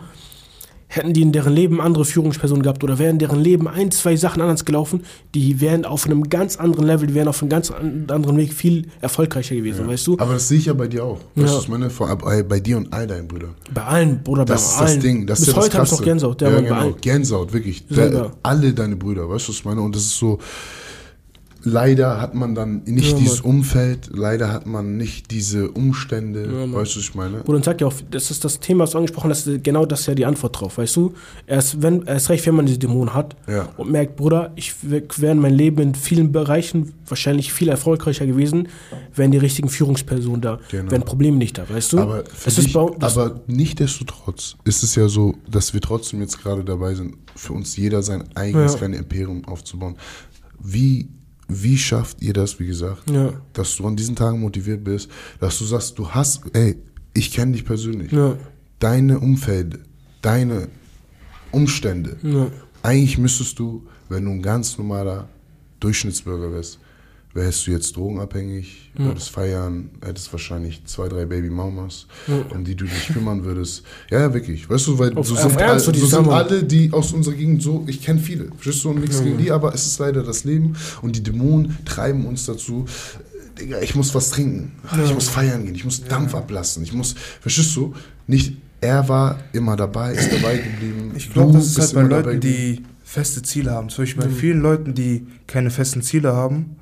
[0.89, 4.15] hätten die in deren Leben andere Führungspersonen gehabt oder wären in deren Leben ein, zwei
[4.15, 5.03] Sachen anders gelaufen,
[5.35, 8.53] die wären auf einem ganz anderen Level, die wären auf einem ganz an- anderen Weg
[8.53, 10.13] viel erfolgreicher gewesen, weißt du?
[10.17, 11.19] Aber das sehe ich ja bei dir auch.
[11.35, 11.57] Weißt du, Ja.
[11.57, 11.89] was ich meine?
[11.89, 13.55] Vor, bei, bei dir und all deinen Brüdern.
[13.73, 14.85] Bei allen, Bruder, bei Das ist allen.
[14.95, 15.27] das Ding.
[15.27, 16.05] Das Bis ist ja heute habe das ich noch.
[16.05, 16.95] Gänsehaut, ja, ja, genau.
[17.01, 17.83] Gänsehaut, wirklich.
[17.89, 19.81] Da, alle deine Brüder, weißt du, was ich meine?
[19.81, 20.39] Und das ist so,
[21.63, 23.41] leider hat man dann nicht Ja, dieses.
[23.41, 27.37] Umfeld, leider hat man nicht diese Umstände, Ja, weißt du, was ich meine?
[27.39, 30.01] Bruder, und sag ja auch, das ist das Thema, was du angesprochen hast, genau das
[30.01, 31.13] ist ja die Antwort drauf, weißt du?
[31.45, 33.69] Erst, wenn, erst recht, wenn man diese Dämonen hat Ja.
[33.77, 38.67] und merkt, Bruder, ich wäre in meinem Leben in vielen Bereichen wahrscheinlich viel erfolgreicher gewesen,
[39.15, 40.91] wären die richtigen Führungspersonen da, Genau.
[40.91, 41.99] wären Probleme nicht da, weißt du?
[41.99, 46.21] Aber, es dich, ist bei, das, aber nichtdestotrotz ist es ja so, dass wir trotzdem
[46.21, 49.95] jetzt gerade dabei sind, für uns jeder sein eigenes kleines Imperium aufzubauen.
[50.59, 51.07] Wie,
[51.47, 53.33] wie schafft ihr das, wie gesagt, Ja.
[53.53, 56.75] dass du an diesen Tagen motiviert bist, dass du sagst, du hast, ey,
[57.13, 58.35] ich kenne dich persönlich, ja,
[58.79, 59.79] deine Umfeld,
[60.21, 60.67] deine
[61.51, 62.47] Umstände, ja,
[62.83, 65.27] eigentlich müsstest du, wenn du ein ganz normaler
[65.79, 66.79] Durchschnittsbürger wärst,
[67.37, 72.07] wärst du jetzt drogenabhängig, würdest feiern, hättest wahrscheinlich zwei, drei Baby-Mamas,
[72.49, 73.83] um die du dich kümmern würdest.
[74.09, 74.67] Ja, ja, wirklich.
[74.69, 77.61] Weißt du, weil Auf- so auf sind, all, so sind alle, die aus unserer Gegend
[77.61, 80.43] so, ich kenne viele, verstehst du, und nichts gegen die, aber es ist leider das
[80.43, 80.75] Leben.
[81.01, 82.85] Und die Dämonen treiben uns dazu,
[83.59, 84.71] Digga, ich muss was trinken,
[85.05, 87.93] ich muss feiern gehen, ich muss Dampf ablassen, ich muss, verstehst du,
[88.25, 91.11] nicht, er war immer dabei, ist dabei geblieben.
[91.15, 93.89] Ich glaube, das ist halt bei Leuten, die feste Ziele haben.
[93.89, 96.75] Zum Beispiel bei vielen Leuten, die keine festen Ziele haben,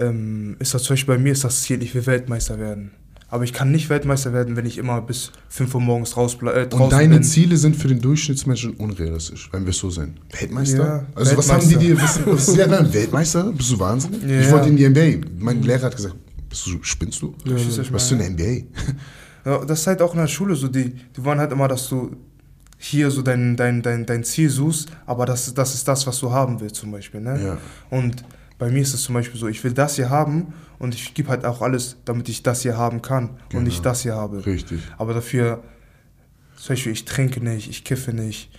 [0.00, 2.92] ähm, ist das zum Beispiel bei mir ist das Ziel, ich will Weltmeister werden.
[3.32, 6.66] Aber ich kann nicht Weltmeister werden, wenn ich immer bis 5 Uhr morgens raus, äh,
[6.66, 7.22] draußen Und deine bin.
[7.22, 10.18] Ziele sind für den Durchschnittsmenschen unrealistisch, wenn wir es so sehen.
[10.38, 10.84] Weltmeister?
[10.84, 12.24] Ja, also was haben die Weltmeister.
[12.24, 12.32] dir?
[12.32, 13.52] Was, was, ja, nein, Weltmeister?
[13.52, 14.22] Bist du wahnsinnig?
[14.24, 14.40] Ja.
[14.40, 15.26] Ich wollte in die NBA.
[15.38, 16.16] Mein Lehrer hat gesagt,
[16.48, 17.34] bist du, spinnst du?
[17.44, 18.26] Du, was für meine?
[18.26, 18.66] eine NBA?
[19.44, 21.88] Ja, das ist halt auch in der Schule so, die, die wollen halt immer, dass
[21.88, 22.14] du
[22.76, 26.30] hier so dein, dein, dein, dein Ziel suchst, aber das, das ist das, was du
[26.30, 27.20] haben willst zum Beispiel.
[27.20, 27.40] Ne?
[27.42, 27.58] Ja.
[27.90, 28.24] Und
[28.60, 31.30] bei mir ist es zum Beispiel so, ich will das hier haben und ich gebe
[31.30, 33.58] halt auch alles, damit ich das hier haben kann Genau.
[33.58, 34.44] und nicht das hier habe.
[34.46, 34.80] Richtig.
[34.98, 35.62] Aber dafür,
[36.56, 38.50] zum Beispiel, ich trinke nicht, ich kiffe nicht,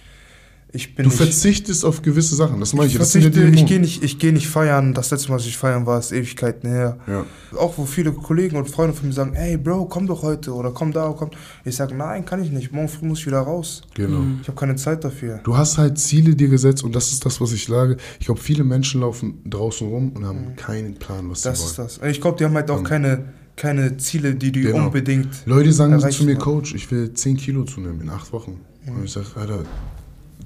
[0.73, 1.17] ich bin Du nicht...
[1.17, 2.59] verzichtest auf gewisse Sachen.
[2.59, 2.93] Das meine ich.
[2.93, 4.93] ich Das ja ich gehe nicht, ich gehe nicht feiern.
[4.93, 6.97] Das letzte Mal, als ich feiern war, ist Ewigkeiten her.
[7.07, 7.25] Ja.
[7.57, 10.71] Auch wo viele Kollegen und Freunde von mir sagen, ey Bro, komm doch heute oder
[10.71, 11.31] komm da, komm.
[11.65, 12.71] Ich sage, nein, kann ich nicht.
[12.71, 13.81] Morgen früh muss ich wieder raus.
[13.95, 14.21] Genau.
[14.41, 15.41] Ich habe keine Zeit dafür.
[15.43, 17.97] Du hast halt Ziele dir gesetzt und das ist das, was ich sage.
[18.19, 21.49] Ich glaube, viele Menschen laufen draußen rum und haben keinen Plan, was Mhm.
[21.49, 21.87] Das sie ist wollen.
[22.01, 22.09] das.
[22.11, 23.25] Ich glaube, die haben halt auch keine,
[23.57, 24.85] keine Ziele, die die Genau.
[24.85, 25.27] unbedingt.
[25.45, 26.37] Leute sagen zu mir.
[26.37, 28.61] Coach, ich will 10 Kilo zunehmen in 8 Wochen.
[28.87, 29.59] Und ich sage, Alter,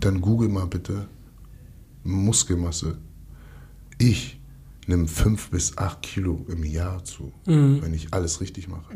[0.05, 1.07] dann google mal bitte
[2.03, 2.97] Muskelmasse.
[3.97, 4.39] Ich
[4.87, 8.93] nehme 5 bis 8 Kilo im Jahr zu, wenn ich alles richtig mache.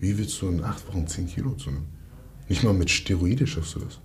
[0.00, 1.86] Wie willst du in 8 Wochen 10 Kilo zunehmen?
[2.48, 4.00] Nicht mal mit Steroide schaffst du das.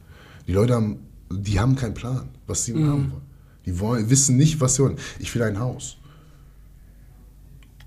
[0.48, 1.00] Die Leute haben,
[1.32, 3.22] die haben keinen Plan, was sie haben wollen.
[3.66, 4.98] Die wollen, wissen nicht, was sie wollen.
[5.20, 5.98] Ich will ein Haus.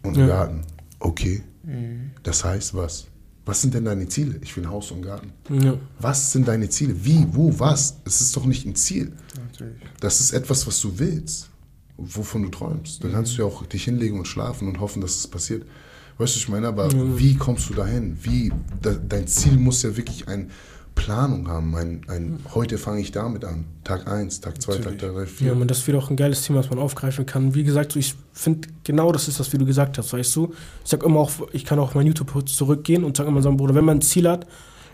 [0.03, 0.37] Und einen Ja.
[0.37, 0.61] Garten.
[1.01, 1.43] Okay.
[2.23, 3.09] Das heißt was?
[3.47, 4.39] Was sind denn deine Ziele?
[4.43, 5.33] Ich will ein Haus und Garten.
[5.51, 5.77] ja.
[5.99, 6.95] Was sind deine Ziele?
[7.05, 7.99] Wie, wo, was?
[8.05, 9.13] Es ist doch nicht ein Ziel.
[9.37, 9.77] Natürlich.
[10.01, 11.51] Das ist etwas, was du willst,
[11.99, 13.05] wovon du träumst.
[13.05, 15.67] Dann kannst du ja auch dich hinlegen und schlafen und hoffen, dass es passiert.
[16.17, 18.17] Weißt du, ich meine, aber wie kommst du dahin?
[18.23, 20.47] Wie, da, dein Ziel muss ja wirklich eine
[20.95, 21.75] Planung haben.
[21.77, 23.65] Ein, ein, heute fange ich damit an.
[23.85, 25.15] Tag 1, Tag 2, Tag Natürlich.
[25.15, 25.49] 3, 4.
[25.49, 27.55] Ja, man, das wird auch ein geiles Thema, was man aufgreifen kann.
[27.55, 30.55] Wie gesagt, so, ich finde genau das ist das, wie du gesagt hast, weißt du?
[30.85, 33.75] Ich sag immer auch, ich kann auch mein YouTube zurückgehen und sag immer sagen, Bruder,
[33.75, 34.47] wenn man ein Ziel hat,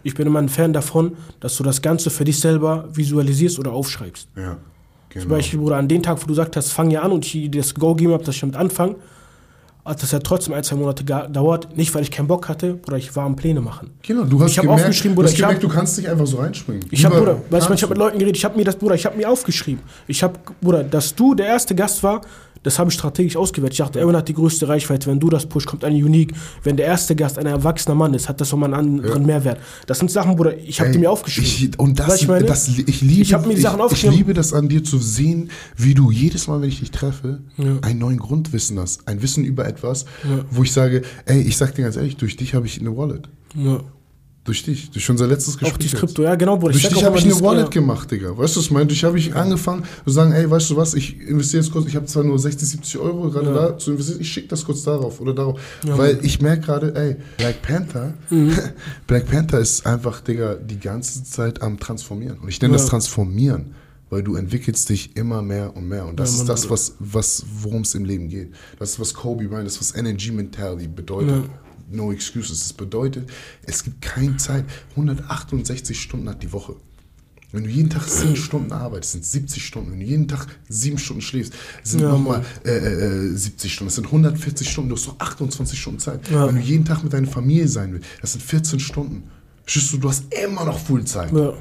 [0.03, 3.73] ich bin immer ein Fan davon, dass du das Ganze für dich selber visualisierst oder
[3.73, 4.29] aufschreibst.
[4.35, 4.57] Ja,
[5.11, 5.23] genau.
[5.23, 7.51] Zum Beispiel, Bruder, an dem Tag, wo du gesagt hast, fang ja an und ich
[7.51, 8.97] das Go gegeben habe, dass ich damit anfange,
[9.85, 11.77] hat das ja trotzdem ein, zwei Monate gedauert.
[11.77, 13.91] Nicht, weil ich keinen Bock hatte, Bruder, ich war am Pläne machen.
[14.03, 16.09] Genau, du hast Ich gemerkt, aufgeschrieben, du, Bruder, hast ich gemerkt hab- du kannst nicht
[16.09, 16.85] einfach so reinspringen.
[16.91, 17.99] Ich habe, Bruder, weißt du, ich habe mit.
[17.99, 19.83] Leuten geredet, ich habe mir das, Bruder, ich habe mir aufgeschrieben.
[20.07, 22.21] Ich habe, Bruder, dass du der erste Gast war,
[22.63, 23.73] Das habe ich strategisch ausgewählt.
[23.73, 25.09] Ich dachte, Erwin hat die größte Reichweite.
[25.11, 26.35] Wenn du das push, kommt eine Unique.
[26.63, 29.59] Wenn der erste Gast ein erwachsener Mann ist, hat das nochmal einen anderen Mehrwert.
[29.87, 31.71] Das sind Sachen, Bruder, ich habe die mir aufgeschrieben.
[31.73, 32.45] Ich, und das, Weißt ich meine?
[32.45, 35.51] das, ich liebe, Ich mir die Sachen ich, ich liebe das an dir zu sehen,
[35.77, 37.79] wie du jedes Mal, wenn ich dich treffe, Ja.
[37.81, 39.09] einen neuen Grundwissen hast.
[39.09, 40.45] Ein Wissen über etwas, Ja.
[40.51, 43.29] wo ich sage, ey, ich sag dir ganz ehrlich, durch dich habe ich eine Wallet.
[43.55, 43.81] ja.
[44.51, 45.73] Durch dich, durch unser letztes Gespräch.
[45.73, 45.89] Auch die.
[45.89, 46.73] Krypto, ja genau, Bruder.
[46.73, 47.69] Durch sag dich habe ich eine Wallet ja.
[47.71, 48.37] gemacht, Digga.
[48.37, 48.87] Weißt du, was ich meine?
[48.87, 51.95] Durch habe ich angefangen zu sagen, ey, weißt du was, ich investiere jetzt kurz, ich
[51.95, 53.53] habe zwar nur 60, 70 Euro gerade Ja.
[53.55, 55.61] da zu investieren, ich schicke das kurz darauf oder darauf.
[55.87, 58.59] Ja, Weil ich merke gerade, ey, Black Panther, Mhm.
[59.07, 62.39] Black Panther ist einfach, Digga, die ganze Zeit am Transformieren.
[62.41, 62.79] Und ich nenne Ja.
[62.79, 63.75] das Transformieren,
[64.11, 66.07] weil du entwickelst dich immer mehr und mehr.
[66.07, 68.51] Und das Ja, ist das, was, was worum es im Leben geht.
[68.81, 71.31] Das ist, was Kobe Bryant, das ist, was Energy Mentality bedeutet.
[71.31, 71.43] Ja.
[71.91, 72.61] No excuses.
[72.61, 73.31] Das bedeutet,
[73.67, 74.65] es gibt keine Zeit.
[74.91, 76.77] 168 Stunden hat die Woche.
[77.53, 79.93] Wenn du jeden Tag 10 Stunden arbeitest, sind 70 Stunden.
[79.93, 83.89] Wenn du jeden Tag 7 Stunden schläfst, sind Ja, nochmal äh, äh, 70 Stunden.
[83.89, 84.91] Das sind 140 Stunden.
[84.91, 86.29] Du hast doch 28 Stunden Zeit.
[86.31, 86.47] Ja.
[86.47, 89.25] Wenn du jeden Tag mit deiner Familie sein willst, das sind 14 Stunden.
[89.65, 91.33] Verstehst du, du hast immer noch Fullzeit.
[91.33, 91.55] Ja.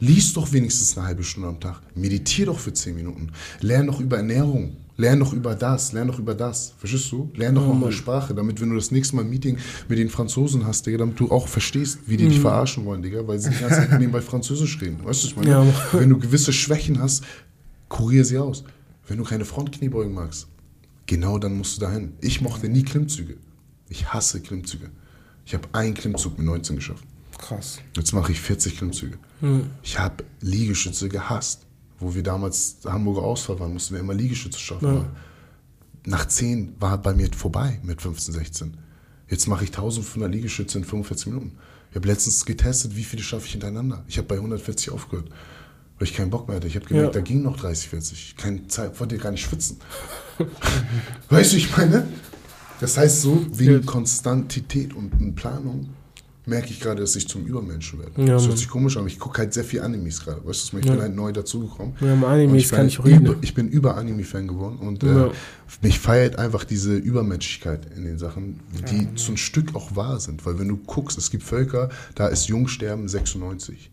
[0.00, 1.80] Lies doch wenigstens eine halbe Stunde am Tag.
[1.94, 3.30] Meditier doch für 10 Minuten.
[3.60, 4.76] Lern doch über Ernährung.
[5.00, 5.92] Lern doch über das.
[5.92, 6.74] Lern doch über das.
[6.76, 7.30] Verstehst du?
[7.34, 9.56] Lern doch noch eine Sprache, damit, wenn du das nächste Mal ein Meeting
[9.88, 13.26] mit den Franzosen hast, Digga, damit du auch verstehst, wie die dich verarschen wollen, Digga,
[13.26, 14.98] weil sie die ganze Zeit nebenbei Französisch reden.
[15.04, 15.50] Weißt du, was ich meine?
[15.50, 15.66] Ja.
[15.92, 17.22] Wenn du gewisse Schwächen hast,
[17.88, 18.64] kurier sie aus.
[19.06, 20.48] Wenn du keine Frontkniebeugen magst,
[21.06, 22.14] genau dann musst du dahin.
[22.20, 23.36] Ich mochte nie Klimmzüge.
[23.88, 24.90] Ich hasse Klimmzüge.
[25.46, 27.04] Ich habe einen Klimmzug mit 19 geschafft.
[27.38, 27.78] Krass.
[27.96, 29.16] Jetzt mache ich 40 Klimmzüge.
[29.84, 31.66] Ich habe Liegestütze gehasst.
[32.00, 35.06] Wo wir damals Hamburger Ausfall waren, mussten wir immer Liegestütze schaffen.
[36.06, 38.76] Nach 10 war bei mir vorbei mit 15, 16.
[39.28, 41.52] Jetzt mache ich 1500 Liegestütze in 45 Minuten.
[41.90, 44.04] Ich habe letztens getestet, wie viele schaffe ich hintereinander.
[44.08, 45.28] Ich habe bei 140 aufgehört,
[45.98, 46.66] weil ich keinen Bock mehr hatte.
[46.68, 47.20] Ich habe gemerkt, Ja.
[47.20, 48.36] da ging noch 30, 40.
[48.36, 49.78] Keine Zeit, wollte gar nicht schwitzen.
[51.30, 52.06] weißt du, ich meine?
[52.80, 53.80] Das heißt so, wegen Ja.
[53.80, 55.88] Konstantität und Planung
[56.48, 58.12] merke ich gerade, dass ich zum Übermenschen werde.
[58.22, 60.44] Ja, das hört sich komisch an, aber ich gucke halt sehr viel Animes gerade.
[60.44, 60.92] Weißt du, ich Ja.
[60.92, 61.94] bin halt neu dazugekommen.
[62.00, 63.26] Ja, im Animes ich bin kann halt ich auch reden.
[63.26, 65.26] über, Ich bin über Anime-Fan geworden und Ja.
[65.26, 65.30] äh,
[65.82, 70.44] mich feiert einfach diese Übermenschlichkeit in den Sachen, die so ein Stück auch wahr sind.
[70.46, 73.90] Weil wenn du guckst, es gibt Völker, da ist Jungsterben 96.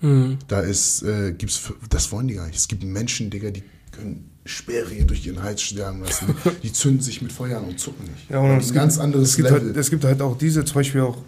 [0.00, 0.38] Mhm.
[0.48, 2.56] Da ist, äh, gibt's, das wollen die gar nicht.
[2.58, 6.34] Es gibt Menschen, Digga, die können Speere durch ihren Hals sterben lassen.
[6.62, 8.30] Die zünden sich mit Feuer an und zucken nicht.
[8.30, 9.66] Ja, und es ein gibt- ganz anderes es gibt, Level.
[9.66, 11.18] halt, es gibt halt auch diese, zum Beispiel auch,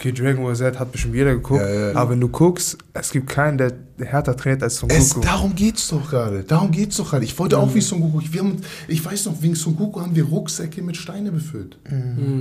[0.00, 1.94] okay, Dragon Ball Z hat bestimmt jeder geguckt, Ja, ja.
[1.94, 3.72] aber wenn du guckst, es gibt keinen, der
[4.02, 5.26] härter trainiert als Son Es, Goku.
[5.26, 6.42] darum geht's doch gerade.
[6.42, 7.24] Darum geht's doch gerade.
[7.24, 8.20] Ich wollte auch wie Son Goku.
[8.30, 8.56] Wir haben,
[8.88, 11.78] ich weiß noch, wegen Son Goku haben wir Rucksäcke mit Steine befüllt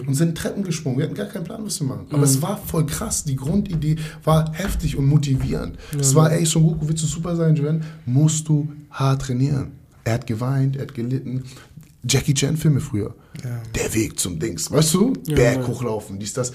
[0.08, 0.98] und sind Treppen gesprungen.
[0.98, 2.08] Wir hatten gar keinen Plan, was wir machen.
[2.12, 3.26] Aber es war voll krass.
[3.26, 5.78] Die Grundidee war heftig und motivierend.
[6.00, 7.82] Es war, ey, Son Goku, willst du super sein, Joanne?
[8.06, 9.74] Musst du hart trainieren.
[10.06, 11.44] Er hat geweint, er hat gelitten.
[12.08, 13.14] Jackie Chan-Filme früher.
[13.76, 14.72] Der Weg zum Dings.
[14.72, 15.14] Weißt du?
[15.28, 15.68] Ja, Berg ja.
[15.68, 16.54] hochlaufen, dies, das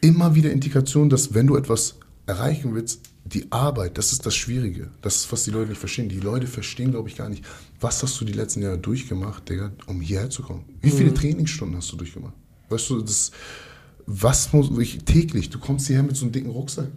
[0.00, 1.96] immer wieder Indikation, dass wenn du etwas
[2.26, 4.88] erreichen willst, die Arbeit, das ist das Schwierige.
[5.02, 6.08] Das ist, was die Leute nicht verstehen.
[6.08, 7.44] Die Leute verstehen, glaube ich, gar nicht,
[7.80, 10.64] was hast du die letzten Jahre durchgemacht, Digga, um hierher zu kommen?
[10.80, 10.92] Wie Mhm.
[10.96, 12.34] viele Trainingsstunden hast du durchgemacht?
[12.70, 13.30] Weißt du, das,
[14.06, 15.50] was muss ich täglich?
[15.50, 16.88] Du kommst hierher mit so einem dicken Rucksack.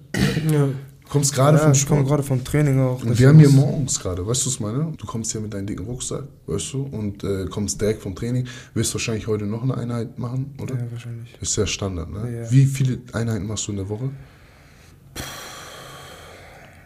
[0.52, 0.70] Ja.
[1.14, 2.10] Du kommst gerade ja, vom ich komme Sport.
[2.10, 3.04] gerade vom Training auch.
[3.04, 4.94] Und wir haben hier morgens gerade, weißt du, was ich meine?
[4.98, 8.48] Du kommst hier mit deinem dicken Rucksack, weißt du, und äh, kommst direkt vom Training.
[8.74, 10.74] Wirst wahrscheinlich heute noch eine Einheit machen, oder?
[10.74, 11.38] Ja, wahrscheinlich.
[11.40, 12.42] Ist ja Standard, ne?
[12.42, 12.52] Ja.
[12.52, 14.10] Wie viele Einheiten machst du in der Woche?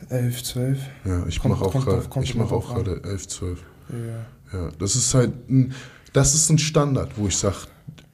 [0.10, 0.80] 11, 12.
[1.06, 2.04] Ja, ich mache auch gerade,
[2.36, 2.84] mache auch drauf an.
[2.84, 3.60] gerade 11, 12.
[4.52, 4.60] Ja.
[4.60, 5.74] Ja, das ist halt, ein,
[6.12, 7.56] das ist ein Standard, wo ich sage,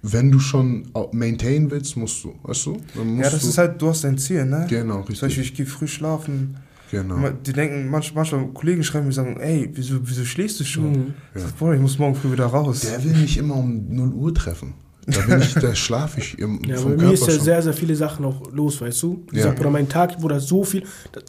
[0.03, 2.77] wenn du schon maintain willst, musst du, weißt du?
[2.95, 4.65] Dann musst ja, das du, ist halt, du hast dein Ziel, ne?
[4.69, 5.45] Genau, Zum Beispiel, richtig.
[5.45, 6.57] ich gehe früh schlafen.
[6.91, 7.27] Genau.
[7.43, 10.91] Die denken, manch, manchmal Kollegen schreiben mir sagen, ey, wieso, wieso schläfst du schon?
[10.91, 11.13] Mhm.
[11.33, 12.81] Ich sag, Bruder, ich muss morgen früh wieder raus.
[12.81, 14.73] Der will mich immer um 0 Uhr treffen.
[15.07, 17.43] Da bin ich, da schlafe ich im, Ja, vom bei mir ist ja schon.
[17.43, 19.23] sehr, sehr viele Sachen auch los, weißt du?
[19.31, 19.45] Ich Ja.
[19.45, 20.83] sag, Bruder, mein Tag, Bruder, so viel,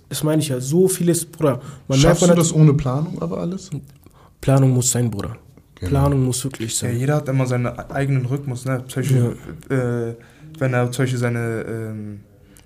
[0.08, 1.60] das, meine ich ja, so vieles, Bruder.
[1.88, 3.70] Man Schaffst du man hat- das ohne Planung aber alles?
[4.40, 5.36] Planung muss sein, Bruder.
[5.84, 6.00] Genau.
[6.00, 6.98] Planung muss wirklich Ja, sein.
[6.98, 8.84] jeder hat immer seinen eigenen Rhythmus, ne?
[8.88, 9.36] Zum Beispiel,
[9.70, 10.14] äh,
[10.58, 12.20] wenn er zum Beispiel seine, ähm,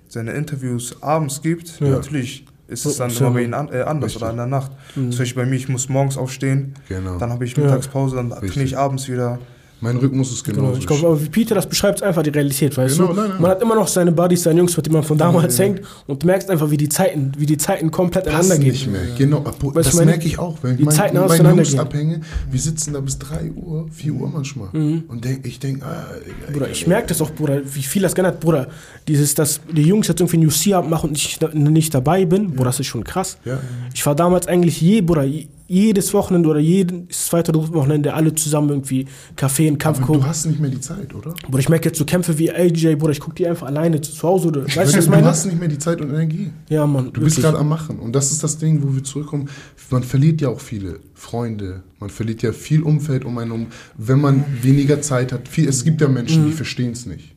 [0.07, 1.89] seine Interviews abends gibt, Ja.
[1.89, 3.25] natürlich ist es dann So.
[3.25, 4.21] immer bei ihm an, äh, anders Richtig.
[4.21, 4.71] oder in der Nacht.
[4.95, 5.11] Mhm.
[5.11, 7.17] Zum Beispiel bei mir, ich muss morgens aufstehen, Genau.
[7.17, 7.63] dann habe ich Ja.
[7.63, 8.51] Mittagspause, dann Richtig.
[8.51, 9.39] trainiere ich abends wieder.
[9.81, 10.79] Mein Rhythmus ist Genau, genauso.
[10.79, 13.21] ich glaube, aber wie Peter das beschreibt, ist einfach die Realität, weißt Genau, du?
[13.21, 13.41] nein, nein.
[13.41, 15.65] Man hat immer noch seine Buddies, seine Jungs, mit denen man von damals Ja.
[15.65, 18.83] hängt und du merkst einfach, wie die Zeiten, wie die Zeiten komplett passen ineinander nicht
[18.83, 18.91] gehen.
[18.91, 19.01] mehr.
[19.17, 20.57] Genau, Weißt das meine- merke ich auch.
[20.61, 21.55] Wenn ich die mein, Zeiten mit meinen.
[21.57, 22.21] Jungs abhänge,
[22.51, 24.69] wir sitzen da bis 3 Uhr, 4 Uhr manchmal.
[24.73, 26.05] Und denk, ich denke, ah,
[26.51, 28.67] Bruder, ich merke das auch, Bruder, wie viel das geändert hat, Bruder.
[29.07, 32.51] Dieses, dass die Jungs jetzt irgendwie ein UC machen und ich da- nicht dabei bin,
[32.51, 33.37] Bruder, das ist schon krass.
[33.45, 33.59] Ja.
[33.93, 35.25] Ich war damals eigentlich je, Bruder,
[35.69, 39.05] jedes Wochenende oder jedes zweite Wochenende alle zusammen irgendwie
[39.35, 40.21] Kaffee und Kampf Aber gucken.
[40.23, 41.33] du hast nicht mehr die Zeit, oder?
[41.45, 44.21] Bruder, ich merke jetzt so Kämpfe wie AJ, Bruder, ich gucke die einfach alleine zu
[44.23, 44.47] Hause.
[44.49, 45.27] Oder, weißt du, was ich du meine?
[45.27, 46.49] hast nicht mehr die Zeit und Energie.
[46.69, 47.05] Ja, Mann.
[47.13, 47.43] Du bist wirklich.
[47.45, 47.99] gerade am Machen.
[47.99, 49.47] Und das ist das Ding, wo wir zurückkommen.
[49.91, 51.83] Man verliert ja auch viele Freunde.
[51.99, 53.67] Man verliert ja viel Umfeld um einen um.
[53.97, 55.47] Wenn man weniger Zeit hat.
[55.47, 57.35] Viel, es gibt ja Menschen, die verstehen es nicht.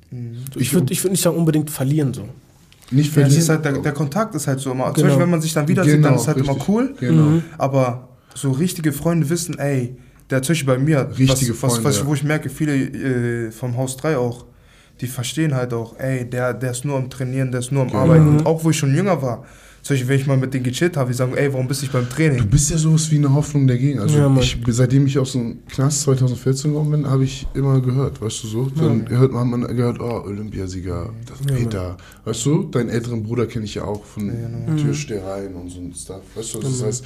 [0.56, 2.22] Ich würde ich würd nicht sagen unbedingt verlieren so.
[2.90, 3.38] Nicht Ja, verlieren.
[3.40, 4.84] ist halt, der, der Kontakt ist halt so immer.
[4.86, 5.06] Zum Genau.
[5.08, 6.68] Beispiel, wenn man sich dann wieder sieht, Genau, dann ist halt immer richtig.
[6.68, 6.94] cool.
[7.00, 7.42] Genau.
[7.58, 9.96] Aber so richtige Freunde wissen, ey,
[10.30, 12.06] der zum Beispiel bei mir, Richtige was, was, Freunde, was, ja.
[12.06, 14.46] wo ich merke, viele äh, vom Haus 3 auch,
[15.00, 17.88] die verstehen halt auch, ey, der, der ist nur am Trainieren, der ist nur am
[17.88, 18.00] Genau.
[18.02, 18.28] Arbeiten.
[18.28, 19.44] Und auch wo ich schon jünger war,
[19.82, 21.86] zum Beispiel, wenn ich mal mit denen gechillt habe, die sagen, ey, warum bist du
[21.86, 22.46] nicht beim Du Training?
[22.48, 23.98] bist ja sowas wie eine Hoffnung dagegen.
[23.98, 28.20] Also Ja, ich, seitdem ich aus dem Knast 2014 gekommen bin, habe ich immer gehört,
[28.22, 28.66] weißt du so.
[28.78, 31.96] Dann hört man, man gehört, oh, Olympiasieger, das Ja, Peter.
[32.24, 34.76] Weißt du, deinen älteren Bruder kenne ich ja auch von Mhm.
[34.76, 36.22] Türstehereien und so ein Stuff.
[36.36, 37.04] Weißt du, das heißt,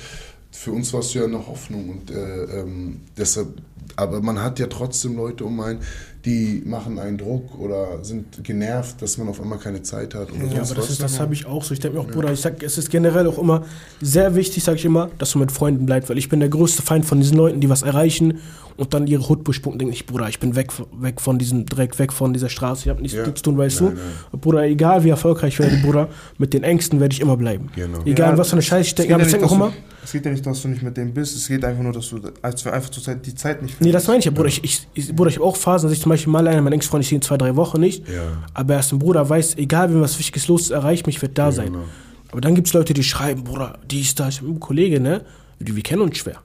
[0.57, 3.61] für uns warst du ja eine Hoffnung und äh, ähm, deshalb,
[3.95, 5.81] aber man hat ja trotzdem Leute um einen,
[6.27, 10.45] die machen einen Druck oder sind genervt, dass man auf einmal keine Zeit hat oder
[10.53, 11.73] Ja, aber das, ist, das habe ich auch so.
[11.73, 13.63] Ich denke mir auch, Bruder, ich sag, es ist generell auch immer
[14.03, 16.83] sehr wichtig, sage ich immer, dass du mit Freunden bleibst, weil ich bin der größte
[16.83, 18.41] Feind von diesen Leuten, die was erreichen
[18.77, 21.99] und dann ihre Hutbusch punkten, denke ich, Bruder, ich bin weg, weg von diesem Dreck,
[21.99, 23.25] weg von dieser Straße, ich habe nichts Ja.
[23.25, 23.97] zu tun, weißt Nein,
[24.33, 24.39] du?
[24.39, 26.09] Bruder, egal wie erfolgreich ich werde, Bruder,
[26.39, 27.71] mit den Ängsten werde ich immer bleiben.
[27.75, 28.01] Genau.
[28.05, 29.73] Egal, Ja, was für eine Scheiße ich denke, aber ja ich denke auch immer,
[30.05, 32.11] Es geht ja nicht, dass du nicht mit dem bist, es geht einfach nur, dass
[32.11, 34.49] du, als wir einfach zur Zeit die Zeit nicht Nee, das meine ich ja, Bruder.
[34.49, 36.77] Ich, ich, ich, Bruder, ich habe auch Phasen, dass ich zum Beispiel mal einer meiner
[36.77, 38.09] Ex-Freunde, ich sehe in zwei, drei Wochen nicht.
[38.09, 38.23] Ja.
[38.55, 41.37] Aber er ist ein Bruder, weiß, egal wenn was Wichtiges los ist, erreicht mich, wird
[41.37, 41.67] da sein.
[41.73, 41.85] genau.
[42.33, 44.35] Aber dann gibt es Leute, die schreiben, Bruder, dies, das.
[44.37, 45.23] Ich hab einen Kollege, ne?
[45.59, 46.37] Die, wir kennen uns schwer.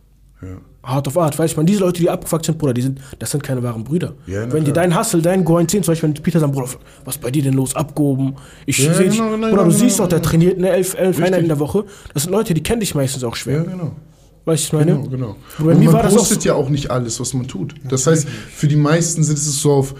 [0.41, 0.47] Ja.
[0.84, 3.43] Hart auf Art, weiß man, diese Leute, die abgefuckt sind, Bruder, die sind, das sind
[3.43, 4.13] keine wahren Brüder.
[4.26, 6.69] Ja, na wenn die dein Hustle, dein Go 10, zum Beispiel, wenn Peter sagt, Bruder,
[7.05, 8.36] was ist bei dir denn los, abgehoben?
[8.65, 10.30] Ich Ja, sehe dich, genau, genau, Bruder, du genau, siehst doch, der genau.
[10.30, 11.17] trainiert eine elf, elf.
[11.17, 11.86] Einheiten in der Woche.
[12.13, 13.57] Das sind Leute, die kennen dich meistens auch schwer.
[13.57, 13.91] Ja, genau.
[14.46, 14.92] Weißt du, ich meine?
[15.04, 15.36] Genau, genau.
[15.60, 17.76] Mir Und man postet so- ja auch nicht alles, was man tut.
[17.88, 19.94] Das heißt, für die meisten sind es so auf,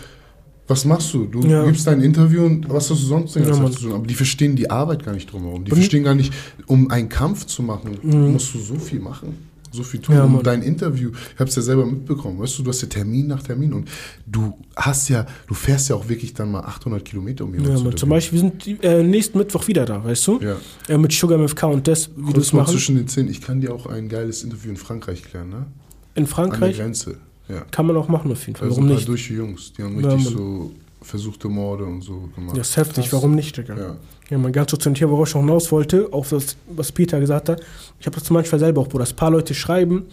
[0.68, 1.26] was machst du?
[1.26, 1.64] Du Ja.
[1.66, 3.92] gibst dein Interview und was hast du sonst Ja, zu tun?
[3.94, 5.64] Aber die verstehen die Arbeit gar nicht drumherum.
[5.66, 6.34] Die mir- verstehen gar nicht,
[6.66, 7.98] um einen Kampf zu machen,
[8.32, 9.38] musst du so viel machen.
[9.72, 10.16] So viel tun.
[10.16, 12.88] Ja, und dein Interview, ich habe es ja selber mitbekommen, weißt du, du hast ja
[12.90, 13.90] Termin nach Termin und
[14.26, 17.90] du hast ja, du fährst ja auch wirklich dann mal 800 Kilometer, um Ja, zu
[17.92, 18.10] zum.
[18.10, 20.40] Beispiel, wir sind äh, nächsten Mittwoch wieder da, weißt du?
[20.42, 20.58] Ja.
[20.90, 22.72] Äh, mit Sugar MFK und das, wie du es mal machen.
[22.74, 25.56] zwischen den Zähnen, ich kann dir auch ein geiles Interview in Frankreich klären, ne?
[25.56, 25.68] In An
[26.16, 27.18] der Frankreich Grenze.
[27.48, 27.62] Ja.
[27.72, 28.70] kann man auch machen auf jeden Fall.
[28.70, 29.08] Warum nicht?
[29.08, 30.38] durche Jungs, die haben Ja, richtig Mann.
[30.38, 32.56] so versuchte Morde und so gemacht.
[32.56, 33.78] Ja, ist heftig, warum nicht, Digga?
[33.78, 33.98] Ja.
[34.32, 36.94] Ja, man ganz so zu dem Thema, worauf ich noch hinaus wollte, auch das, was
[36.94, 37.62] Peter gesagt hat.
[38.00, 40.06] Ich habe das manchmal selber auch, Bruder, dass ein paar Leute schreiben,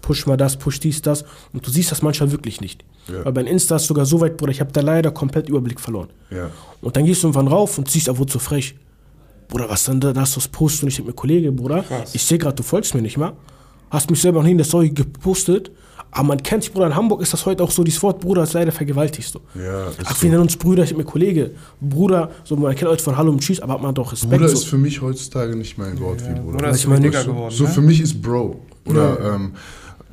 [0.00, 1.26] push mal das, push dies, das.
[1.52, 2.82] Und du siehst das manchmal wirklich nicht.
[3.08, 3.26] Ja.
[3.26, 6.08] Weil bei Insta ist sogar so weit, Bruder, ich habe da leider komplett Überblick verloren.
[6.30, 6.50] Ja.
[6.80, 8.74] Und dann gehst du irgendwann rauf und siehst, er wurde so frech.
[9.48, 11.82] Bruder, was denn da, da hast du das Post und ich denke mir, Kollege, Bruder,
[11.82, 12.14] Krass.
[12.14, 13.34] ich sehe gerade, du folgst mir nicht mehr.
[13.90, 15.70] Hast mich selber noch nie in der Story gepostet.
[16.10, 18.42] Aber man kennt sich, Bruder, in Hamburg ist das heute auch so, dieses Wort, Bruder,
[18.42, 19.30] ist leider vergewaltigt.
[19.30, 19.40] So.
[19.54, 20.22] Ja, ist Ach, so.
[20.22, 21.52] wir nennen uns Brüder, ich bin mir Kollege.
[21.80, 24.32] Bruder, so, man kennt euch von Hallo und Tschüss, aber hat man doch Respekt.
[24.32, 24.54] Bruder so.
[24.54, 26.58] ist für mich heutzutage nicht mehr ein Wort wie Bruder.
[26.58, 27.54] Bruder ist ich mal so geworden.
[27.54, 27.70] so ne?
[27.70, 28.60] für mich ist Bro.
[28.86, 29.52] Oder, ähm,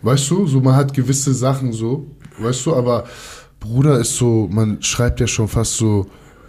[0.02, 2.06] weißt du, so man hat gewisse Sachen so,
[2.40, 3.06] weißt du, aber
[3.60, 6.06] Bruder ist so, man schreibt ja schon fast so,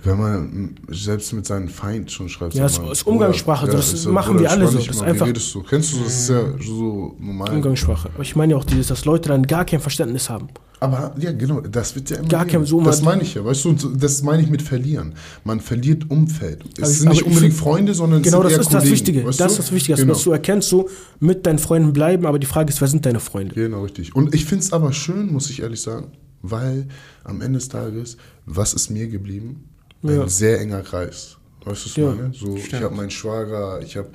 [0.07, 2.54] wenn man selbst mit seinem Feind schon schreibt.
[2.54, 5.54] Ja, man, ist Umgangssprache, das ist so, machen wir alle so, das ist einfach- redest
[5.54, 5.62] du?
[5.62, 7.50] Kennst du, das ist ja so normal.
[7.54, 8.11] Umgangssprache.
[8.14, 10.48] Aber ich meine ja auch dieses, dass Leute dann gar kein Verständnis haben.
[10.78, 13.64] Aber ja, genau, das wird ja immer Gar kein- so Das meine ich ja, weißt
[13.64, 15.14] du, das meine ich mit verlieren.
[15.42, 16.64] Man verliert Umfeld.
[16.76, 18.90] Es Aber sind nicht unbedingt find- Freunde, sondern Genau, es das sind eher ist das
[18.92, 19.24] Wichtige.
[19.26, 20.12] weißt Das ist das Wichtige, Genau.
[20.12, 20.88] dass du erkennst, so
[21.18, 23.54] mit deinen Freunden bleiben, aber die Frage ist, wer sind deine Freunde?
[23.54, 24.14] Genau, richtig.
[24.14, 26.09] Und ich finde es aber schön, muss ich ehrlich sagen,
[26.42, 26.86] weil
[27.24, 29.70] am Ende des Tages, was ist mir geblieben?
[30.03, 30.28] Ein Ja.
[30.28, 31.36] sehr enger Kreis.
[31.64, 32.32] Weißt du, was ich Ja, meine?
[32.32, 34.09] So, ich habe meinen Schwager, ich habe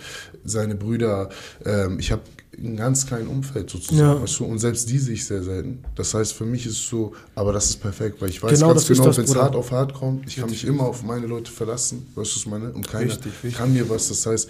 [0.46, 1.30] seine Brüder,
[1.66, 2.22] ähm, ich habe
[2.58, 4.22] ein ganz kleines Umfeld sozusagen, Ja.
[4.22, 4.46] weißt du?
[4.46, 5.84] Und selbst die sehe ich sehr selten.
[5.96, 8.74] Das heißt, für mich ist es so, aber das ist perfekt, weil ich weiß Genau,
[8.74, 11.52] ganz genau, wenn es hart auf hart kommt, ich kann mich immer auf meine Leute
[11.52, 12.72] verlassen, weißt du, was ich meine?
[12.72, 13.56] Und keiner Richtig, richtig.
[13.56, 14.08] kann mir was.
[14.10, 14.50] Das heißt,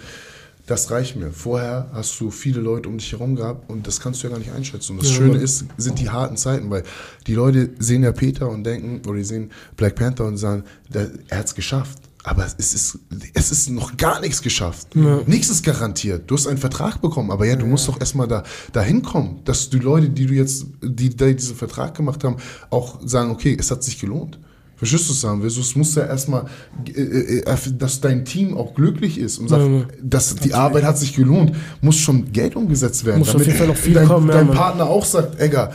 [0.66, 1.32] das reicht mir.
[1.32, 4.38] Vorher hast du viele Leute um dich herum gehabt und das kannst du ja gar
[4.38, 4.92] nicht einschätzen.
[4.92, 6.84] Und das Ja, Schöne ist, sind die harten Zeiten, weil
[7.26, 11.38] die Leute sehen ja Peter und denken, oder die sehen Black Panther und sagen, er
[11.38, 11.98] hat es geschafft.
[12.24, 13.00] Aber es ist,
[13.34, 14.94] es ist noch gar nichts geschafft.
[15.26, 16.30] Nichts ist garantiert.
[16.30, 19.70] Du hast einen Vertrag bekommen, aber ja, du musst doch erstmal da, da hinkommen, dass
[19.70, 22.36] die Leute, die du jetzt, die, die diesen Vertrag gemacht haben,
[22.70, 24.38] auch sagen, okay, es hat sich gelohnt.
[24.82, 25.48] Verstehst du, was sagen will?
[25.50, 26.46] So, Es muss ja erstmal,
[26.92, 29.84] äh, äh, dass dein Team auch glücklich ist und sagt, Ja, ja.
[30.02, 33.20] dass die Arbeit hat sich gelohnt, muss schon Geld umgesetzt werden.
[33.20, 34.50] Muss auf jeden Fall noch viel dein, kommen, dein.
[34.50, 35.72] Partner auch sagt, Egger,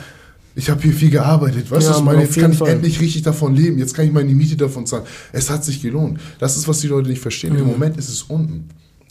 [0.55, 2.67] ich habe hier viel gearbeitet, weißt Ja, du, was ich meine, jetzt kann ich Fall.
[2.67, 5.05] endlich richtig davon leben, jetzt kann ich meine Miete davon zahlen.
[5.31, 6.19] Es hat sich gelohnt.
[6.39, 7.55] Das ist, was die Leute nicht verstehen.
[7.55, 8.65] Im Moment ist es unten.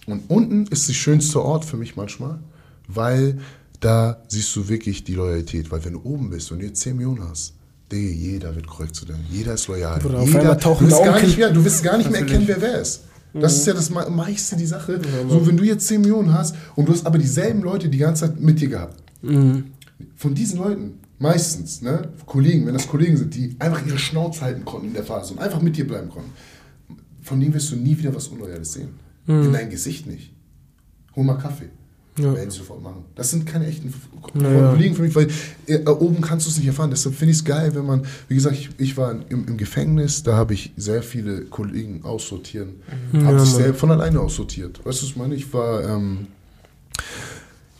[0.07, 2.39] Und unten ist der schönste Ort für mich manchmal,
[2.87, 3.39] weil
[3.81, 5.71] da siehst du wirklich die Loyalität.
[5.71, 7.55] Weil wenn du oben bist und jetzt 10 Millionen hast,
[7.93, 9.15] Digga, jeder wird korrekt zu dir.
[9.31, 10.01] Jeder ist loyal.
[10.01, 12.81] Bruder, jeder, du, wirst gar nicht mehr, du wirst gar nicht mehr erkennen, wer wer
[12.81, 13.03] ist.
[13.33, 14.99] Das ist ja das me- meiste die Sache.
[15.29, 18.27] So, wenn du jetzt 10 Millionen hast und du hast aber dieselben Leute die ganze
[18.27, 19.03] Zeit mit dir gehabt.
[19.23, 24.65] Von diesen Leuten, meistens, ne, Kollegen, wenn das Kollegen sind, die einfach ihre Schnauze halten
[24.65, 26.31] konnten in der Phase und einfach mit dir bleiben konnten,
[27.23, 28.89] von denen wirst du nie wieder was Unloyales sehen.
[29.27, 30.33] In dein Gesicht nicht.
[31.15, 31.69] Hol mal Kaffee.
[32.19, 32.35] Ja.
[32.35, 33.05] Werden sie sofort machen.
[33.15, 33.93] Das sind keine echten
[34.35, 34.71] Naja.
[34.71, 35.29] Kollegen für mich, weil
[35.67, 36.91] äh, oben kannst du es nicht erfahren.
[36.91, 40.23] Deshalb finde ich es geil, wenn man, wie gesagt, ich, ich war im, im Gefängnis,
[40.23, 42.77] da habe ich sehr viele Kollegen aussortieren,
[43.13, 43.63] Ja, habe sich Mann.
[43.63, 44.79] selbst von alleine aussortiert.
[44.85, 45.35] Weißt du, was ich meine?
[45.35, 46.27] Ich war, ähm,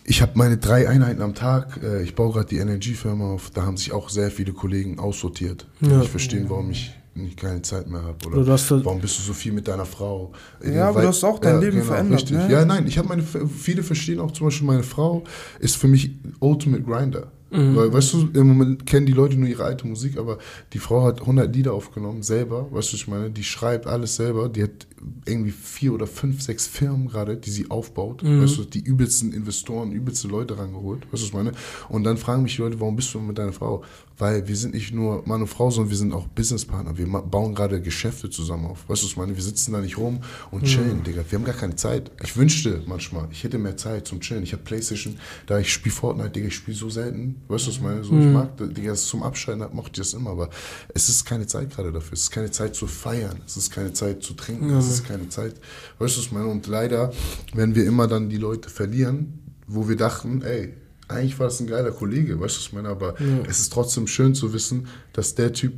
[0.05, 3.63] ich habe meine drei Einheiten am Tag, äh, ich baue gerade die Energiefirma auf, da
[3.63, 5.67] haben sich auch sehr viele Kollegen aussortiert.
[5.81, 5.99] Ja.
[5.99, 8.17] nicht verstehen, warum ich nicht keine Zeit mehr habe.
[8.27, 10.33] Oder Oder warum bist du so viel mit deiner Frau?
[10.63, 12.37] Äh, Ja, aber du hast auch dein Leben verändert, Richtig.
[12.37, 12.49] ne?
[12.51, 15.25] Ja, nein, ich habe meine, viele verstehen auch zum Beispiel, meine Frau
[15.59, 16.11] ist für mich
[16.41, 17.33] Ultimate Grinder.
[17.49, 17.77] Mhm.
[17.77, 20.39] Weil, weißt du, im Moment kennen die Leute nur ihre alte Musik, aber
[20.73, 23.31] die Frau hat 100 Lieder aufgenommen, selber, weißt du, ich meine?
[23.31, 24.89] Die schreibt alles selber, die hat
[25.27, 28.43] irgendwie vier oder fünf, sechs Firmen gerade, die sie aufbaut, Mhm.
[28.43, 31.53] weißt du, die übelsten Investoren, übelste Leute rangeholt, weißt du, ich meine?
[31.89, 33.85] Und dann fragen mich die Leute, warum bist du mit deiner Frau?
[34.19, 37.55] Weil wir sind nicht nur Mann und Frau, sondern wir sind auch Businesspartner, wir bauen
[37.55, 39.37] gerade Geschäfte zusammen auf, weißt du, was ich meine?
[39.37, 40.21] Wir sitzen da nicht rum
[40.51, 42.11] und chillen, Digga, wir haben gar keine Zeit.
[42.25, 44.43] Ich wünschte manchmal, ich hätte mehr Zeit zum Chillen.
[44.43, 47.77] Ich habe Playstation, da ich spiele Fortnite, Digga, ich spiele so selten, weißt du, was
[47.77, 48.05] ich meine?
[48.05, 50.49] So, ich mag, das, Digga, das zum Abschalten mochte ich das immer, aber
[50.95, 52.15] es ist keine Zeit gerade dafür.
[52.15, 55.29] Es ist keine Zeit zu feiern, es ist keine Zeit zu trinken, es ist keine
[55.29, 55.55] Zeit,
[55.99, 56.49] weißt du, was ich meine?
[56.49, 57.13] Und leider
[57.53, 60.73] werden wir immer dann die Leute verlieren, wo wir dachten, ey,
[61.09, 62.89] eigentlich war das ein geiler Kollege, weißt du, was ich meine?
[62.89, 63.15] Aber
[63.49, 65.75] es ist trotzdem schön zu wissen, dass der Typ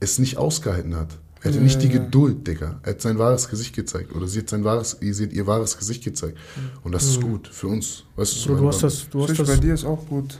[0.00, 1.18] es nicht ausgehalten hat.
[1.42, 2.80] Er hatte nicht die Geduld, Digga.
[2.82, 4.14] Er hat sein wahres Gesicht gezeigt.
[4.14, 6.36] Oder sie hat sein wahres, ihr seht ihr wahres Gesicht gezeigt.
[6.82, 8.04] Und das ist gut für uns.
[8.16, 8.62] Weißt du, was ich Bro, meine?
[8.62, 10.38] du hast das, du hast das bei dir ist auch gut.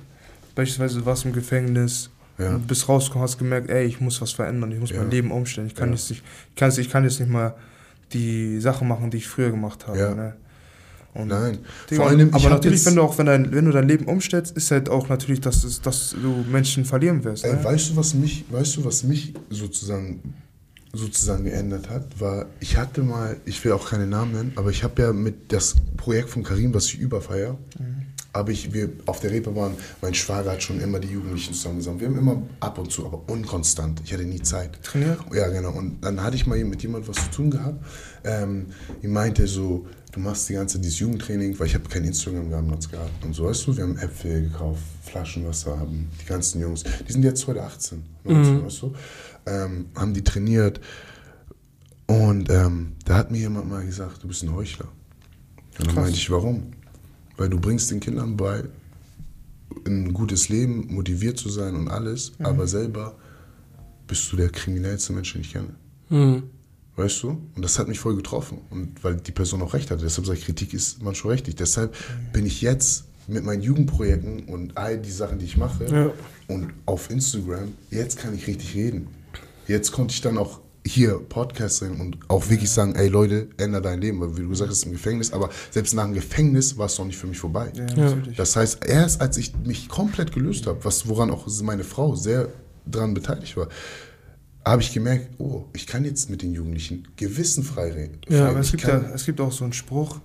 [0.54, 2.54] Beispielsweise du warst im Gefängnis, Ja.
[2.54, 4.98] und bist rausgekommen, hast gemerkt, ey, ich muss was verändern, ich muss Ja.
[4.98, 5.66] mein Leben umstellen.
[5.68, 5.94] Ich kann, Ja.
[5.94, 7.54] jetzt nicht, ich, kann, jetzt- ich kann jetzt nicht mal
[8.12, 9.98] die Sachen machen, die ich früher gemacht habe.
[9.98, 10.14] Ja.
[10.14, 10.36] Ne?
[11.12, 11.58] Und Nein.
[11.92, 14.56] Vor allem, ich aber natürlich, wenn du auch wenn, dein, wenn du dein Leben umstellst,
[14.56, 17.44] ist halt auch natürlich, dass, es, dass du Menschen verlieren wirst.
[17.44, 17.64] Ey, Ne?
[17.64, 20.34] weißt du, was mich, weißt du, was mich sozusagen,
[20.92, 24.84] sozusagen geändert hat, war, ich hatte mal, ich will auch keine Namen nennen, aber ich
[24.84, 27.58] habe ja mit das Projekt von Karim, was ich überfeier,
[28.32, 32.00] habe ich, wir auf der Reeperbahn, mein Schwager hat schon immer die Jugendlichen zusammengesammelt.
[32.02, 34.00] Wir haben immer ab und zu, aber unkonstant.
[34.04, 34.80] Ich hatte nie Zeit.
[34.84, 35.18] Trainiert?
[35.34, 35.72] Ja, genau.
[35.72, 37.84] Und dann hatte ich mal mit jemand was zu tun gehabt.
[38.22, 38.66] Ähm,
[39.02, 42.88] die meinte so, du machst die ganze dieses Jugendtraining, weil ich habe kein Instagram damals
[42.88, 43.24] gehabt.
[43.24, 47.22] Und so, weißt du, wir haben Äpfel gekauft, Flaschenwasser haben, die ganzen Jungs, die sind
[47.22, 48.94] jetzt heute 18, 19, weißt du,
[49.46, 50.80] ähm, haben die trainiert.
[52.06, 54.88] Und ähm, da hat mir jemand mal gesagt, du bist ein Heuchler.
[55.78, 56.72] Und dann meinte ich, warum?
[57.36, 58.64] Weil du bringst den Kindern bei,
[59.86, 63.16] ein gutes Leben, motiviert zu sein und alles, aber selber
[64.06, 65.74] bist du der kriminellste Mensch, den ich kenne.
[66.08, 66.42] Mhm.
[67.00, 67.28] Weißt du?
[67.56, 68.58] Und das hat mich voll getroffen.
[68.68, 70.02] Und weil die Person auch recht hatte.
[70.02, 71.56] Deshalb sage ich, Kritik ist manchmal richtig.
[71.56, 71.94] Deshalb
[72.32, 76.10] bin ich jetzt mit meinen Jugendprojekten und all die Sachen, die ich mache Ja.
[76.54, 79.06] und auf Instagram, jetzt kann ich richtig reden.
[79.66, 83.82] Jetzt konnte ich dann auch hier Podcast reden und auch wirklich sagen, ey Leute, ändere
[83.82, 84.20] dein Leben.
[84.20, 87.06] Weil wie du gesagt hast, im Gefängnis, aber selbst nach dem Gefängnis war es noch
[87.06, 87.72] nicht für mich vorbei.
[87.96, 88.14] Ja.
[88.36, 92.48] Das heißt, erst als ich mich komplett gelöst habe, was, woran auch meine Frau sehr
[92.86, 93.68] dran beteiligt war,
[94.64, 98.18] habe ich gemerkt, oh, ich kann jetzt mit den Jugendlichen gewissenfrei reden.
[98.28, 100.20] Ja, Aber es gibt, ja, es gibt auch so einen Spruch,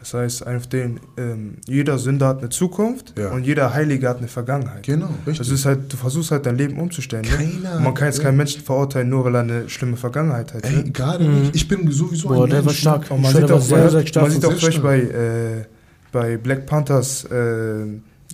[0.00, 3.30] das heißt, auf den ähm, jeder Sünder hat eine Zukunft Ja.
[3.30, 4.82] und jeder Heilige hat eine Vergangenheit.
[4.82, 5.38] Genau, richtig.
[5.38, 7.22] Das ist halt, du versuchst halt dein Leben umzustellen.
[7.24, 7.30] Ne?
[7.36, 10.64] Keiner- Und man kann jetzt keinen Menschen verurteilen, nur weil er eine schlimme Vergangenheit hat.
[10.66, 10.90] Ey, ne?
[10.90, 11.54] gerade nicht.
[11.54, 13.08] Ich bin sowieso Boah, ein der war Mensch, stark.
[13.10, 14.22] Man Ich sieht auch, sehr, man, sehr stark.
[14.24, 15.12] man sieht auch sehr zum Beispiel stark.
[15.12, 15.64] bei, äh,
[16.10, 17.86] bei Black Panthers äh,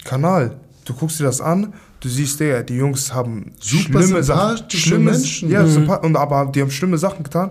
[0.05, 0.57] Kanal.
[0.87, 4.71] Du guckst dir das an, du siehst, der, die Jungs haben Super schlimme Sachen.
[4.71, 5.51] Schlimme, Menschen.
[5.51, 5.89] Ja, Mhm.
[6.03, 7.51] und, aber die haben schlimme Sachen getan,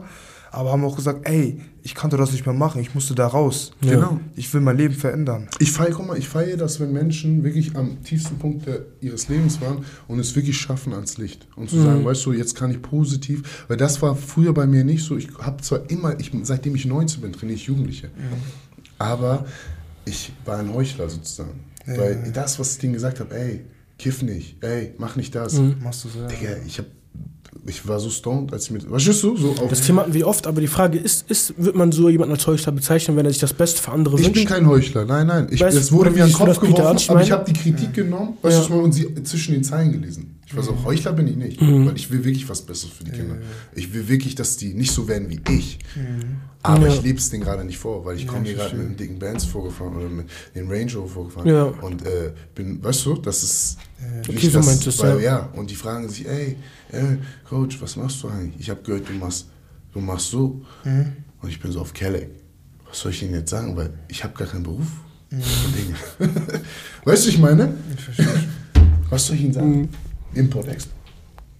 [0.51, 3.71] aber haben auch gesagt, ey, ich konnte das nicht mehr machen, ich musste da raus.
[3.81, 3.91] Ja.
[3.93, 4.19] Genau.
[4.35, 5.47] Ich will mein Leben verändern.
[5.59, 9.29] Ich feiere, guck mal, ich feiere das, wenn Menschen wirklich am tiefsten Punkt der, ihres
[9.29, 11.47] Lebens waren und es wirklich schaffen ans Licht.
[11.55, 14.83] Und zu sagen, weißt du, jetzt kann ich positiv, weil das war früher bei mir
[14.83, 15.15] nicht so.
[15.15, 18.09] Ich habe zwar immer, ich, seitdem ich 19 bin, trainiere ich Jugendliche.
[18.97, 19.45] Aber
[20.05, 21.59] ich war ein Heuchler sozusagen.
[21.85, 21.97] Ja.
[21.97, 23.61] Weil das, was ich denen gesagt habe, ey,
[23.97, 25.53] kiff nicht, ey, mach nicht das.
[25.83, 26.27] Machst du so, ja.
[26.27, 26.85] Digga, ich hab,
[27.65, 30.13] ich war so stoned, als ich mit, was ist du, so auf, Das Thema hatten
[30.13, 33.25] wir oft, aber die Frage ist, ist wird man so jemanden als Heuchler bezeichnen, wenn
[33.25, 34.47] er sich das Beste für andere Ich bin wünscht?
[34.47, 35.47] kein Heuchler, nein, nein.
[35.51, 36.97] Ich, Weißt es du, wurde mir an den du Kopf geworfen?
[36.97, 38.63] Ich aber ich habe die Kritik genommen weißt du, Ja.
[38.63, 40.36] was man, und sie zwischen den Zeilen gelesen.
[40.49, 41.87] Ich weiß auch, Heuchler bin ich nicht, Mhm.
[41.87, 43.35] weil ich will wirklich was Besseres für die Kinder.
[43.35, 43.41] ja.
[43.75, 45.77] Ich will wirklich, dass die nicht so werden wie ich.
[45.93, 46.37] Mhm.
[46.63, 46.93] Aber Ja.
[46.93, 48.95] ich lebe es denen gerade nicht vor, weil ich Ja, komme hier gerade mit den
[48.97, 51.49] dicken Bands vorgefahren oder mit den Range Rover vorgefahren.
[51.49, 51.63] Ja.
[51.65, 53.77] Und äh, bin, weißt du, das ist
[54.27, 55.49] nicht Okay, so meinst weil, ja.
[55.53, 56.55] Und die fragen sich, ey,
[56.93, 58.55] ey, Coach, was machst du eigentlich?
[58.61, 59.47] Ich habe gehört, du machst,
[59.91, 60.61] du machst so.
[60.85, 61.11] Mhm.
[61.41, 62.27] Und ich bin so auf Kelly.
[62.87, 63.75] Was soll ich ihnen jetzt sagen?
[63.75, 64.87] Weil ich habe gar keinen Beruf.
[65.29, 65.41] Mhm.
[67.03, 67.73] Weißt du, ich meine?
[67.97, 68.27] Ich verstehe.
[69.09, 69.89] Was soll ich ihnen sagen?
[70.37, 70.45] Mhm.
[70.45, 70.95] Import, Export.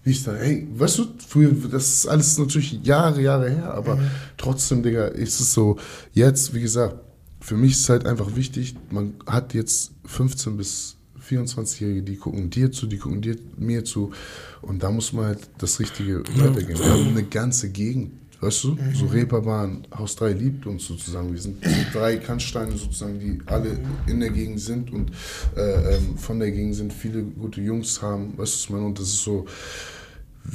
[0.03, 3.99] Wie ist da, hey, weißt du, früher, das ist alles natürlich Jahre, Jahre her, aber
[4.37, 5.77] trotzdem, Digga, ist es so,
[6.13, 6.95] jetzt, wie gesagt,
[7.41, 10.95] für mich ist es halt einfach wichtig, man hat jetzt 15 bis
[11.29, 14.11] 24-Jährige, die gucken dir zu, die gucken dir, mir zu
[14.61, 16.79] und da muss man halt das Richtige weitergeben.
[16.79, 21.39] Wir haben eine ganze Gegend, weißt du, so Reeperbahn, Haus 3 liebt uns sozusagen, wir
[21.39, 25.11] sind drei Kannsteine sozusagen, die alle in der Gegend sind und
[25.55, 28.85] äh, ähm, von der Gegend sind, viele gute Jungs haben, weißt du, was ich meine,
[28.85, 29.45] und das ist so,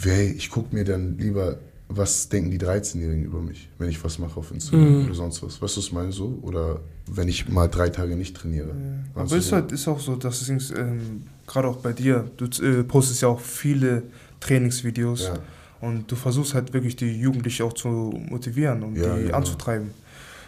[0.03, 4.19] hey, ich gucke mir dann lieber, was denken die 13-Jährigen über mich, wenn ich was
[4.19, 5.61] mache auf Instagram oder sonst was.
[5.61, 6.39] Weißt du, was ich meine so?
[6.43, 8.75] Oder wenn ich mal drei Tage nicht trainiere.
[9.13, 12.47] Aber Also ist halt ist auch so, dass es ähm, gerade auch bei dir, du
[12.65, 14.05] äh, postest ja auch viele
[14.41, 15.25] Trainingsvideos.
[15.25, 15.35] Ja.
[15.83, 17.89] Und du versuchst halt wirklich die Jugendlichen auch zu
[18.31, 19.37] motivieren und Ja, die genau.
[19.37, 19.91] anzutreiben.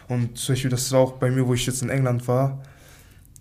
[0.07, 2.61] Und zum Beispiel, das ist auch bei mir, wo ich jetzt in England war,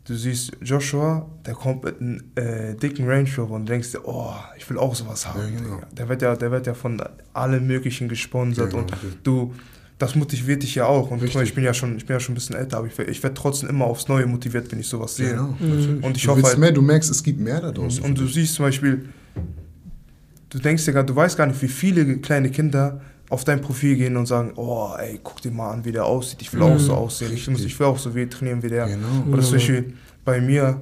[0.07, 4.33] du siehst Joshua, der kommt mit einem äh, dicken Range Rover und denkst dir, oh,
[4.59, 5.41] ich will auch sowas haben.
[5.41, 5.81] Ja, genau.
[5.93, 7.03] Der, wird ja, der wird ja von
[7.33, 8.93] allen möglichen gesponsert Genau, und
[9.23, 9.55] du,
[9.99, 11.11] das motiviert dich ja auch.
[11.11, 11.41] Und Richtig.
[11.43, 13.23] ich bin ja schon, ich bin ja schon ein bisschen älter, aber ich, werd- ich
[13.23, 15.31] werde trotzdem immer aufs Neue motiviert, wenn ich sowas sehe.
[15.31, 16.03] Genau, natürlich.
[16.05, 18.03] Und ich du hoffe halt- mehr, du merkst, es gibt mehr da draußen.
[18.05, 19.09] Und du siehst zum Beispiel,
[20.55, 23.01] du denkst dir gar, du weißt gar nicht, wie viele kleine Kinder
[23.31, 26.41] auf dein Profil gehen und sagen, oh, ey, guck dir mal an, wie der aussieht.
[26.43, 27.33] Ich will auch so aussehen.
[27.35, 28.87] Ich, muss, ich will auch so wie trainieren wie der.
[28.87, 29.07] Genau.
[29.33, 29.59] Oder zum Ja.
[29.59, 29.95] Beispiel
[30.25, 30.81] bei mir,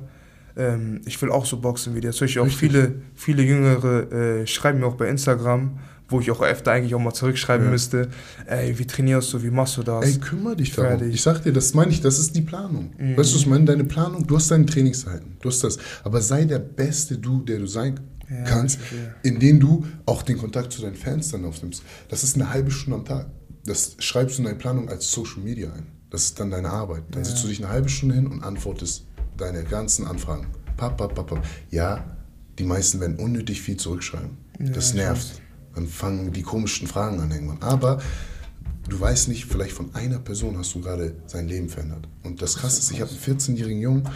[0.56, 2.12] ähm, ich will auch so boxen wie der.
[2.12, 2.70] Zum Beispiel auch Richtig.
[2.70, 5.78] viele, viele Jüngere äh, schreiben mir auch bei Instagram,
[6.08, 7.70] wo ich auch öfter eigentlich auch mal zurückschreiben Ja.
[7.70, 8.08] müsste,
[8.46, 10.04] ey, wie trainierst du, wie machst du das?
[10.04, 10.98] Ey, kümmere dich darum.
[10.98, 11.14] Fertig.
[11.14, 12.92] Ich sag dir, das meine ich, das ist die Planung.
[12.98, 13.16] Mhm.
[13.16, 13.64] Weißt du, was ich meine?
[13.64, 15.78] Deine Planung, du hast deine Trainingszeiten, du hast das.
[16.04, 17.98] Aber sei der beste Du, der du sein
[18.32, 19.14] Ja, kannst, verstehe.
[19.22, 21.82] indem du auch den Kontakt zu deinen Fans dann aufnimmst.
[22.08, 23.26] Das ist eine halbe Stunde am Tag.
[23.64, 25.86] Das schreibst du in deine Planung als Social Media ein.
[26.10, 27.04] Das ist dann deine Arbeit.
[27.10, 27.28] Dann Ja.
[27.28, 29.04] setzt du dich eine halbe Stunde hin und antwortest
[29.36, 30.46] deine ganzen Anfragen.
[30.76, 31.44] Papp, papp, papp, papp.
[31.70, 32.16] Ja,
[32.58, 34.36] die meisten werden unnötig viel zurückschreiben.
[34.60, 35.40] Ja, das nervt.
[35.74, 37.62] Dann fangen die komischen Fragen an irgendwann.
[37.62, 38.00] Aber
[38.88, 42.08] du weißt nicht, vielleicht von einer Person hast du gerade sein Leben verändert.
[42.24, 44.08] Und das Krasse ist, ich habe einen 14-jährigen Jungen,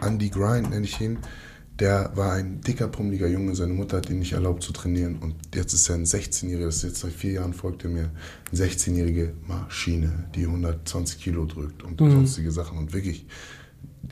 [0.00, 1.18] Andy Grind nenne ich ihn,
[1.80, 3.54] der war ein dicker, pummeliger Junge.
[3.54, 5.18] Seine Mutter hat ihn nicht erlaubt zu trainieren.
[5.18, 8.10] Und jetzt ist er ein 16-Jähriger, das ist jetzt seit vier Jahren folgt er mir,
[8.50, 12.10] eine 16-jährige Maschine, die 120 Kilo drückt und Mhm.
[12.12, 12.78] sonstige Sachen.
[12.78, 13.26] Und wirklich,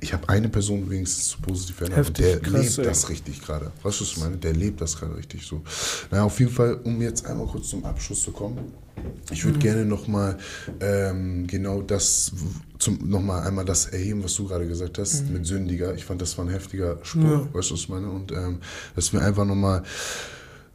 [0.00, 2.06] ich habe eine Person wenigstens zu positiv verändert.
[2.06, 2.84] Heftig, der krass, lebt ey.
[2.84, 3.72] das richtig gerade.
[3.82, 4.36] Weißt du, was ich meine?
[4.36, 5.62] Der lebt das gerade richtig so.
[6.10, 8.58] Naja, auf jeden Fall, um jetzt einmal kurz zum Abschluss zu kommen.
[9.30, 10.38] Ich würde gerne nochmal
[10.80, 12.32] ähm, genau das,
[12.86, 15.94] zum, nochmal einmal das erheben, was du gerade gesagt hast, mit Sündiger.
[15.94, 17.48] Ich fand, das war ein heftiger Spruch, Ja.
[17.54, 18.08] weißt du, was ich meine?
[18.10, 18.58] Und ähm,
[18.94, 19.82] dass wir einfach nochmal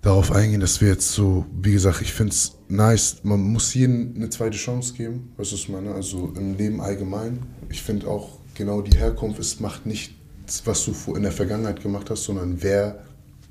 [0.01, 4.13] darauf eingehen, dass wir jetzt so, wie gesagt, ich finde es nice, man muss jedem
[4.15, 5.93] eine zweite Chance geben, weißt du, was ich meine?
[5.93, 7.39] Also im Leben allgemein.
[7.69, 10.13] Ich finde auch genau die Herkunft, es macht nicht,
[10.65, 13.05] was du in der Vergangenheit gemacht hast, sondern wer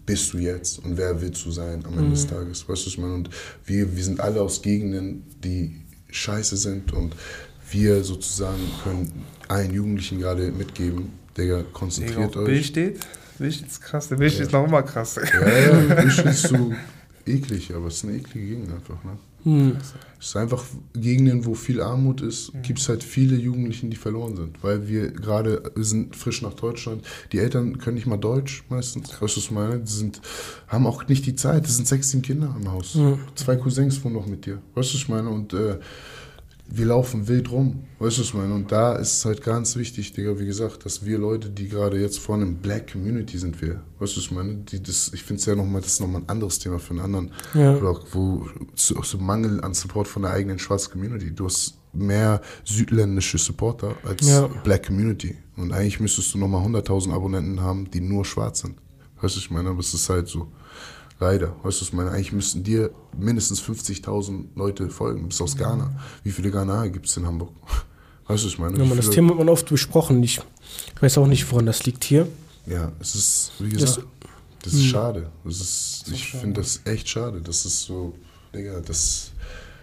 [0.07, 2.87] bist du jetzt und wer willst du sein am Ende des Tages, weißt du, was
[2.87, 3.15] ich meine?
[3.15, 3.31] Und
[3.65, 7.15] wir, wir sind alle aus Gegenden, die scheiße sind und
[7.71, 12.67] wir sozusagen können allen Jugendlichen gerade mitgeben, Digga, Digga, konzentriert Bild euch.
[12.67, 13.01] steht,
[13.39, 15.17] Bild ist krass, der Bild ist noch immer krass.
[15.17, 16.73] Ja, ja, ich ist so
[17.27, 19.03] eklig, aber es ist eine eklige Gegend einfach.
[19.05, 19.19] Ne?
[19.45, 19.77] Hm.
[20.19, 20.63] Es ist einfach
[20.95, 24.63] Gegenden, wo viel Armut ist, gibt es halt viele Jugendlichen, die verloren sind.
[24.63, 27.03] Weil wir gerade wir sind frisch nach Deutschland.
[27.33, 29.11] Die Eltern können nicht mal Deutsch meistens.
[29.11, 29.79] Weißt du, was ich meine?
[29.81, 30.21] Die sind,
[30.69, 31.65] haben auch nicht die Zeit.
[31.65, 32.99] Das sind sechs, sieben Kinder im Haus.
[33.35, 34.59] Zwei Cousins wohnen noch mit dir.
[34.75, 35.31] Weißt du, was ich meine?
[35.31, 35.79] Und äh,
[36.73, 37.85] wir laufen wild rum.
[37.99, 38.55] Weißt du, was ich meine?
[38.55, 42.01] Und da ist es halt ganz wichtig, Digga, wie gesagt, dass wir Leute, die gerade
[42.01, 43.83] jetzt vor einem Black Community sind, wir.
[43.99, 44.55] Weißt du, was ich meine?
[44.55, 47.01] Die, das, ich finde es ja nochmal, das ist nochmal ein anderes Thema für einen
[47.01, 47.73] anderen Ja.
[47.73, 51.33] Blog, wo so, so Mangel an Support von der eigenen schwarzen Community.
[51.35, 54.47] Du hast mehr südländische Supporter als Ja.
[54.47, 55.37] Black Community.
[55.57, 58.77] Und eigentlich müsstest du nochmal 100.000 Abonnenten haben, die nur schwarz sind.
[59.21, 59.71] Weißt du, was ich meine?
[59.71, 60.49] Aber es ist halt so.
[61.21, 61.49] Leider.
[61.63, 62.11] Weißt du, was ich meine?
[62.11, 65.21] Eigentlich müssten dir mindestens 50.000 Leute folgen.
[65.23, 65.93] Du bist aus Ghana.
[66.25, 67.51] Wie viele Ghanaer gibt es in Hamburg?
[68.27, 68.79] Weißt du, was ich meine?
[68.79, 70.23] Ja, man, das Thema hat man oft besprochen.
[70.23, 70.41] Ich
[71.01, 72.27] weiß auch nicht, woran das liegt hier.
[72.67, 74.07] Ja, es ist, wie Das- gesagt,
[74.63, 75.31] das, ist schade.
[75.45, 77.41] Das ist, ich finde das echt schade.
[77.41, 78.15] Das ist so,
[78.55, 79.33] Digga, das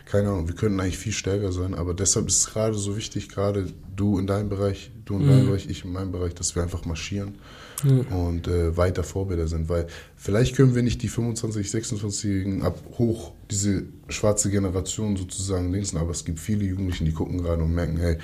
[0.05, 3.27] keine Ahnung, wir könnten eigentlich viel stärker sein, aber deshalb ist es gerade so wichtig,
[3.27, 6.64] gerade du in deinem Bereich, du in deinem Bereich, ich in meinem Bereich, dass wir
[6.64, 7.35] einfach marschieren
[7.84, 9.86] und äh, weiter Vorbilder sind, weil
[10.16, 16.12] vielleicht können wir nicht die 25, 26-Jährigen ab hoch, diese schwarze Generation sozusagen linken, aber
[16.12, 18.18] es gibt viele Jugendlichen, die gucken gerade und merken, hey,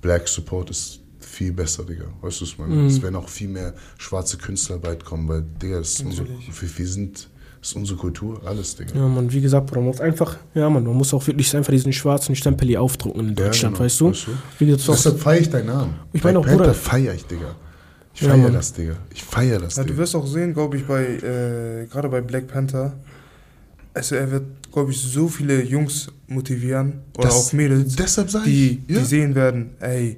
[0.00, 2.04] Black Support ist viel besser, Digga.
[2.22, 2.86] Weißt du, was ich meine?
[2.86, 6.78] Es werden auch viel mehr schwarze Künstler bald kommen, weil, Digga, das ist unsere, wir,
[6.78, 7.28] wir sind,
[7.60, 8.94] das ist unsere Kultur, alles, Digga.
[8.96, 11.92] Ja, man, wie gesagt, man muss einfach, ja, man, man muss auch wirklich einfach diesen
[11.92, 14.10] schwarzen Stempel hier aufdrucken in Deutschland, genau, weißt du?
[14.10, 14.30] weißt du?
[14.58, 15.94] Wie gesagt, Deshalb feiere ich deinen Namen.
[16.12, 17.54] Ich meine auch, Bruder- feiere ich, Digga.
[18.20, 18.52] Ich Ja, feiere Mann.
[18.54, 18.96] das, Digga.
[19.14, 19.98] Ich feiere das, Ja, du Digga.
[20.00, 22.94] wirst auch sehen, glaube ich, bei, äh, gerade bei Black Panther,
[23.94, 28.82] also er wird, glaube ich, so viele Jungs motivieren oder Das- auch Mädels, Deshalb die,
[28.88, 28.98] ja.
[29.00, 30.16] die sehen werden, ey,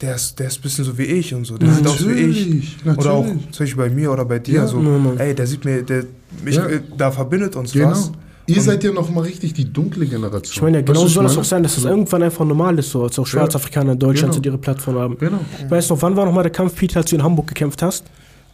[0.00, 2.12] der ist, der ist ein bisschen so wie ich und so, der sieht aus wie
[2.12, 2.76] ich.
[2.84, 3.50] Natürlich, Oder auch natürlich.
[3.50, 6.04] zum Beispiel bei mir oder bei dir, Ja, so, ja, ey, der sieht mir, der,
[6.44, 6.66] mich, Ja.
[6.66, 7.90] äh, da verbindet uns Genau.
[7.90, 8.12] was.
[8.48, 10.52] Ihr seid ja noch mal richtig die dunkle Generation.
[10.52, 11.88] ich meine, ja, Weißt genau ich soll es auch sein, dass es So.
[11.88, 14.34] irgendwann einfach normal ist, so, als auch Schwarzafrikaner in Deutschland Genau.
[14.34, 15.18] sind ihre Plattform haben.
[15.18, 15.38] Genau.
[15.64, 17.82] Ich weiß noch, wann war noch mal der Kampf, Peter, als du in Hamburg gekämpft
[17.82, 18.04] hast?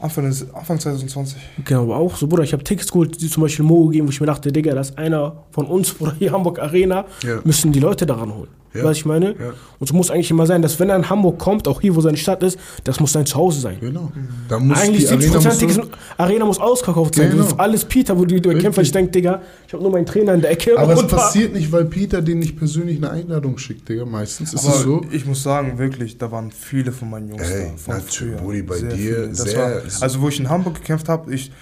[0.01, 1.39] Anfang, des, Anfang 2020.
[1.65, 4.11] Genau, aber auch so, Bruder, ich habe Tickets geholt, die zum Beispiel Mo gegeben, wo
[4.11, 7.39] ich mir dachte, Digga, das ist einer von uns, Bruder, hier Hamburg Arena, Ja.
[7.45, 8.49] müssen die Leute daran holen.
[8.75, 8.83] Ja.
[8.83, 9.27] Weißt du, ich meine?
[9.27, 9.55] Ja.
[9.79, 12.01] Und es muss eigentlich immer sein, dass wenn er in Hamburg kommt, auch hier, wo
[12.01, 13.77] seine Stadt ist, das muss sein Zuhause sein.
[13.81, 14.11] Genau.
[14.49, 17.31] Da muss Eigentlich die Arena 70% muss Arena, muss ausverkauft sein.
[17.31, 17.45] Genau.
[17.45, 20.07] Das ist alles Peter, wo du du kämpfst, ich denke, Digga, ich habe nur meinen
[20.07, 20.77] Trainer in der Ecke.
[20.77, 24.05] aber es passiert nicht, weil Peter den nicht persönlich eine Einladung schickt, Digga.
[24.05, 25.03] Meistens ist Aber es so.
[25.13, 27.77] ich muss sagen, wirklich, da waren viele von meinen Jungs Ey, da.
[27.77, 28.37] Von natürlich.
[28.37, 31.53] Brudi, bei Sehr dir war, also wo ich in Hamburg gekämpft habe, ich,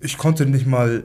[0.00, 1.04] ich konnte nicht mal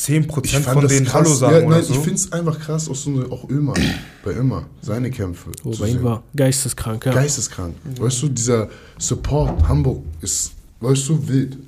[0.00, 1.14] 10% von das denen krass.
[1.14, 1.92] Hallo sagen ja, oder nein, so.
[1.92, 3.74] Ich finde es einfach krass, auch, so, auch Ömer,
[4.24, 5.50] bei Ömer, seine Kämpfe.
[5.62, 7.12] Oh, zu bei ihm war geisteskrank, ja.
[7.12, 7.74] Geisteskrank.
[7.98, 11.58] Weißt du, dieser Support Hamburg ist, weißt du, wild.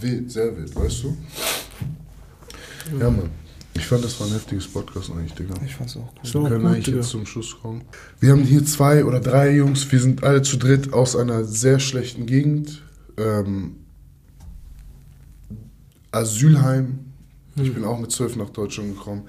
[0.00, 1.16] Wild, sehr wild, weißt du?
[2.98, 3.30] Ja, Mann.
[3.76, 5.54] Ich fand, das war ein heftiges Podcast eigentlich, Digga.
[5.66, 6.26] ich fand's auch gut.
[6.26, 6.98] So, Wir können gut, eigentlich Digga.
[6.98, 7.82] jetzt zum Schluss kommen.
[8.20, 11.80] Wir haben hier zwei oder drei Jungs, wir sind alle zu dritt aus einer sehr
[11.80, 12.82] schlechten Gegend.
[13.18, 13.76] Ähm,
[16.12, 17.13] Asylheim.
[17.56, 19.22] Ich bin auch mit zwölf nach Deutschland gekommen.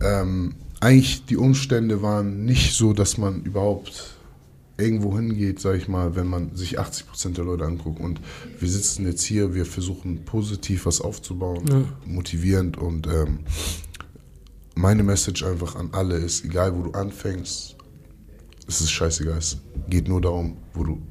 [0.00, 4.16] Ähm, eigentlich die Umstände waren nicht so, dass man überhaupt
[4.78, 8.00] irgendwo hingeht, sag ich mal, wenn man sich 80% der Leute anguckt.
[8.00, 8.20] Und
[8.58, 13.40] wir sitzen jetzt hier, wir versuchen positiv was aufzubauen, motivierend und ähm,
[14.74, 17.76] meine Message einfach an alle ist, egal wo du anfängst,
[18.66, 19.38] es ist scheißegal.
[19.38, 21.02] Es geht nur darum, wo du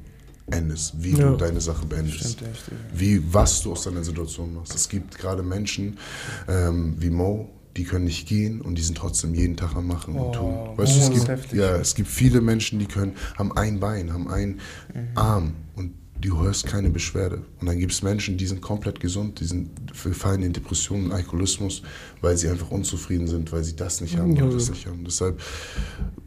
[0.52, 1.30] endest, wie Ja.
[1.30, 2.18] du deine Sache beendest.
[2.32, 2.76] Stimmt echt, Digga.
[2.94, 4.74] Wie, was du aus deiner Situation machst.
[4.74, 5.98] Es gibt gerade Menschen
[6.48, 10.14] ähm, wie Mo, die können nicht gehen und die sind trotzdem jeden Tag am Machen
[10.14, 10.50] und Oh, tun.
[10.52, 11.58] Mo Weißt du, es ist gibt, heftig.
[11.58, 14.60] ja, es gibt viele Menschen, die können, haben ein Bein, haben einen
[15.14, 17.42] Arm und du hörst keine Beschwerde.
[17.60, 21.12] Und dann gibt es Menschen, die sind komplett gesund, die sind, fallen in Depressionen und
[21.12, 21.82] Alkoholismus,
[22.20, 24.44] weil sie einfach unzufrieden sind, weil sie das nicht haben Ja.
[24.44, 25.02] und das nicht haben.
[25.04, 25.40] Deshalb,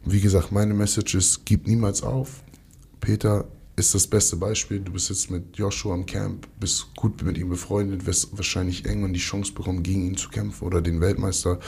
[0.03, 2.43] wie gesagt, meine Message ist, gib niemals auf.
[2.99, 3.45] Peter
[3.75, 4.79] ist das beste Beispiel.
[4.79, 9.13] Du bist jetzt mit Joshua am Camp, bist gut mit ihm befreundet, wirst wahrscheinlich irgendwann
[9.13, 11.59] die Chance bekommen, gegen ihn zu kämpfen oder den Weltmeister.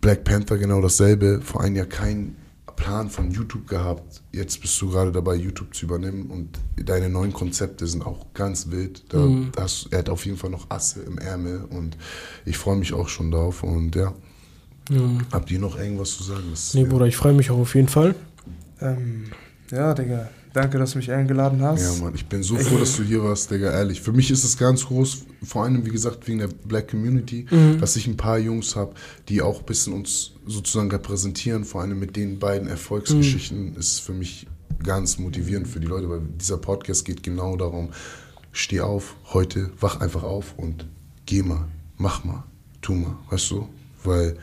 [0.00, 1.40] Black Panther genau dasselbe.
[1.42, 2.36] Vor einem Jahr keinen
[2.76, 4.22] Plan von YouTube gehabt.
[4.32, 8.70] Jetzt bist du gerade dabei, YouTube zu übernehmen und deine neuen Konzepte sind auch ganz
[8.70, 9.04] wild.
[9.12, 11.98] Da, da hast, er hat auf jeden Fall noch Asse im Ärmel und
[12.46, 13.62] ich freue mich auch schon drauf.
[13.62, 14.14] Und ja,
[15.30, 16.44] habt ihr noch irgendwas zu sagen?
[16.50, 16.88] Das, Nee, ja.
[16.88, 18.14] Bruder, ich freue mich auch auf jeden Fall.
[18.80, 19.26] Ähm,
[19.70, 21.82] ja, Digga, danke, dass du mich eingeladen hast.
[21.82, 24.00] Ja, Mann, ich bin so froh, dass du hier warst, Digga, ehrlich.
[24.00, 27.46] Für mich ist es ganz groß, vor allem, wie gesagt, wegen der Black Community,
[27.80, 28.94] dass ich ein paar Jungs habe,
[29.28, 31.64] die auch ein bisschen uns sozusagen repräsentieren.
[31.64, 34.46] Vor allem mit den beiden Erfolgsgeschichten ist es für mich
[34.82, 37.90] ganz motivierend für die Leute, weil dieser Podcast geht genau darum,
[38.52, 40.86] steh auf, heute, wach einfach auf und
[41.26, 42.44] geh mal, mach mal,
[42.80, 43.68] tu mal, weißt du?
[44.02, 44.36] Weil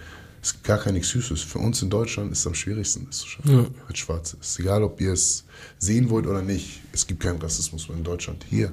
[0.53, 1.41] gibt gar kein Excuses.
[1.41, 3.49] Für uns in Deutschland ist es am schwierigsten, es zu schaffen.
[3.87, 4.37] Als Schwarze.
[4.39, 5.45] Ist egal, ob ihr es
[5.79, 6.81] sehen wollt oder nicht.
[6.93, 8.45] Es gibt keinen Rassismus mehr in Deutschland.
[8.49, 8.71] Hier.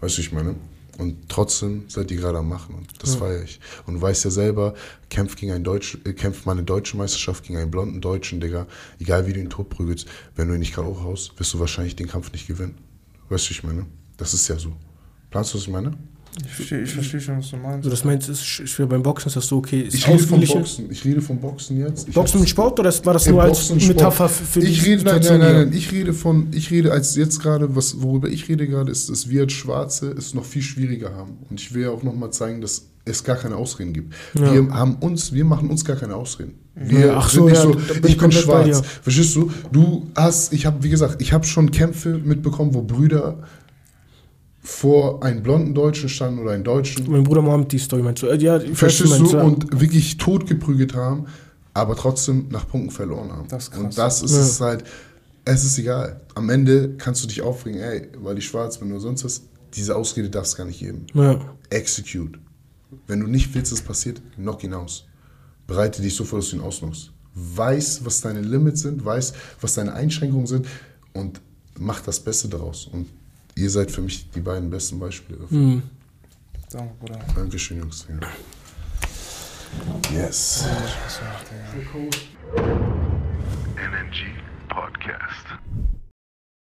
[0.00, 0.56] Weißt du, ich meine?
[0.98, 3.58] Und trotzdem seid ihr gerade am Machen und das feiere ich.
[3.86, 4.74] Und du weißt ja selber,
[5.08, 8.66] kämpft gegen einen Deutsch, äh, kämpft mal eine deutsche Meisterschaft gegen einen blonden Deutschen, Digga.
[9.00, 10.06] Egal wie du ihn tot prügelst,
[10.36, 11.02] wenn du ihn nicht K.O.
[11.02, 12.78] haust, wirst du wahrscheinlich den Kampf nicht gewinnen.
[13.28, 13.86] Weißt du, ich meine?
[14.16, 14.72] Das ist ja so.
[15.30, 15.98] Planst du, was ich meine?
[16.44, 17.76] Ich verstehe ich versteh schon, was du meinst.
[17.78, 19.82] Also das meinst ist schwer beim Boxen, ist das so okay?
[19.82, 20.90] Ist Ich rede vom Boxen.
[20.90, 22.08] Ich rede vom Boxen jetzt.
[22.08, 23.72] Ich Boxen mit Sport oder war das nur als.
[23.72, 26.92] Metapher für für die ich rede, nein, nein, nein, nein, ich rede von, ich rede
[26.92, 30.44] als jetzt gerade, was, worüber ich rede gerade, ist, dass wir als Schwarze es noch
[30.44, 31.38] viel schwieriger haben.
[31.50, 34.14] Und ich will ja auch nochmal zeigen, dass es gar keine Ausreden gibt.
[34.32, 36.54] Wir haben uns, wir machen uns gar keine Ausreden.
[36.74, 38.82] Wir Ja, ach sind so, nicht ja, so, ich bin schwarz.
[39.02, 39.50] Verstehst du?
[39.70, 43.38] Du hast, ich habe, wie gesagt, ich habe schon Kämpfe mitbekommen, wo Brüder
[44.66, 48.28] vor einem blonden Deutschen standen oder einen Deutschen Mein Bruder Mohammed die Story meinst du?
[48.28, 49.38] Äh, Ja, Verstehst du?
[49.38, 51.26] Und wirklich totgeprügelt haben.
[51.74, 53.48] aber trotzdem nach Punkten verloren haben.
[53.48, 53.80] Das ist krass.
[53.82, 54.40] Und das ist Ja.
[54.40, 54.84] es halt,
[55.44, 56.20] es ist egal.
[56.34, 59.42] Am Ende kannst du dich aufregen, ey, weil ich schwarz bin oder sonst was.
[59.74, 61.06] Diese Ausrede darfst du gar nicht geben.
[61.14, 61.38] Ja.
[61.70, 62.38] Execute.
[63.08, 65.04] Wenn du nicht willst, dass es passiert, knock ihn aus.
[65.66, 67.10] Bereite dich so vor, dass du ihn ausnockst.
[67.34, 70.66] Weiß, was deine Limits sind, weiß, was deine Einschränkungen sind
[71.12, 71.40] und
[71.76, 72.86] mach das Beste daraus.
[72.92, 73.08] Und
[73.54, 75.58] ihr seid für mich die beiden besten Beispiele dafür.
[75.58, 75.82] Mhm.
[76.70, 77.20] Danke, Bruder.
[77.34, 78.06] Dankeschön, Jungs.
[78.08, 78.20] Ja.
[80.12, 80.66] Yes.
[83.76, 84.34] NNG
[84.68, 85.46] Podcast.